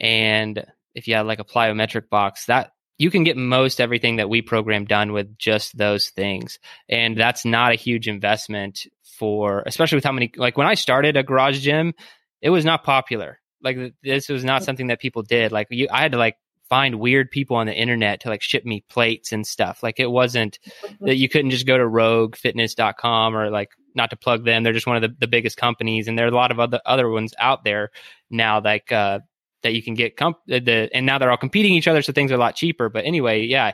and 0.00 0.64
if 0.94 1.08
you 1.08 1.14
had 1.14 1.26
like 1.26 1.40
a 1.40 1.44
plyometric 1.44 2.08
box, 2.08 2.46
that 2.46 2.72
you 2.98 3.10
can 3.10 3.24
get 3.24 3.36
most 3.36 3.80
everything 3.80 4.16
that 4.16 4.28
we 4.28 4.42
program 4.42 4.84
done 4.84 5.12
with 5.12 5.38
just 5.38 5.76
those 5.76 6.10
things, 6.10 6.58
and 6.88 7.16
that's 7.16 7.44
not 7.44 7.72
a 7.72 7.76
huge 7.76 8.08
investment 8.08 8.86
for, 9.18 9.62
especially 9.66 9.96
with 9.96 10.04
how 10.04 10.12
many. 10.12 10.32
Like 10.36 10.56
when 10.56 10.66
I 10.66 10.74
started 10.74 11.16
a 11.16 11.22
garage 11.22 11.60
gym, 11.60 11.94
it 12.42 12.50
was 12.50 12.64
not 12.64 12.84
popular. 12.84 13.38
Like 13.62 13.94
this 14.02 14.28
was 14.28 14.44
not 14.44 14.64
something 14.64 14.88
that 14.88 15.00
people 15.00 15.22
did. 15.22 15.52
Like 15.52 15.68
you, 15.70 15.88
I 15.90 16.02
had 16.02 16.12
to 16.12 16.18
like 16.18 16.36
find 16.68 16.96
weird 17.00 17.30
people 17.30 17.56
on 17.56 17.66
the 17.66 17.74
internet 17.74 18.20
to 18.20 18.28
like 18.28 18.42
ship 18.42 18.64
me 18.64 18.84
plates 18.88 19.32
and 19.32 19.46
stuff. 19.46 19.82
Like 19.82 19.98
it 19.98 20.10
wasn't 20.10 20.58
that 21.00 21.16
you 21.16 21.28
couldn't 21.28 21.50
just 21.50 21.66
go 21.66 21.78
to 21.78 21.84
roguefitness.com 21.84 23.36
or 23.36 23.50
like 23.50 23.70
not 23.94 24.10
to 24.10 24.16
plug 24.16 24.44
them. 24.44 24.62
They're 24.62 24.72
just 24.72 24.86
one 24.86 24.96
of 24.96 25.02
the, 25.02 25.16
the 25.18 25.28
biggest 25.28 25.56
companies 25.56 26.08
and 26.08 26.18
there 26.18 26.26
are 26.26 26.30
a 26.30 26.34
lot 26.34 26.50
of 26.50 26.60
other 26.60 26.80
other 26.84 27.08
ones 27.08 27.34
out 27.38 27.64
there 27.64 27.90
now 28.30 28.60
like 28.60 28.92
uh 28.92 29.20
that 29.62 29.72
you 29.72 29.82
can 29.82 29.94
get 29.94 30.16
comp- 30.16 30.38
the 30.46 30.88
and 30.92 31.06
now 31.06 31.18
they're 31.18 31.30
all 31.30 31.36
competing 31.36 31.72
each 31.72 31.88
other 31.88 32.02
so 32.02 32.12
things 32.12 32.32
are 32.32 32.36
a 32.36 32.38
lot 32.38 32.54
cheaper. 32.54 32.88
But 32.88 33.04
anyway, 33.04 33.44
yeah, 33.44 33.72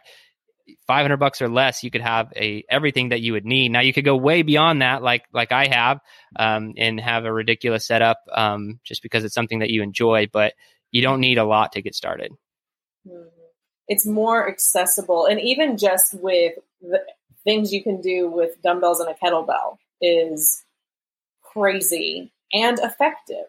500 0.86 1.16
bucks 1.18 1.42
or 1.42 1.48
less 1.48 1.82
you 1.82 1.90
could 1.90 2.00
have 2.00 2.32
a 2.36 2.64
everything 2.70 3.10
that 3.10 3.20
you 3.20 3.34
would 3.34 3.44
need 3.44 3.70
now 3.70 3.80
you 3.80 3.92
could 3.92 4.04
go 4.04 4.16
way 4.16 4.40
beyond 4.40 4.80
that 4.80 5.02
like 5.02 5.26
like 5.30 5.52
i 5.52 5.66
have 5.66 6.00
um, 6.36 6.72
and 6.78 6.98
have 6.98 7.26
a 7.26 7.32
ridiculous 7.32 7.86
setup 7.86 8.16
um, 8.32 8.80
just 8.82 9.02
because 9.02 9.24
it's 9.24 9.34
something 9.34 9.58
that 9.58 9.68
you 9.68 9.82
enjoy 9.82 10.26
but 10.32 10.54
you 10.90 11.02
don't 11.02 11.20
need 11.20 11.36
a 11.36 11.44
lot 11.44 11.72
to 11.72 11.82
get 11.82 11.94
started 11.94 12.32
Mm-hmm. 13.06 13.28
It's 13.86 14.06
more 14.06 14.48
accessible, 14.48 15.26
and 15.26 15.40
even 15.40 15.76
just 15.76 16.14
with 16.14 16.54
the 16.80 17.00
things 17.44 17.72
you 17.72 17.82
can 17.82 18.00
do 18.00 18.30
with 18.30 18.60
dumbbells 18.62 19.00
and 19.00 19.10
a 19.10 19.14
kettlebell 19.14 19.76
is 20.00 20.64
crazy 21.42 22.32
and 22.52 22.78
effective. 22.78 23.44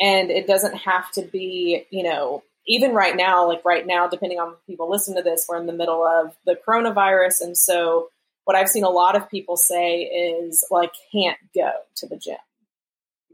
And 0.00 0.30
it 0.30 0.46
doesn't 0.46 0.76
have 0.76 1.10
to 1.12 1.22
be, 1.22 1.86
you 1.90 2.04
know, 2.04 2.42
even 2.66 2.92
right 2.92 3.16
now, 3.16 3.48
like 3.48 3.64
right 3.64 3.86
now, 3.86 4.06
depending 4.06 4.38
on 4.38 4.54
people 4.66 4.90
listen 4.90 5.16
to 5.16 5.22
this, 5.22 5.46
we're 5.48 5.58
in 5.58 5.66
the 5.66 5.72
middle 5.72 6.04
of 6.04 6.36
the 6.44 6.56
coronavirus. 6.66 7.40
And 7.40 7.56
so 7.56 8.10
what 8.44 8.56
I've 8.56 8.68
seen 8.68 8.84
a 8.84 8.90
lot 8.90 9.16
of 9.16 9.30
people 9.30 9.56
say 9.56 10.02
is, 10.02 10.64
well, 10.70 10.84
I 10.84 10.90
can't 11.12 11.38
go 11.54 11.72
to 11.96 12.06
the 12.06 12.16
gym. 12.16 12.36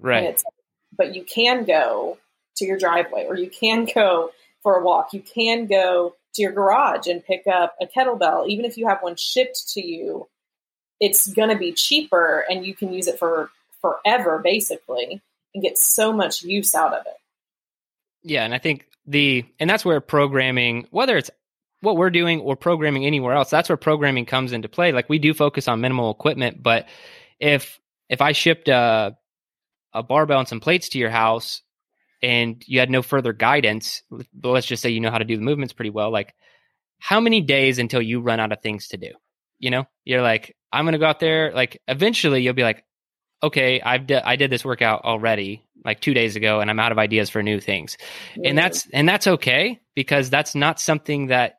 Right. 0.01 0.43
but 0.97 1.15
you 1.15 1.25
can 1.25 1.65
go 1.65 2.19
to 2.57 2.65
your 2.65 2.79
driveway 2.79 3.27
or 3.27 3.37
you 3.37 3.49
can 3.49 3.85
go 3.95 4.33
for 4.63 4.77
a 4.77 4.85
walk, 4.85 5.13
you 5.13 5.21
can 5.21 5.67
go 5.67 6.15
to 6.35 6.43
your 6.43 6.53
garage 6.53 7.07
and 7.07 7.25
pick 7.25 7.47
up 7.47 7.77
a 7.81 7.87
kettlebell. 7.87 8.49
Even 8.49 8.65
if 8.65 8.77
you 8.77 8.89
have 8.89 9.03
one 9.03 9.17
shipped 9.17 9.73
to 9.75 9.85
you, 9.85 10.27
it's 11.01 11.27
going 11.29 11.51
to 11.51 11.57
be 11.57 11.73
cheaper 11.73 12.45
and 12.49 12.65
you 12.65 12.75
can 12.75 12.93
use 12.93 13.07
it 13.07 13.19
for 13.19 13.51
forever, 13.81 14.41
basically, 14.43 15.23
and 15.55 15.63
get 15.63 15.79
so 15.79 16.13
much 16.13 16.43
use 16.43 16.75
out 16.75 16.93
of 16.93 17.07
it. 17.07 17.17
Yeah. 18.23 18.45
And 18.45 18.55
I 18.55 18.59
think 18.59 18.87
the, 19.07 19.45
and 19.61 19.69
that's 19.69 19.85
where 19.85 20.01
programming, 20.01 20.87
whether 20.91 21.17
it's 21.17 21.31
what 21.81 21.97
we're 21.97 22.11
doing 22.11 22.41
or 22.41 22.57
programming 22.57 23.07
anywhere 23.07 23.35
else, 23.35 23.51
that's 23.51 23.69
where 23.69 23.77
programming 23.77 24.27
comes 24.27 24.53
into 24.53 24.69
play. 24.69 24.93
Like 24.93 25.09
we 25.09 25.19
do 25.19 25.35
focus 25.35 25.69
on 25.69 25.81
minimal 25.81 26.11
equipment, 26.11 26.63
but 26.63 26.89
if, 27.39 27.79
if 28.09 28.21
I 28.21 28.33
shipped 28.33 28.69
a, 28.69 29.17
a 29.93 30.03
barbell 30.03 30.41
and 30.41 30.49
some 30.49 30.61
plates 30.61 30.91
to 30.91 30.99
your 30.99 31.11
house 31.11 31.63
and 32.23 32.63
you 32.67 32.81
had 32.81 32.91
no 32.91 33.03
further 33.03 33.33
guidance, 33.33 34.03
let's 34.43 34.67
just 34.67 34.83
say 34.83 34.91
you 34.91 35.01
know 35.01 35.11
how 35.11 35.19
to 35.19 35.25
do 35.25 35.37
the 35.37 35.43
movements 35.43 35.73
pretty 35.75 35.91
well, 35.91 36.11
like 36.11 36.35
how 36.99 37.21
many 37.21 37.43
days 37.43 37.79
until 37.79 38.01
you 38.01 38.21
run 38.21 38.41
out 38.41 38.53
of 38.53 38.63
things 38.63 38.89
to 38.89 38.97
do? 38.97 39.11
You 39.59 39.71
know, 39.71 39.85
you're 40.05 40.23
like, 40.23 40.57
I'm 40.73 40.85
going 40.85 40.95
to 40.95 40.99
go 40.99 41.07
out 41.07 41.21
there. 41.21 41.53
Like 41.53 41.81
eventually 41.87 42.43
you'll 42.43 42.55
be 42.55 42.63
like, 42.63 42.85
okay, 43.45 43.81
I've 43.81 44.07
d- 44.07 44.15
I 44.15 44.37
did 44.37 44.51
this 44.51 44.65
workout 44.65 45.05
already 45.05 45.65
like 45.85 46.01
two 46.01 46.15
days 46.15 46.37
ago 46.37 46.61
and 46.61 46.71
I'm 46.71 46.81
out 46.81 46.93
of 46.93 46.99
ideas 46.99 47.31
for 47.31 47.43
new 47.43 47.61
things. 47.61 47.97
Yeah. 48.37 48.51
And 48.51 48.59
that's, 48.59 48.89
and 48.93 49.09
that's 49.09 49.27
okay 49.27 49.81
because 49.95 50.31
that's 50.31 50.55
not 50.55 50.81
something 50.81 51.27
that 51.27 51.59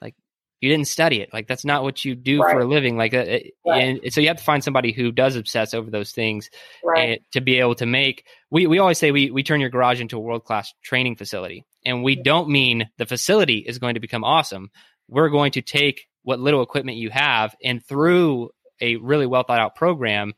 like 0.00 0.14
you 0.60 0.70
didn't 0.70 0.86
study 0.86 1.20
it. 1.20 1.30
Like 1.32 1.48
that's 1.48 1.64
not 1.64 1.82
what 1.82 2.04
you 2.04 2.14
do 2.14 2.40
right. 2.40 2.52
for 2.52 2.60
a 2.60 2.64
living. 2.64 2.96
Like, 2.96 3.12
uh, 3.12 3.24
right. 3.66 4.00
and 4.04 4.12
so 4.12 4.20
you 4.20 4.28
have 4.28 4.38
to 4.38 4.44
find 4.44 4.62
somebody 4.62 4.92
who 4.92 5.10
does 5.10 5.34
obsess 5.36 5.74
over 5.74 5.90
those 5.90 6.12
things 6.12 6.48
right. 6.84 7.20
to 7.32 7.40
be 7.40 7.58
able 7.58 7.74
to 7.76 7.86
make. 7.86 8.24
We 8.50 8.66
we 8.68 8.78
always 8.78 8.98
say 8.98 9.10
we 9.10 9.30
we 9.30 9.42
turn 9.42 9.60
your 9.60 9.70
garage 9.70 10.00
into 10.00 10.16
a 10.16 10.20
world 10.20 10.44
class 10.44 10.72
training 10.84 11.16
facility, 11.16 11.64
and 11.84 12.04
we 12.04 12.14
don't 12.14 12.48
mean 12.48 12.88
the 12.98 13.06
facility 13.06 13.58
is 13.58 13.80
going 13.80 13.94
to 13.94 14.00
become 14.00 14.22
awesome. 14.22 14.70
We're 15.08 15.30
going 15.30 15.52
to 15.52 15.62
take 15.62 16.06
what 16.22 16.40
little 16.40 16.62
equipment 16.62 16.98
you 16.98 17.10
have, 17.10 17.54
and 17.62 17.84
through 17.84 18.50
a 18.80 18.96
really 18.96 19.26
well 19.26 19.42
thought 19.42 19.58
out 19.58 19.74
program, 19.74 20.34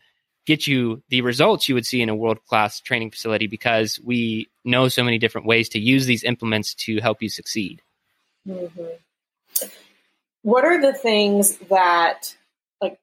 get 0.48 0.66
you 0.66 1.02
the 1.10 1.20
results 1.20 1.68
you 1.68 1.74
would 1.74 1.86
see 1.86 2.02
in 2.02 2.08
a 2.08 2.14
world 2.14 2.44
class 2.46 2.80
training 2.80 3.10
facility 3.10 3.46
because 3.46 4.00
we 4.02 4.48
know 4.64 4.88
so 4.88 5.04
many 5.04 5.18
different 5.18 5.46
ways 5.46 5.68
to 5.68 5.78
use 5.78 6.06
these 6.06 6.24
implements 6.24 6.74
to 6.74 7.00
help 7.00 7.22
you 7.22 7.28
succeed. 7.28 7.82
Mm-hmm 8.46 8.82
what 10.42 10.64
are 10.64 10.80
the 10.80 10.92
things 10.92 11.56
that 11.68 12.34
like 12.80 12.98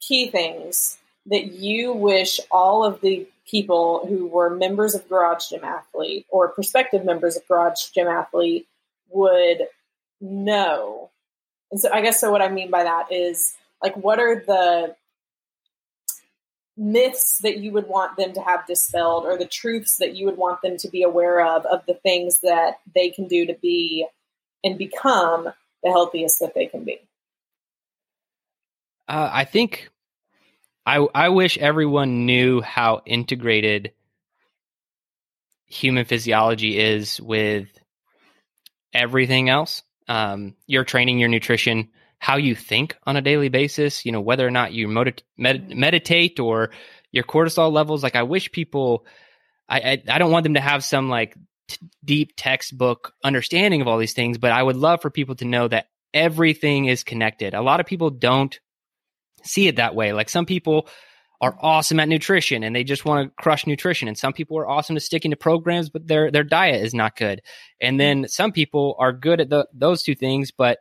key 0.00 0.30
things 0.30 0.98
that 1.26 1.52
you 1.52 1.92
wish 1.92 2.40
all 2.50 2.84
of 2.84 3.00
the 3.00 3.26
people 3.50 4.06
who 4.06 4.26
were 4.26 4.50
members 4.50 4.94
of 4.94 5.08
garage 5.08 5.48
gym 5.48 5.64
athlete 5.64 6.26
or 6.28 6.48
prospective 6.48 7.04
members 7.04 7.36
of 7.36 7.46
garage 7.48 7.90
gym 7.94 8.06
athlete 8.06 8.68
would 9.10 9.62
know 10.20 11.10
and 11.70 11.80
so 11.80 11.90
i 11.92 12.00
guess 12.00 12.20
so 12.20 12.30
what 12.30 12.42
i 12.42 12.48
mean 12.48 12.70
by 12.70 12.84
that 12.84 13.10
is 13.10 13.54
like 13.82 13.96
what 13.96 14.20
are 14.20 14.42
the 14.46 14.94
myths 16.78 17.38
that 17.42 17.58
you 17.58 17.72
would 17.72 17.88
want 17.88 18.16
them 18.16 18.32
to 18.32 18.40
have 18.40 18.66
dispelled 18.66 19.24
or 19.24 19.36
the 19.36 19.46
truths 19.46 19.96
that 19.96 20.14
you 20.14 20.24
would 20.26 20.36
want 20.36 20.62
them 20.62 20.76
to 20.78 20.88
be 20.88 21.02
aware 21.02 21.44
of 21.44 21.66
of 21.66 21.84
the 21.86 21.94
things 21.94 22.38
that 22.42 22.78
they 22.94 23.10
can 23.10 23.26
do 23.26 23.44
to 23.46 23.54
be 23.60 24.06
and 24.62 24.78
become 24.78 25.52
the 25.82 25.90
healthiest 25.90 26.40
that 26.40 26.54
they 26.54 26.66
can 26.66 26.84
be? 26.84 26.98
Uh, 29.08 29.30
I 29.32 29.44
think 29.44 29.88
I 30.86 31.06
I 31.14 31.28
wish 31.30 31.58
everyone 31.58 32.26
knew 32.26 32.60
how 32.60 33.02
integrated 33.04 33.92
human 35.66 36.04
physiology 36.04 36.78
is 36.78 37.20
with 37.20 37.68
everything 38.92 39.48
else. 39.48 39.82
Um, 40.08 40.54
your 40.66 40.84
training, 40.84 41.18
your 41.18 41.28
nutrition, 41.28 41.90
how 42.18 42.36
you 42.36 42.54
think 42.54 42.96
on 43.04 43.16
a 43.16 43.22
daily 43.22 43.48
basis, 43.48 44.04
you 44.04 44.12
know, 44.12 44.20
whether 44.20 44.46
or 44.46 44.50
not 44.50 44.72
you 44.72 44.88
med- 44.88 45.22
med- 45.36 45.76
meditate 45.76 46.40
or 46.40 46.70
your 47.12 47.24
cortisol 47.24 47.72
levels. 47.72 48.02
Like 48.02 48.16
I 48.16 48.24
wish 48.24 48.50
people, 48.50 49.06
I, 49.68 49.80
I, 49.80 50.02
I 50.08 50.18
don't 50.18 50.32
want 50.32 50.44
them 50.44 50.54
to 50.54 50.60
have 50.60 50.82
some 50.82 51.08
like 51.08 51.36
t- 51.68 51.78
deep 52.04 52.32
textbook 52.36 53.14
understanding 53.22 53.80
of 53.80 53.88
all 53.88 53.98
these 53.98 54.14
things, 54.14 54.38
but 54.38 54.52
I 54.52 54.62
would 54.62 54.76
love 54.76 55.00
for 55.00 55.10
people 55.10 55.36
to 55.36 55.44
know 55.44 55.68
that 55.68 55.86
everything 56.12 56.86
is 56.86 57.04
connected. 57.04 57.54
A 57.54 57.62
lot 57.62 57.80
of 57.80 57.86
people 57.86 58.10
don't 58.10 58.58
see 59.44 59.68
it 59.68 59.76
that 59.76 59.94
way. 59.94 60.12
Like 60.12 60.28
some 60.28 60.46
people 60.46 60.88
are 61.40 61.52
mm-hmm. 61.52 61.66
awesome 61.66 62.00
at 62.00 62.08
nutrition 62.08 62.64
and 62.64 62.74
they 62.74 62.84
just 62.84 63.04
want 63.04 63.28
to 63.28 63.42
crush 63.42 63.66
nutrition. 63.66 64.08
And 64.08 64.18
some 64.18 64.32
people 64.32 64.58
are 64.58 64.68
awesome 64.68 64.96
to 64.96 65.00
sticking 65.00 65.30
to 65.30 65.36
programs, 65.36 65.88
but 65.88 66.06
their 66.06 66.30
their 66.30 66.44
diet 66.44 66.84
is 66.84 66.94
not 66.94 67.16
good. 67.16 67.42
And 67.80 67.94
mm-hmm. 67.94 68.22
then 68.22 68.28
some 68.28 68.52
people 68.52 68.96
are 68.98 69.12
good 69.12 69.40
at 69.40 69.50
the, 69.50 69.68
those 69.72 70.02
two 70.02 70.14
things, 70.14 70.50
but 70.50 70.78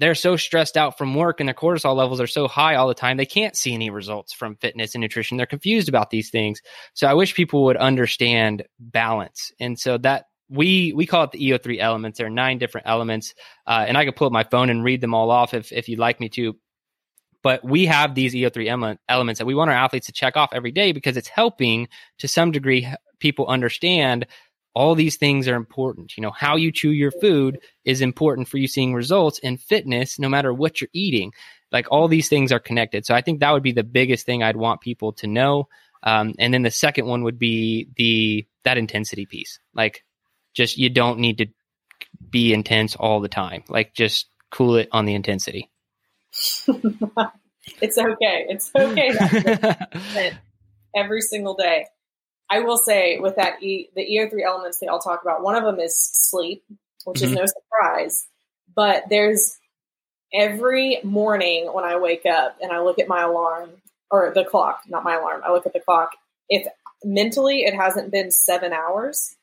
they're 0.00 0.14
so 0.14 0.34
stressed 0.34 0.78
out 0.78 0.96
from 0.96 1.14
work 1.14 1.40
and 1.40 1.48
their 1.48 1.54
cortisol 1.54 1.94
levels 1.94 2.20
are 2.20 2.26
so 2.26 2.48
high 2.48 2.74
all 2.74 2.88
the 2.88 2.94
time 2.94 3.18
they 3.18 3.26
can't 3.26 3.54
see 3.54 3.74
any 3.74 3.90
results 3.90 4.32
from 4.32 4.56
fitness 4.56 4.94
and 4.94 5.02
nutrition. 5.02 5.36
They're 5.36 5.46
confused 5.46 5.90
about 5.90 6.08
these 6.10 6.30
things. 6.30 6.62
So 6.94 7.06
i 7.06 7.14
wish 7.14 7.34
people 7.34 7.64
would 7.64 7.76
understand 7.76 8.64
balance. 8.78 9.52
And 9.60 9.78
so 9.78 9.98
that 9.98 10.24
we 10.48 10.92
we 10.94 11.06
call 11.06 11.24
it 11.24 11.32
the 11.32 11.50
eo3 11.50 11.78
elements. 11.78 12.18
There 12.18 12.26
are 12.26 12.30
nine 12.30 12.58
different 12.58 12.86
elements. 12.88 13.34
Uh, 13.66 13.84
and 13.86 13.96
i 13.98 14.04
could 14.06 14.16
pull 14.16 14.26
up 14.26 14.32
my 14.32 14.44
phone 14.44 14.70
and 14.70 14.82
read 14.82 15.02
them 15.02 15.14
all 15.14 15.30
off 15.30 15.52
if, 15.52 15.70
if 15.70 15.88
you'd 15.88 15.98
like 15.98 16.18
me 16.18 16.30
to. 16.30 16.56
But 17.42 17.62
we 17.62 17.84
have 17.84 18.14
these 18.14 18.34
eo3 18.34 18.96
elements 19.06 19.38
that 19.38 19.46
we 19.46 19.54
want 19.54 19.70
our 19.70 19.76
athletes 19.76 20.06
to 20.06 20.12
check 20.12 20.34
off 20.34 20.50
every 20.54 20.72
day 20.72 20.92
because 20.92 21.18
it's 21.18 21.28
helping 21.28 21.88
to 22.18 22.26
some 22.26 22.52
degree 22.52 22.88
people 23.18 23.46
understand 23.48 24.26
all 24.74 24.94
these 24.94 25.16
things 25.16 25.48
are 25.48 25.56
important. 25.56 26.16
You 26.16 26.22
know, 26.22 26.30
how 26.30 26.56
you 26.56 26.72
chew 26.72 26.90
your 26.90 27.10
food 27.10 27.60
is 27.84 28.00
important 28.00 28.48
for 28.48 28.58
you 28.58 28.68
seeing 28.68 28.94
results 28.94 29.38
in 29.38 29.56
fitness, 29.56 30.18
no 30.18 30.28
matter 30.28 30.52
what 30.52 30.80
you're 30.80 30.90
eating. 30.92 31.32
Like 31.72 31.86
all 31.90 32.08
these 32.08 32.28
things 32.28 32.52
are 32.52 32.60
connected. 32.60 33.06
So 33.06 33.14
I 33.14 33.20
think 33.20 33.40
that 33.40 33.52
would 33.52 33.62
be 33.62 33.72
the 33.72 33.84
biggest 33.84 34.26
thing 34.26 34.42
I'd 34.42 34.56
want 34.56 34.80
people 34.80 35.12
to 35.14 35.26
know. 35.26 35.68
Um, 36.02 36.34
and 36.38 36.52
then 36.52 36.62
the 36.62 36.70
second 36.70 37.06
one 37.06 37.24
would 37.24 37.38
be 37.38 37.88
the 37.96 38.46
that 38.64 38.78
intensity 38.78 39.26
piece. 39.26 39.58
Like, 39.74 40.04
just 40.54 40.78
you 40.78 40.90
don't 40.90 41.18
need 41.18 41.38
to 41.38 41.46
be 42.28 42.52
intense 42.52 42.96
all 42.96 43.20
the 43.20 43.28
time. 43.28 43.64
Like, 43.68 43.94
just 43.94 44.28
cool 44.50 44.76
it 44.76 44.88
on 44.92 45.04
the 45.04 45.14
intensity. 45.14 45.70
it's 47.80 47.98
okay. 47.98 48.46
It's 48.48 48.70
okay. 48.74 50.32
every 50.94 51.20
single 51.20 51.54
day. 51.54 51.86
I 52.50 52.60
will 52.60 52.76
say 52.76 53.18
with 53.18 53.36
that 53.36 53.62
e, 53.62 53.88
the 53.94 54.02
EO3 54.02 54.42
elements 54.44 54.78
they 54.78 54.88
all 54.88 54.98
talk 54.98 55.22
about, 55.22 55.42
one 55.42 55.54
of 55.54 55.64
them 55.64 55.78
is 55.78 55.96
sleep, 55.96 56.64
which 57.04 57.20
mm-hmm. 57.20 57.32
is 57.32 57.38
no 57.38 57.46
surprise. 57.46 58.26
But 58.74 59.04
there's 59.08 59.56
every 60.32 60.98
morning 61.02 61.70
when 61.72 61.84
I 61.84 61.98
wake 61.98 62.26
up 62.26 62.56
and 62.60 62.72
I 62.72 62.80
look 62.80 62.98
at 62.98 63.08
my 63.08 63.22
alarm 63.22 63.70
or 64.10 64.32
the 64.34 64.44
clock, 64.44 64.82
not 64.88 65.04
my 65.04 65.14
alarm, 65.14 65.42
I 65.44 65.52
look 65.52 65.66
at 65.66 65.72
the 65.72 65.80
clock. 65.80 66.10
If 66.48 66.66
mentally 67.04 67.62
it 67.62 67.74
hasn't 67.74 68.10
been 68.10 68.30
seven 68.30 68.72
hours, 68.72 69.36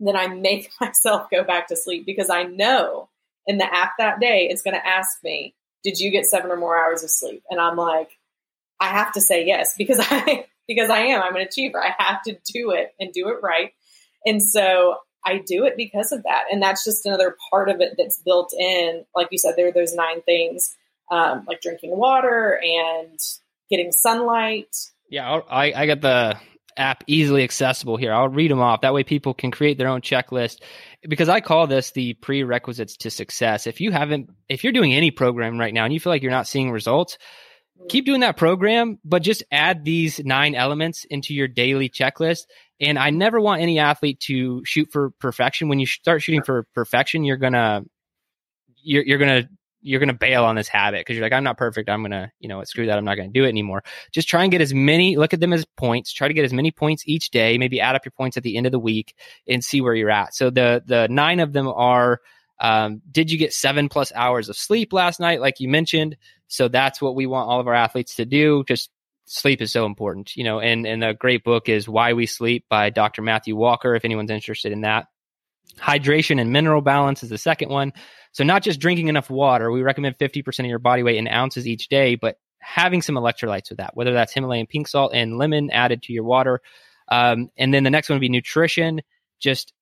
then 0.00 0.16
I 0.16 0.28
make 0.28 0.70
myself 0.80 1.30
go 1.30 1.44
back 1.44 1.68
to 1.68 1.76
sleep 1.76 2.06
because 2.06 2.30
I 2.30 2.44
know 2.44 3.08
in 3.46 3.58
the 3.58 3.72
app 3.72 3.92
that 3.98 4.20
day 4.20 4.48
it's 4.50 4.62
going 4.62 4.74
to 4.74 4.86
ask 4.86 5.22
me, 5.22 5.54
Did 5.82 5.98
you 5.98 6.10
get 6.10 6.26
seven 6.26 6.50
or 6.50 6.56
more 6.56 6.78
hours 6.78 7.02
of 7.02 7.10
sleep? 7.10 7.42
And 7.50 7.60
I'm 7.60 7.76
like, 7.76 8.10
I 8.80 8.88
have 8.88 9.12
to 9.14 9.20
say 9.20 9.46
yes 9.46 9.74
because 9.78 9.98
I 10.00 10.46
because 10.66 10.90
I 10.90 11.00
am. 11.00 11.22
I'm 11.22 11.36
an 11.36 11.42
achiever. 11.42 11.82
I 11.82 11.94
have 11.98 12.22
to 12.22 12.32
do 12.52 12.70
it 12.70 12.94
and 12.98 13.12
do 13.12 13.28
it 13.28 13.36
right. 13.42 13.72
And 14.26 14.42
so 14.42 14.96
I 15.24 15.38
do 15.38 15.64
it 15.64 15.76
because 15.76 16.12
of 16.12 16.22
that. 16.24 16.44
And 16.50 16.62
that's 16.62 16.84
just 16.84 17.06
another 17.06 17.36
part 17.50 17.68
of 17.68 17.80
it 17.80 17.94
that's 17.96 18.20
built 18.24 18.52
in. 18.58 19.04
Like 19.14 19.28
you 19.30 19.38
said, 19.38 19.54
there 19.56 19.68
are 19.68 19.72
those 19.72 19.94
nine 19.94 20.22
things, 20.22 20.74
um, 21.10 21.44
like 21.48 21.60
drinking 21.60 21.96
water 21.96 22.60
and 22.62 23.18
getting 23.70 23.92
sunlight. 23.92 24.74
Yeah, 25.10 25.40
I, 25.48 25.72
I 25.72 25.86
got 25.86 26.00
the 26.00 26.38
app 26.76 27.04
easily 27.06 27.44
accessible 27.44 27.96
here. 27.96 28.12
I'll 28.12 28.28
read 28.28 28.50
them 28.50 28.60
off. 28.60 28.80
That 28.80 28.94
way 28.94 29.04
people 29.04 29.34
can 29.34 29.50
create 29.50 29.78
their 29.78 29.88
own 29.88 30.00
checklist 30.00 30.60
because 31.02 31.28
I 31.28 31.40
call 31.40 31.66
this 31.66 31.92
the 31.92 32.14
prerequisites 32.14 32.96
to 32.98 33.10
success. 33.10 33.66
If 33.66 33.80
you 33.80 33.92
haven't, 33.92 34.30
if 34.48 34.64
you're 34.64 34.72
doing 34.72 34.92
any 34.92 35.10
program 35.10 35.58
right 35.58 35.72
now 35.72 35.84
and 35.84 35.94
you 35.94 36.00
feel 36.00 36.12
like 36.12 36.22
you're 36.22 36.30
not 36.30 36.48
seeing 36.48 36.70
results, 36.70 37.18
keep 37.88 38.06
doing 38.06 38.20
that 38.20 38.36
program, 38.36 38.98
but 39.04 39.22
just 39.22 39.42
add 39.50 39.84
these 39.84 40.20
nine 40.24 40.54
elements 40.54 41.04
into 41.04 41.34
your 41.34 41.48
daily 41.48 41.88
checklist. 41.88 42.46
And 42.80 42.98
I 42.98 43.10
never 43.10 43.40
want 43.40 43.62
any 43.62 43.78
athlete 43.78 44.20
to 44.20 44.62
shoot 44.64 44.88
for 44.92 45.10
perfection. 45.10 45.68
When 45.68 45.78
you 45.78 45.86
start 45.86 46.22
shooting 46.22 46.42
for 46.42 46.66
perfection, 46.74 47.24
you're 47.24 47.36
gonna 47.36 47.82
you're, 48.82 49.04
you're 49.04 49.18
gonna 49.18 49.48
you're 49.80 50.00
gonna 50.00 50.14
bail 50.14 50.44
on 50.44 50.56
this 50.56 50.66
habit 50.66 51.00
because 51.00 51.16
you're 51.16 51.24
like, 51.24 51.32
I'm 51.32 51.44
not 51.44 51.58
perfect. 51.58 51.88
I'm 51.88 52.02
gonna 52.02 52.32
you 52.40 52.48
know 52.48 52.62
screw 52.64 52.86
that. 52.86 52.98
I'm 52.98 53.04
not 53.04 53.16
gonna 53.16 53.28
do 53.28 53.44
it 53.44 53.48
anymore. 53.48 53.84
Just 54.12 54.28
try 54.28 54.42
and 54.42 54.50
get 54.50 54.60
as 54.60 54.74
many. 54.74 55.16
Look 55.16 55.34
at 55.34 55.40
them 55.40 55.52
as 55.52 55.64
points. 55.76 56.12
Try 56.12 56.28
to 56.28 56.34
get 56.34 56.44
as 56.44 56.52
many 56.52 56.70
points 56.70 57.04
each 57.06 57.30
day. 57.30 57.58
Maybe 57.58 57.80
add 57.80 57.94
up 57.94 58.04
your 58.04 58.12
points 58.12 58.36
at 58.36 58.42
the 58.42 58.56
end 58.56 58.66
of 58.66 58.72
the 58.72 58.78
week 58.78 59.14
and 59.46 59.62
see 59.62 59.80
where 59.80 59.94
you're 59.94 60.10
at. 60.10 60.34
So 60.34 60.50
the 60.50 60.82
the 60.84 61.06
nine 61.08 61.40
of 61.40 61.52
them 61.52 61.68
are. 61.68 62.20
Um, 62.60 63.02
did 63.10 63.32
you 63.32 63.36
get 63.36 63.52
seven 63.52 63.88
plus 63.88 64.12
hours 64.14 64.48
of 64.48 64.56
sleep 64.56 64.92
last 64.92 65.18
night, 65.18 65.40
like 65.40 65.58
you 65.58 65.68
mentioned? 65.68 66.16
So 66.48 66.68
that's 66.68 67.00
what 67.00 67.14
we 67.14 67.26
want 67.26 67.48
all 67.48 67.60
of 67.60 67.66
our 67.66 67.74
athletes 67.74 68.16
to 68.16 68.24
do. 68.24 68.64
Just 68.66 68.90
sleep 69.26 69.62
is 69.62 69.72
so 69.72 69.86
important, 69.86 70.36
you 70.36 70.44
know, 70.44 70.60
and, 70.60 70.86
and 70.86 71.02
a 71.02 71.14
great 71.14 71.44
book 71.44 71.68
is 71.68 71.88
Why 71.88 72.12
We 72.12 72.26
Sleep 72.26 72.66
by 72.68 72.90
Dr. 72.90 73.22
Matthew 73.22 73.56
Walker, 73.56 73.94
if 73.94 74.04
anyone's 74.04 74.30
interested 74.30 74.72
in 74.72 74.82
that. 74.82 75.06
Hydration 75.78 76.40
and 76.40 76.52
mineral 76.52 76.82
balance 76.82 77.22
is 77.22 77.30
the 77.30 77.38
second 77.38 77.70
one. 77.70 77.92
So 78.32 78.44
not 78.44 78.62
just 78.62 78.80
drinking 78.80 79.08
enough 79.08 79.30
water, 79.30 79.70
we 79.70 79.82
recommend 79.82 80.18
50% 80.18 80.58
of 80.60 80.66
your 80.66 80.78
body 80.78 81.02
weight 81.02 81.16
in 81.16 81.28
ounces 81.28 81.66
each 81.66 81.88
day, 81.88 82.16
but 82.16 82.36
having 82.60 83.02
some 83.02 83.14
electrolytes 83.14 83.70
with 83.70 83.78
that, 83.78 83.92
whether 83.94 84.12
that's 84.12 84.32
Himalayan 84.32 84.66
pink 84.66 84.88
salt 84.88 85.12
and 85.14 85.38
lemon 85.38 85.70
added 85.70 86.02
to 86.02 86.12
your 86.12 86.24
water. 86.24 86.60
Um, 87.08 87.50
and 87.56 87.72
then 87.72 87.84
the 87.84 87.90
next 87.90 88.08
one 88.08 88.16
would 88.16 88.20
be 88.20 88.28
nutrition. 88.28 89.02
Just 89.38 89.72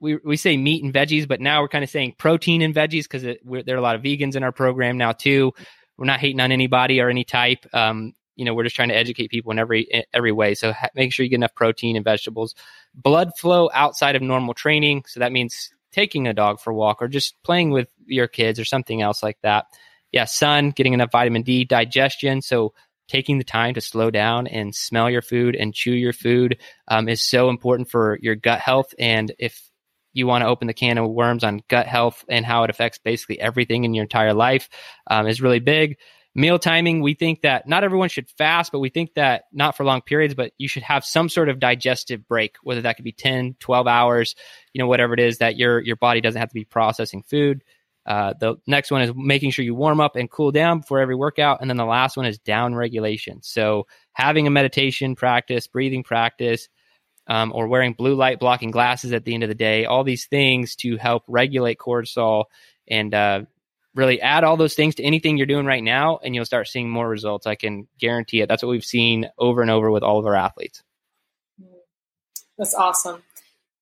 we, 0.00 0.18
we 0.24 0.36
say 0.36 0.56
meat 0.56 0.84
and 0.84 0.94
veggies, 0.94 1.26
but 1.26 1.40
now 1.40 1.60
we're 1.60 1.68
kind 1.68 1.84
of 1.84 1.90
saying 1.90 2.14
protein 2.18 2.62
and 2.62 2.74
veggies 2.74 3.02
because 3.02 3.22
there 3.22 3.74
are 3.74 3.78
a 3.78 3.82
lot 3.82 3.96
of 3.96 4.02
vegans 4.02 4.36
in 4.36 4.42
our 4.42 4.52
program 4.52 4.96
now 4.96 5.12
too. 5.12 5.52
We're 5.98 6.06
not 6.06 6.20
hating 6.20 6.40
on 6.40 6.52
anybody 6.52 7.00
or 7.00 7.10
any 7.10 7.24
type. 7.24 7.66
Um, 7.72 8.14
you 8.36 8.44
know, 8.44 8.54
we're 8.54 8.64
just 8.64 8.76
trying 8.76 8.90
to 8.90 8.96
educate 8.96 9.30
people 9.30 9.50
in 9.50 9.58
every 9.58 10.06
every 10.14 10.32
way. 10.32 10.54
So 10.54 10.72
ha- 10.72 10.88
make 10.94 11.12
sure 11.12 11.24
you 11.24 11.30
get 11.30 11.36
enough 11.36 11.54
protein 11.54 11.96
and 11.96 12.04
vegetables. 12.04 12.54
Blood 12.94 13.32
flow 13.36 13.68
outside 13.74 14.14
of 14.14 14.22
normal 14.22 14.54
training. 14.54 15.04
So 15.08 15.20
that 15.20 15.32
means 15.32 15.70
taking 15.92 16.28
a 16.28 16.34
dog 16.34 16.60
for 16.60 16.70
a 16.70 16.74
walk 16.74 17.02
or 17.02 17.08
just 17.08 17.34
playing 17.42 17.70
with 17.70 17.88
your 18.06 18.28
kids 18.28 18.60
or 18.60 18.64
something 18.64 19.02
else 19.02 19.22
like 19.22 19.38
that. 19.42 19.66
Yeah, 20.12 20.24
sun, 20.24 20.70
getting 20.70 20.94
enough 20.94 21.10
vitamin 21.10 21.42
D, 21.42 21.64
digestion. 21.64 22.40
So 22.40 22.74
taking 23.08 23.38
the 23.38 23.44
time 23.44 23.74
to 23.74 23.80
slow 23.80 24.10
down 24.10 24.46
and 24.46 24.74
smell 24.74 25.10
your 25.10 25.22
food 25.22 25.56
and 25.56 25.74
chew 25.74 25.92
your 25.92 26.12
food 26.12 26.58
um, 26.86 27.08
is 27.08 27.28
so 27.28 27.48
important 27.48 27.90
for 27.90 28.18
your 28.22 28.36
gut 28.36 28.60
health. 28.60 28.94
And 28.98 29.32
if 29.38 29.67
you 30.18 30.26
want 30.26 30.42
to 30.42 30.48
open 30.48 30.66
the 30.66 30.74
can 30.74 30.98
of 30.98 31.10
worms 31.10 31.44
on 31.44 31.62
gut 31.68 31.86
health 31.86 32.24
and 32.28 32.44
how 32.44 32.64
it 32.64 32.70
affects 32.70 32.98
basically 32.98 33.40
everything 33.40 33.84
in 33.84 33.94
your 33.94 34.02
entire 34.02 34.34
life 34.34 34.68
um, 35.10 35.26
is 35.26 35.40
really 35.40 35.60
big. 35.60 35.96
Meal 36.34 36.58
timing, 36.58 37.00
we 37.00 37.14
think 37.14 37.40
that 37.40 37.66
not 37.66 37.84
everyone 37.84 38.08
should 38.08 38.28
fast, 38.30 38.70
but 38.70 38.78
we 38.78 38.90
think 38.90 39.14
that 39.14 39.44
not 39.52 39.76
for 39.76 39.84
long 39.84 40.02
periods, 40.02 40.34
but 40.34 40.52
you 40.58 40.68
should 40.68 40.82
have 40.82 41.04
some 41.04 41.28
sort 41.28 41.48
of 41.48 41.58
digestive 41.58 42.28
break, 42.28 42.56
whether 42.62 42.82
that 42.82 42.96
could 42.96 43.04
be 43.04 43.12
10, 43.12 43.56
12 43.58 43.86
hours, 43.86 44.34
you 44.72 44.78
know, 44.78 44.86
whatever 44.86 45.14
it 45.14 45.20
is 45.20 45.38
that 45.38 45.56
your, 45.56 45.80
your 45.80 45.96
body 45.96 46.20
doesn't 46.20 46.38
have 46.38 46.50
to 46.50 46.54
be 46.54 46.64
processing 46.64 47.22
food. 47.22 47.64
Uh, 48.06 48.34
the 48.40 48.56
next 48.66 48.90
one 48.90 49.02
is 49.02 49.12
making 49.14 49.50
sure 49.50 49.64
you 49.64 49.74
warm 49.74 50.00
up 50.00 50.16
and 50.16 50.30
cool 50.30 50.50
down 50.50 50.80
before 50.80 51.00
every 51.00 51.14
workout. 51.14 51.60
And 51.60 51.68
then 51.68 51.76
the 51.76 51.84
last 51.84 52.16
one 52.16 52.24
is 52.24 52.38
down 52.38 52.74
regulation. 52.74 53.42
So 53.42 53.86
having 54.12 54.46
a 54.46 54.50
meditation 54.50 55.14
practice, 55.14 55.66
breathing 55.66 56.04
practice, 56.04 56.68
um, 57.28 57.52
or 57.54 57.68
wearing 57.68 57.92
blue 57.92 58.14
light 58.14 58.40
blocking 58.40 58.70
glasses 58.70 59.12
at 59.12 59.24
the 59.24 59.34
end 59.34 59.42
of 59.42 59.48
the 59.48 59.54
day, 59.54 59.84
all 59.84 60.02
these 60.02 60.26
things 60.26 60.74
to 60.76 60.96
help 60.96 61.24
regulate 61.28 61.78
cortisol 61.78 62.46
and 62.88 63.14
uh, 63.14 63.42
really 63.94 64.20
add 64.20 64.44
all 64.44 64.56
those 64.56 64.74
things 64.74 64.94
to 64.96 65.02
anything 65.02 65.36
you're 65.36 65.46
doing 65.46 65.66
right 65.66 65.82
now, 65.82 66.18
and 66.22 66.34
you'll 66.34 66.44
start 66.44 66.68
seeing 66.68 66.88
more 66.88 67.08
results. 67.08 67.46
I 67.46 67.54
can 67.54 67.86
guarantee 67.98 68.40
it. 68.40 68.48
That's 68.48 68.62
what 68.62 68.70
we've 68.70 68.84
seen 68.84 69.28
over 69.38 69.60
and 69.60 69.70
over 69.70 69.90
with 69.90 70.02
all 70.02 70.18
of 70.18 70.26
our 70.26 70.34
athletes. 70.34 70.82
That's 72.56 72.74
awesome. 72.74 73.22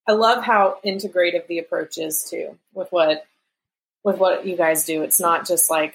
I 0.09 0.13
love 0.13 0.45
how 0.45 0.79
integrative 0.85 1.47
the 1.47 1.59
approach 1.59 1.99
is 1.99 2.29
too 2.31 2.59
with 2.75 2.89
what 2.91 3.25
with 4.05 4.19
what 4.19 4.47
you 4.47 4.57
guys 4.57 4.85
do. 4.85 5.03
It's 5.03 5.19
not 5.19 5.47
just 5.47 5.69
like 5.69 5.95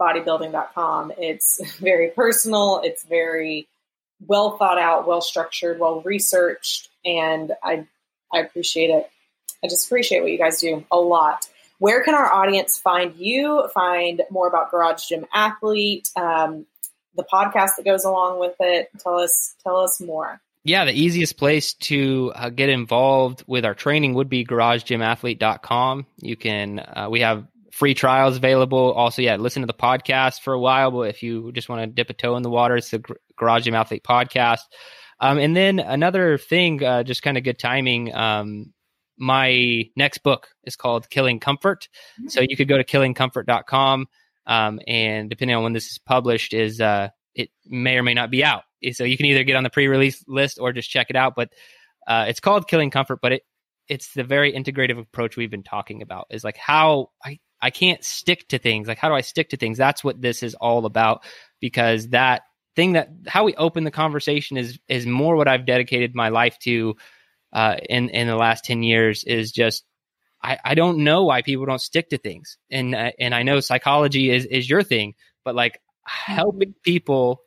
bodybuilding.com. 0.00 1.12
It's 1.16 1.60
very 1.78 2.08
personal. 2.10 2.82
It's 2.84 3.04
very 3.04 3.68
well 4.26 4.56
thought 4.56 4.78
out, 4.78 5.06
well 5.06 5.20
structured, 5.20 5.78
well 5.78 6.02
researched, 6.02 6.88
and 7.04 7.52
I 7.62 7.86
I 8.32 8.38
appreciate 8.40 8.90
it. 8.90 9.10
I 9.62 9.68
just 9.68 9.86
appreciate 9.86 10.20
what 10.22 10.30
you 10.30 10.38
guys 10.38 10.60
do 10.60 10.84
a 10.90 10.98
lot. 10.98 11.48
Where 11.78 12.02
can 12.02 12.14
our 12.14 12.30
audience 12.32 12.78
find 12.78 13.16
you? 13.16 13.68
Find 13.72 14.22
more 14.30 14.46
about 14.46 14.70
Garage 14.70 15.06
Gym 15.06 15.26
Athlete, 15.32 16.10
um, 16.14 16.66
the 17.16 17.24
podcast 17.24 17.76
that 17.76 17.84
goes 17.84 18.04
along 18.04 18.38
with 18.38 18.54
it. 18.60 18.90
Tell 18.98 19.18
us 19.18 19.54
tell 19.62 19.78
us 19.78 20.00
more. 20.00 20.40
Yeah, 20.62 20.84
the 20.84 20.92
easiest 20.92 21.38
place 21.38 21.72
to 21.74 22.32
uh, 22.34 22.50
get 22.50 22.68
involved 22.68 23.44
with 23.46 23.64
our 23.64 23.74
training 23.74 24.14
would 24.14 24.28
be 24.28 24.44
garagegymathlete.com. 24.44 26.06
You 26.18 26.36
can, 26.36 26.78
uh, 26.80 27.08
we 27.10 27.20
have 27.20 27.46
free 27.72 27.94
trials 27.94 28.36
available. 28.36 28.92
Also, 28.92 29.22
yeah, 29.22 29.36
listen 29.36 29.62
to 29.62 29.66
the 29.66 29.72
podcast 29.72 30.42
for 30.42 30.52
a 30.52 30.60
while. 30.60 30.90
But 30.90 31.08
if 31.08 31.22
you 31.22 31.50
just 31.52 31.70
want 31.70 31.80
to 31.80 31.86
dip 31.86 32.10
a 32.10 32.12
toe 32.12 32.36
in 32.36 32.42
the 32.42 32.50
water, 32.50 32.76
it's 32.76 32.90
the 32.90 33.02
Garage 33.40 33.66
Athlete 33.68 34.04
podcast. 34.04 34.60
Um, 35.18 35.38
and 35.38 35.56
then 35.56 35.80
another 35.80 36.38
thing, 36.38 36.82
uh, 36.84 37.02
just 37.02 37.22
kind 37.22 37.36
of 37.36 37.44
good 37.44 37.58
timing. 37.58 38.14
Um, 38.14 38.72
my 39.18 39.90
next 39.96 40.18
book 40.18 40.48
is 40.64 40.76
called 40.76 41.10
Killing 41.10 41.40
Comfort. 41.40 41.88
So 42.28 42.40
you 42.40 42.56
could 42.56 42.68
go 42.68 42.78
to 42.78 42.84
killingcomfort.com. 42.84 44.06
Um, 44.46 44.80
and 44.86 45.28
depending 45.28 45.56
on 45.56 45.62
when 45.62 45.72
this 45.74 45.90
is 45.90 45.98
published, 45.98 46.54
is 46.54 46.80
uh, 46.80 47.08
it 47.34 47.50
may 47.66 47.96
or 47.98 48.02
may 48.02 48.14
not 48.14 48.30
be 48.30 48.42
out. 48.42 48.62
So 48.92 49.04
you 49.04 49.16
can 49.16 49.26
either 49.26 49.44
get 49.44 49.56
on 49.56 49.62
the 49.62 49.70
pre-release 49.70 50.24
list 50.26 50.58
or 50.58 50.72
just 50.72 50.88
check 50.88 51.08
it 51.10 51.16
out. 51.16 51.34
But 51.36 51.50
uh, 52.06 52.26
it's 52.28 52.40
called 52.40 52.66
Killing 52.66 52.90
Comfort, 52.90 53.20
but 53.20 53.32
it 53.32 53.42
it's 53.88 54.14
the 54.14 54.24
very 54.24 54.52
integrative 54.52 54.98
approach 54.98 55.36
we've 55.36 55.50
been 55.50 55.64
talking 55.64 56.00
about. 56.00 56.28
Is 56.30 56.44
like 56.44 56.56
how 56.56 57.10
I 57.22 57.40
I 57.60 57.70
can't 57.70 58.02
stick 58.02 58.48
to 58.48 58.58
things. 58.58 58.88
Like 58.88 58.98
how 58.98 59.08
do 59.08 59.14
I 59.14 59.20
stick 59.20 59.50
to 59.50 59.56
things? 59.56 59.76
That's 59.76 60.02
what 60.02 60.20
this 60.20 60.42
is 60.42 60.54
all 60.54 60.86
about. 60.86 61.24
Because 61.60 62.08
that 62.08 62.42
thing 62.80 62.92
that 62.92 63.10
how 63.26 63.44
we 63.44 63.54
open 63.56 63.84
the 63.84 63.90
conversation 63.90 64.56
is 64.56 64.78
is 64.88 65.04
more 65.04 65.36
what 65.36 65.48
I've 65.48 65.66
dedicated 65.66 66.14
my 66.14 66.30
life 66.30 66.58
to 66.60 66.96
uh, 67.52 67.76
in 67.88 68.08
in 68.08 68.26
the 68.26 68.36
last 68.36 68.64
ten 68.64 68.82
years 68.82 69.22
is 69.22 69.52
just 69.52 69.84
I, 70.42 70.58
I 70.64 70.74
don't 70.74 71.04
know 71.04 71.24
why 71.24 71.42
people 71.42 71.66
don't 71.66 71.80
stick 71.80 72.08
to 72.08 72.16
things. 72.18 72.56
And 72.70 72.94
uh, 72.94 73.10
and 73.18 73.34
I 73.34 73.42
know 73.42 73.60
psychology 73.60 74.30
is 74.30 74.46
is 74.46 74.68
your 74.68 74.82
thing 74.82 75.14
but 75.44 75.54
like 75.54 75.80
helping 76.04 76.74
people 76.82 77.42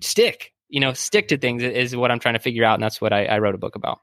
stick 0.00 0.52
you 0.68 0.80
know 0.80 0.92
stick 0.92 1.28
to 1.28 1.38
things 1.38 1.62
is 1.62 1.94
what 1.94 2.10
I'm 2.10 2.18
trying 2.18 2.34
to 2.34 2.40
figure 2.40 2.64
out 2.64 2.74
and 2.74 2.82
that's 2.82 3.00
what 3.00 3.12
I, 3.12 3.26
I 3.26 3.38
wrote 3.38 3.54
a 3.54 3.58
book 3.58 3.76
about. 3.76 4.00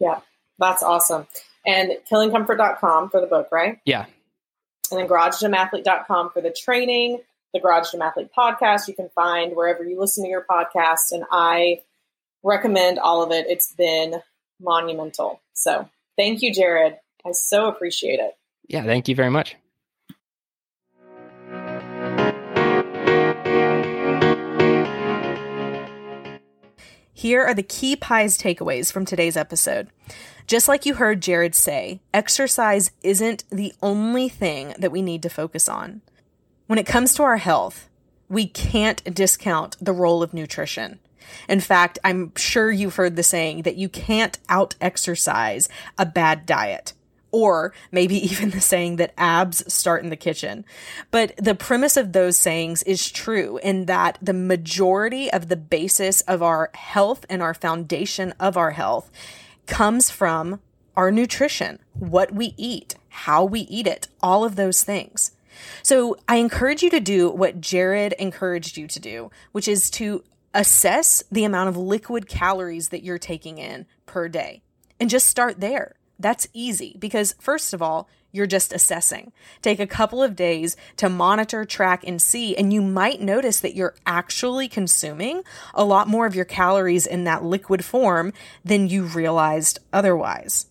Yeah 0.00 0.20
that's 0.58 0.82
awesome. 0.82 1.26
And 1.66 1.92
killingcomfort.com 2.10 3.10
for 3.10 3.20
the 3.20 3.26
book 3.26 3.48
right? 3.52 3.80
Yeah. 3.84 4.06
And 4.90 4.98
then 4.98 5.08
garagegymathlete.com 5.08 6.30
for 6.30 6.40
the 6.40 6.52
training 6.52 7.20
the 7.52 7.60
Garage 7.60 7.90
Gym 7.92 8.02
Athlete 8.02 8.30
podcast 8.36 8.88
you 8.88 8.94
can 8.94 9.08
find 9.14 9.54
wherever 9.56 9.84
you 9.84 9.98
listen 9.98 10.24
to 10.24 10.30
your 10.30 10.44
podcast. 10.48 11.12
And 11.12 11.24
I 11.30 11.82
recommend 12.42 12.98
all 12.98 13.22
of 13.22 13.32
it. 13.32 13.46
It's 13.48 13.72
been 13.72 14.20
monumental. 14.60 15.40
So 15.52 15.88
thank 16.16 16.42
you, 16.42 16.52
Jerred. 16.52 16.98
I 17.24 17.32
so 17.32 17.68
appreciate 17.68 18.20
it. 18.20 18.36
Yeah, 18.68 18.84
thank 18.84 19.08
you 19.08 19.14
very 19.14 19.30
much. 19.30 19.56
Here 27.12 27.42
are 27.44 27.54
the 27.54 27.62
key 27.62 27.96
pies 27.96 28.36
takeaways 28.38 28.92
from 28.92 29.04
today's 29.04 29.36
episode. 29.36 29.88
Just 30.46 30.68
like 30.68 30.86
you 30.86 30.94
heard 30.94 31.22
Jerred 31.22 31.54
say, 31.54 32.00
exercise 32.14 32.92
isn't 33.02 33.42
the 33.50 33.72
only 33.82 34.28
thing 34.28 34.74
that 34.78 34.92
we 34.92 35.02
need 35.02 35.22
to 35.22 35.28
focus 35.28 35.68
on. 35.68 36.02
When 36.66 36.78
it 36.80 36.86
comes 36.86 37.14
to 37.14 37.22
our 37.22 37.36
health, 37.36 37.88
we 38.28 38.46
can't 38.46 39.14
discount 39.14 39.76
the 39.80 39.92
role 39.92 40.22
of 40.22 40.34
nutrition. 40.34 40.98
In 41.48 41.60
fact, 41.60 41.98
I'm 42.02 42.32
sure 42.34 42.72
you've 42.72 42.96
heard 42.96 43.14
the 43.14 43.22
saying 43.22 43.62
that 43.62 43.76
you 43.76 43.88
can't 43.88 44.38
out 44.48 44.74
exercise 44.80 45.68
a 45.96 46.04
bad 46.04 46.44
diet. 46.44 46.92
Or 47.30 47.72
maybe 47.92 48.16
even 48.30 48.50
the 48.50 48.60
saying 48.60 48.96
that 48.96 49.14
abs 49.16 49.72
start 49.72 50.02
in 50.02 50.10
the 50.10 50.16
kitchen. 50.16 50.64
But 51.12 51.36
the 51.36 51.54
premise 51.54 51.96
of 51.96 52.12
those 52.12 52.36
sayings 52.36 52.82
is 52.82 53.12
true 53.12 53.60
in 53.62 53.86
that 53.86 54.18
the 54.20 54.32
majority 54.32 55.32
of 55.32 55.48
the 55.48 55.56
basis 55.56 56.20
of 56.22 56.42
our 56.42 56.70
health 56.74 57.24
and 57.30 57.42
our 57.42 57.54
foundation 57.54 58.32
of 58.40 58.56
our 58.56 58.72
health 58.72 59.08
comes 59.66 60.10
from 60.10 60.60
our 60.96 61.12
nutrition, 61.12 61.78
what 61.92 62.32
we 62.32 62.54
eat, 62.56 62.96
how 63.08 63.44
we 63.44 63.60
eat 63.60 63.86
it, 63.86 64.08
all 64.20 64.44
of 64.44 64.56
those 64.56 64.82
things. 64.82 65.30
So 65.82 66.16
I 66.28 66.36
encourage 66.36 66.82
you 66.82 66.90
to 66.90 67.00
do 67.00 67.30
what 67.30 67.60
Jerred 67.60 68.14
encouraged 68.14 68.76
you 68.76 68.86
to 68.86 69.00
do, 69.00 69.30
which 69.52 69.68
is 69.68 69.90
to 69.90 70.24
assess 70.54 71.22
the 71.30 71.44
amount 71.44 71.68
of 71.68 71.76
liquid 71.76 72.28
calories 72.28 72.88
that 72.88 73.04
you're 73.04 73.18
taking 73.18 73.58
in 73.58 73.86
per 74.06 74.28
day 74.28 74.62
and 74.98 75.10
just 75.10 75.26
start 75.26 75.60
there. 75.60 75.96
That's 76.18 76.46
easy 76.54 76.96
because, 76.98 77.34
first 77.38 77.74
of 77.74 77.82
all, 77.82 78.08
you're 78.32 78.46
just 78.46 78.72
assessing. 78.72 79.32
Take 79.62 79.80
a 79.80 79.86
couple 79.86 80.22
of 80.22 80.36
days 80.36 80.76
to 80.96 81.08
monitor, 81.08 81.64
track, 81.64 82.04
and 82.06 82.20
see, 82.20 82.56
and 82.56 82.72
you 82.72 82.82
might 82.82 83.20
notice 83.20 83.60
that 83.60 83.74
you're 83.74 83.94
actually 84.06 84.68
consuming 84.68 85.42
a 85.74 85.84
lot 85.84 86.08
more 86.08 86.26
of 86.26 86.34
your 86.34 86.44
calories 86.44 87.06
in 87.06 87.24
that 87.24 87.44
liquid 87.44 87.84
form 87.84 88.32
than 88.64 88.88
you 88.88 89.04
realized 89.04 89.78
otherwise. 89.92 90.66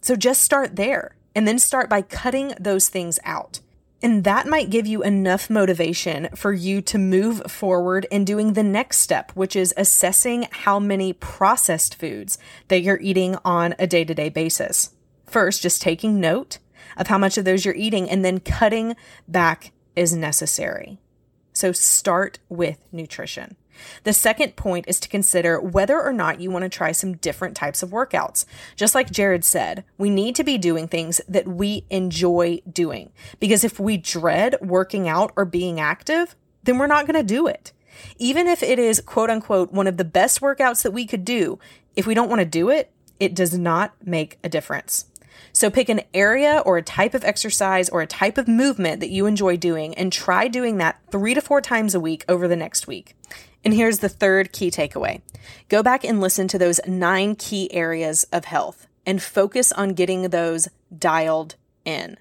So 0.00 0.16
just 0.16 0.42
start 0.42 0.76
there 0.76 1.16
and 1.34 1.46
then 1.46 1.58
start 1.58 1.88
by 1.88 2.02
cutting 2.02 2.54
those 2.58 2.88
things 2.88 3.18
out. 3.24 3.60
And 4.00 4.22
that 4.24 4.46
might 4.46 4.70
give 4.70 4.86
you 4.86 5.02
enough 5.02 5.50
motivation 5.50 6.28
for 6.34 6.52
you 6.52 6.80
to 6.82 6.98
move 6.98 7.42
forward 7.50 8.06
in 8.10 8.24
doing 8.24 8.52
the 8.52 8.62
next 8.62 8.98
step, 8.98 9.32
which 9.32 9.56
is 9.56 9.74
assessing 9.76 10.46
how 10.50 10.78
many 10.78 11.12
processed 11.12 11.96
foods 11.96 12.38
that 12.68 12.82
you're 12.82 13.00
eating 13.00 13.36
on 13.44 13.74
a 13.78 13.88
day 13.88 14.04
to 14.04 14.14
day 14.14 14.28
basis. 14.28 14.90
First, 15.26 15.62
just 15.62 15.82
taking 15.82 16.20
note 16.20 16.58
of 16.96 17.08
how 17.08 17.18
much 17.18 17.38
of 17.38 17.44
those 17.44 17.64
you're 17.64 17.74
eating 17.74 18.08
and 18.08 18.24
then 18.24 18.38
cutting 18.40 18.94
back 19.26 19.72
is 19.96 20.14
necessary. 20.14 20.98
So 21.52 21.72
start 21.72 22.38
with 22.48 22.78
nutrition. 22.92 23.56
The 24.04 24.12
second 24.12 24.56
point 24.56 24.86
is 24.88 25.00
to 25.00 25.08
consider 25.08 25.60
whether 25.60 26.00
or 26.00 26.12
not 26.12 26.40
you 26.40 26.50
want 26.50 26.62
to 26.64 26.68
try 26.68 26.92
some 26.92 27.16
different 27.16 27.56
types 27.56 27.82
of 27.82 27.90
workouts. 27.90 28.44
Just 28.76 28.94
like 28.94 29.10
Jerred 29.10 29.44
said, 29.44 29.84
we 29.96 30.10
need 30.10 30.34
to 30.36 30.44
be 30.44 30.58
doing 30.58 30.88
things 30.88 31.20
that 31.28 31.48
we 31.48 31.84
enjoy 31.90 32.60
doing. 32.70 33.12
Because 33.40 33.64
if 33.64 33.78
we 33.78 33.96
dread 33.96 34.56
working 34.60 35.08
out 35.08 35.32
or 35.36 35.44
being 35.44 35.80
active, 35.80 36.36
then 36.64 36.78
we're 36.78 36.86
not 36.86 37.06
going 37.06 37.18
to 37.18 37.22
do 37.22 37.46
it. 37.46 37.72
Even 38.18 38.46
if 38.46 38.62
it 38.62 38.78
is 38.78 39.00
quote 39.00 39.30
unquote 39.30 39.72
one 39.72 39.86
of 39.86 39.96
the 39.96 40.04
best 40.04 40.40
workouts 40.40 40.82
that 40.82 40.92
we 40.92 41.06
could 41.06 41.24
do, 41.24 41.58
if 41.96 42.06
we 42.06 42.14
don't 42.14 42.28
want 42.28 42.40
to 42.40 42.46
do 42.46 42.70
it, 42.70 42.92
it 43.18 43.34
does 43.34 43.58
not 43.58 43.94
make 44.04 44.38
a 44.44 44.48
difference. 44.48 45.06
So 45.52 45.70
pick 45.70 45.88
an 45.88 46.02
area 46.14 46.62
or 46.64 46.76
a 46.76 46.82
type 46.82 47.14
of 47.14 47.24
exercise 47.24 47.88
or 47.88 48.00
a 48.00 48.06
type 48.06 48.38
of 48.38 48.48
movement 48.48 49.00
that 49.00 49.10
you 49.10 49.26
enjoy 49.26 49.56
doing 49.56 49.94
and 49.94 50.12
try 50.12 50.48
doing 50.48 50.78
that 50.78 51.00
three 51.10 51.34
to 51.34 51.40
four 51.40 51.60
times 51.60 51.94
a 51.94 52.00
week 52.00 52.24
over 52.28 52.46
the 52.46 52.56
next 52.56 52.86
week. 52.86 53.16
And 53.68 53.76
here's 53.76 53.98
the 53.98 54.08
third 54.08 54.50
key 54.52 54.70
takeaway 54.70 55.20
go 55.68 55.82
back 55.82 56.02
and 56.02 56.22
listen 56.22 56.48
to 56.48 56.58
those 56.58 56.80
nine 56.86 57.34
key 57.34 57.70
areas 57.70 58.24
of 58.32 58.46
health 58.46 58.86
and 59.04 59.22
focus 59.22 59.72
on 59.72 59.92
getting 59.92 60.30
those 60.30 60.68
dialed 60.98 61.54
in. 61.84 62.16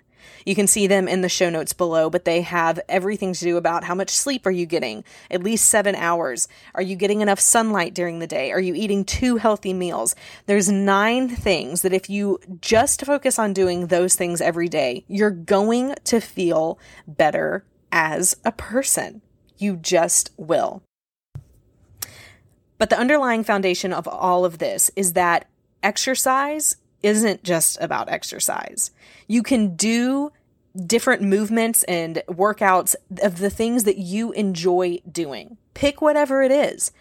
You 0.45 0.55
can 0.55 0.67
see 0.67 0.87
them 0.87 1.07
in 1.07 1.21
the 1.21 1.29
show 1.29 1.49
notes 1.49 1.71
below, 1.71 2.09
but 2.09 2.25
they 2.25 2.41
have 2.41 2.81
everything 2.89 3.31
to 3.31 3.39
do 3.39 3.55
about 3.55 3.85
how 3.85 3.95
much 3.95 4.09
sleep 4.09 4.45
are 4.45 4.51
you 4.51 4.65
getting? 4.65 5.05
At 5.31 5.41
least 5.41 5.69
seven 5.69 5.95
hours. 5.95 6.49
Are 6.75 6.81
you 6.81 6.97
getting 6.97 7.21
enough 7.21 7.39
sunlight 7.39 7.93
during 7.93 8.19
the 8.19 8.27
day? 8.27 8.51
Are 8.51 8.59
you 8.59 8.73
eating 8.75 9.05
two 9.05 9.37
healthy 9.37 9.71
meals? 9.71 10.15
There's 10.47 10.69
nine 10.69 11.29
things 11.29 11.81
that 11.81 11.93
if 11.93 12.09
you 12.09 12.41
just 12.59 13.05
focus 13.05 13.39
on 13.39 13.53
doing 13.53 13.87
those 13.87 14.15
things 14.15 14.41
every 14.41 14.67
day, 14.67 15.05
you're 15.07 15.31
going 15.31 15.95
to 16.03 16.19
feel 16.19 16.77
better 17.07 17.63
as 17.89 18.35
a 18.43 18.51
person. 18.51 19.21
You 19.57 19.77
just 19.77 20.31
will. 20.35 20.83
But 22.77 22.89
the 22.89 22.99
underlying 22.99 23.43
foundation 23.43 23.93
of 23.93 24.07
all 24.07 24.45
of 24.45 24.59
this 24.59 24.91
is 24.95 25.13
that 25.13 25.47
exercise 25.81 26.77
isn't 27.03 27.43
just 27.43 27.79
about 27.81 28.09
exercise. 28.09 28.91
You 29.27 29.43
can 29.43 29.75
do 29.75 30.31
different 30.85 31.21
movements 31.21 31.83
and 31.83 32.21
workouts 32.27 32.95
of 33.21 33.39
the 33.39 33.49
things 33.49 33.83
that 33.85 33.97
you 33.97 34.31
enjoy 34.33 34.99
doing. 35.11 35.57
Pick 35.73 36.01
whatever 36.01 36.41
it 36.41 36.51
is 36.51 36.91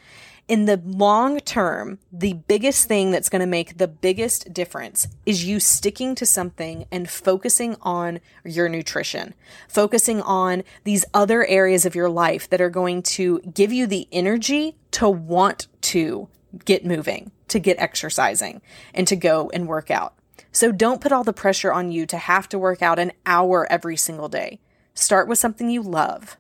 in 0.49 0.67
the 0.67 0.81
long 0.85 1.41
term, 1.41 1.99
the 2.13 2.35
biggest 2.35 2.87
thing 2.87 3.11
that's 3.11 3.29
going 3.29 3.41
to 3.41 3.47
make 3.47 3.79
the 3.79 3.89
biggest 3.89 4.53
difference 4.53 5.09
is 5.25 5.45
you 5.45 5.59
sticking 5.59 6.15
to 6.15 6.27
something 6.27 6.87
and 6.93 7.11
focusing 7.11 7.77
on 7.83 8.21
your 8.45 8.69
nutrition, 8.69 9.35
focusing 9.69 10.21
on 10.23 10.63
these 10.85 11.05
other 11.13 11.45
areas 11.47 11.85
of 11.85 11.95
your 11.95 12.09
life 12.09 12.49
that 12.51 12.61
are 12.61 12.71
going 12.71 13.03
to 13.03 13.41
give 13.41 13.73
you 13.73 13.87
the 13.87 14.07
energy 14.13 14.77
to 14.93 15.09
want 15.09 15.67
to 15.81 16.29
get 16.65 16.87
moving, 16.87 17.33
to 17.49 17.59
get 17.59 17.79
exercising, 17.79 18.63
and 18.95 19.09
to 19.09 19.17
go 19.17 19.51
and 19.53 19.67
work 19.67 19.91
out. 19.91 20.15
So 20.53 20.71
don't 20.71 21.01
put 21.01 21.13
all 21.13 21.25
the 21.25 21.33
pressure 21.33 21.73
on 21.73 21.91
you 21.91 22.07
to 22.07 22.17
have 22.17 22.49
to 22.51 22.59
work 22.59 22.83
out 22.83 22.99
an 22.99 23.13
hour 23.27 23.67
every 23.71 23.97
single 23.97 24.29
day. 24.29 24.61
Start 24.95 25.29
with 25.29 25.39
something 25.39 25.69
you 25.69 25.83
love. 25.83 26.37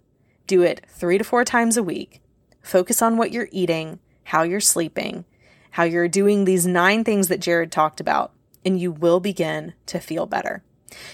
Do 0.46 0.62
it 0.62 0.86
three 0.88 1.18
to 1.18 1.24
four 1.24 1.44
times 1.44 1.76
a 1.76 1.82
week 1.82 2.22
Focus 2.66 3.00
on 3.00 3.16
what 3.16 3.30
you're 3.30 3.48
eating, 3.52 4.00
how 4.24 4.42
you're 4.42 4.58
sleeping, 4.58 5.24
how 5.70 5.84
you're 5.84 6.08
doing 6.08 6.44
these 6.44 6.66
nine 6.66 7.04
things 7.04 7.28
that 7.28 7.40
Jerred 7.40 7.70
talked 7.70 8.00
about, 8.00 8.32
and 8.64 8.80
you 8.80 8.90
will 8.90 9.20
begin 9.20 9.74
to 9.86 10.00
feel 10.00 10.26
better. 10.26 10.64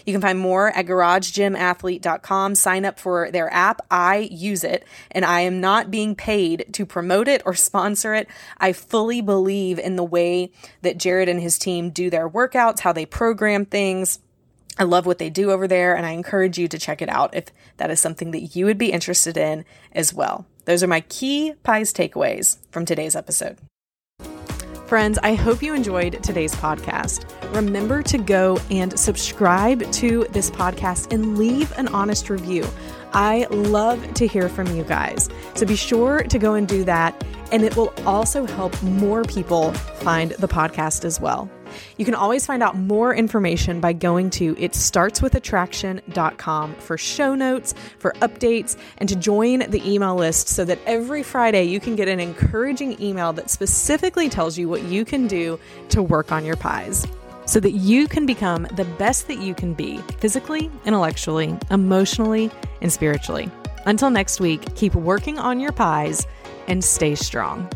You 0.07 0.15
can 0.15 0.23
find 0.23 0.39
more 0.39 0.69
at 0.69 0.87
garagegymathlete.com. 0.87 2.55
Sign 2.55 2.87
up 2.87 2.99
for 2.99 3.31
their 3.31 3.53
app. 3.53 3.83
I 3.91 4.29
use 4.31 4.65
it 4.65 4.85
and 5.11 5.27
I 5.27 5.41
am 5.41 5.61
not 5.61 5.91
being 5.91 6.15
paid 6.15 6.67
to 6.73 6.87
promote 6.87 7.29
it 7.29 7.43
or 7.45 7.55
sponsor 7.55 8.15
it. 8.15 8.29
I 8.57 8.73
fully 8.73 9.21
believe 9.21 9.79
in 9.79 9.97
the 9.97 10.05
way 10.05 10.53
that 10.81 10.97
Jerred 10.97 11.29
and 11.29 11.41
his 11.41 11.59
team 11.59 11.91
do 11.91 12.09
their 12.09 12.31
workouts, 12.31 12.81
how 12.81 12.93
they 12.93 13.05
program 13.05 13.67
things 13.67 14.21
I 14.79 14.85
love 14.85 15.05
what 15.05 15.19
they 15.19 15.29
do 15.29 15.51
over 15.51 15.69
there, 15.69 15.95
and 15.95 16.07
I 16.07 16.13
encourage 16.13 16.57
you 16.57 16.67
to 16.69 16.79
check 16.79 17.03
it 17.03 17.11
out 17.11 17.35
if 17.35 17.47
that 17.77 17.91
is 17.91 18.01
something 18.01 18.31
that 18.31 18.57
you 18.57 18.65
would 18.65 18.79
be 18.79 18.91
interested 18.91 19.37
in 19.37 19.67
as 19.93 20.15
well. 20.15 20.47
Those 20.65 20.83
are 20.83 20.89
my 20.89 21.01
key 21.01 21.55
pies 21.63 21.93
takeaways 21.93 22.59
from 22.71 22.85
today's 22.85 23.17
episode. 23.17 23.59
Friends, 24.87 25.19
I 25.23 25.35
hope 25.35 25.63
you 25.63 25.75
enjoyed 25.75 26.23
today's 26.23 26.55
podcast. 26.55 27.25
Remember 27.55 28.03
to 28.03 28.19
go 28.19 28.59
and 28.71 28.99
subscribe 28.99 29.91
to 29.93 30.27
this 30.31 30.51
podcast 30.51 31.13
and 31.13 31.39
leave 31.39 31.73
an 31.79 31.89
honest 31.89 32.29
review. 32.29 32.67
I 33.15 33.47
love 33.51 34.15
to 34.15 34.27
hear 34.27 34.49
from 34.49 34.75
you 34.75 34.85
guys. 34.85 35.29
So 35.55 35.67
be 35.67 35.77
sure 35.77 36.23
to 36.23 36.39
go 36.39 36.55
and 36.55 36.67
do 36.67 36.83
that, 36.85 37.23
and 37.51 37.63
it 37.63 37.77
will 37.77 37.93
also 38.07 38.47
help 38.47 38.83
more 38.83 39.25
people 39.25 39.73
find 39.73 40.31
the 40.33 40.49
podcast 40.49 41.05
as 41.05 41.21
well. 41.21 41.51
You 41.97 42.05
can 42.05 42.15
always 42.15 42.45
find 42.47 42.63
out 42.63 42.77
more 42.77 43.15
information 43.15 43.81
by 43.81 43.95
going 43.95 44.29
to 44.31 44.55
itstartswithattraction.com 44.57 46.75
for 46.77 46.99
show 46.99 47.35
notes, 47.35 47.75
for 47.99 48.13
updates, 48.21 48.77
and 48.99 49.09
to 49.09 49.17
join 49.17 49.71
the 49.71 49.83
email 49.91 50.15
list 50.15 50.49
so 50.49 50.65
that 50.65 50.79
every 50.87 51.23
Friday 51.23 51.65
you 51.65 51.81
can 51.81 51.97
get 51.97 52.09
an 52.09 52.21
encouraging 52.21 53.03
email 53.03 53.33
that 53.33 53.49
specifically 53.51 54.29
tells 54.29 54.59
you 54.59 54.69
what 54.69 54.83
you 54.83 55.05
can 55.05 55.27
do 55.27 55.59
to 55.89 56.03
work 56.03 56.33
on 56.33 56.45
your 56.45 56.57
pies 56.57 57.07
so 57.45 57.61
that 57.61 57.73
you 57.73 58.09
can 58.09 58.27
become 58.27 58.67
the 58.73 58.85
best 58.99 59.27
that 59.29 59.39
you 59.39 59.55
can 59.55 59.75
be 59.75 59.99
physically, 60.19 60.71
intellectually, 60.85 61.59
emotionally, 61.71 62.51
and 62.81 62.93
spiritually. 62.93 63.51
Until 63.87 64.11
next 64.11 64.41
week, 64.41 64.75
keep 64.75 64.95
working 64.95 65.39
on 65.39 65.61
your 65.61 65.73
pies 65.73 66.27
and 66.69 66.83
stay 66.83 67.15
strong. 67.15 67.69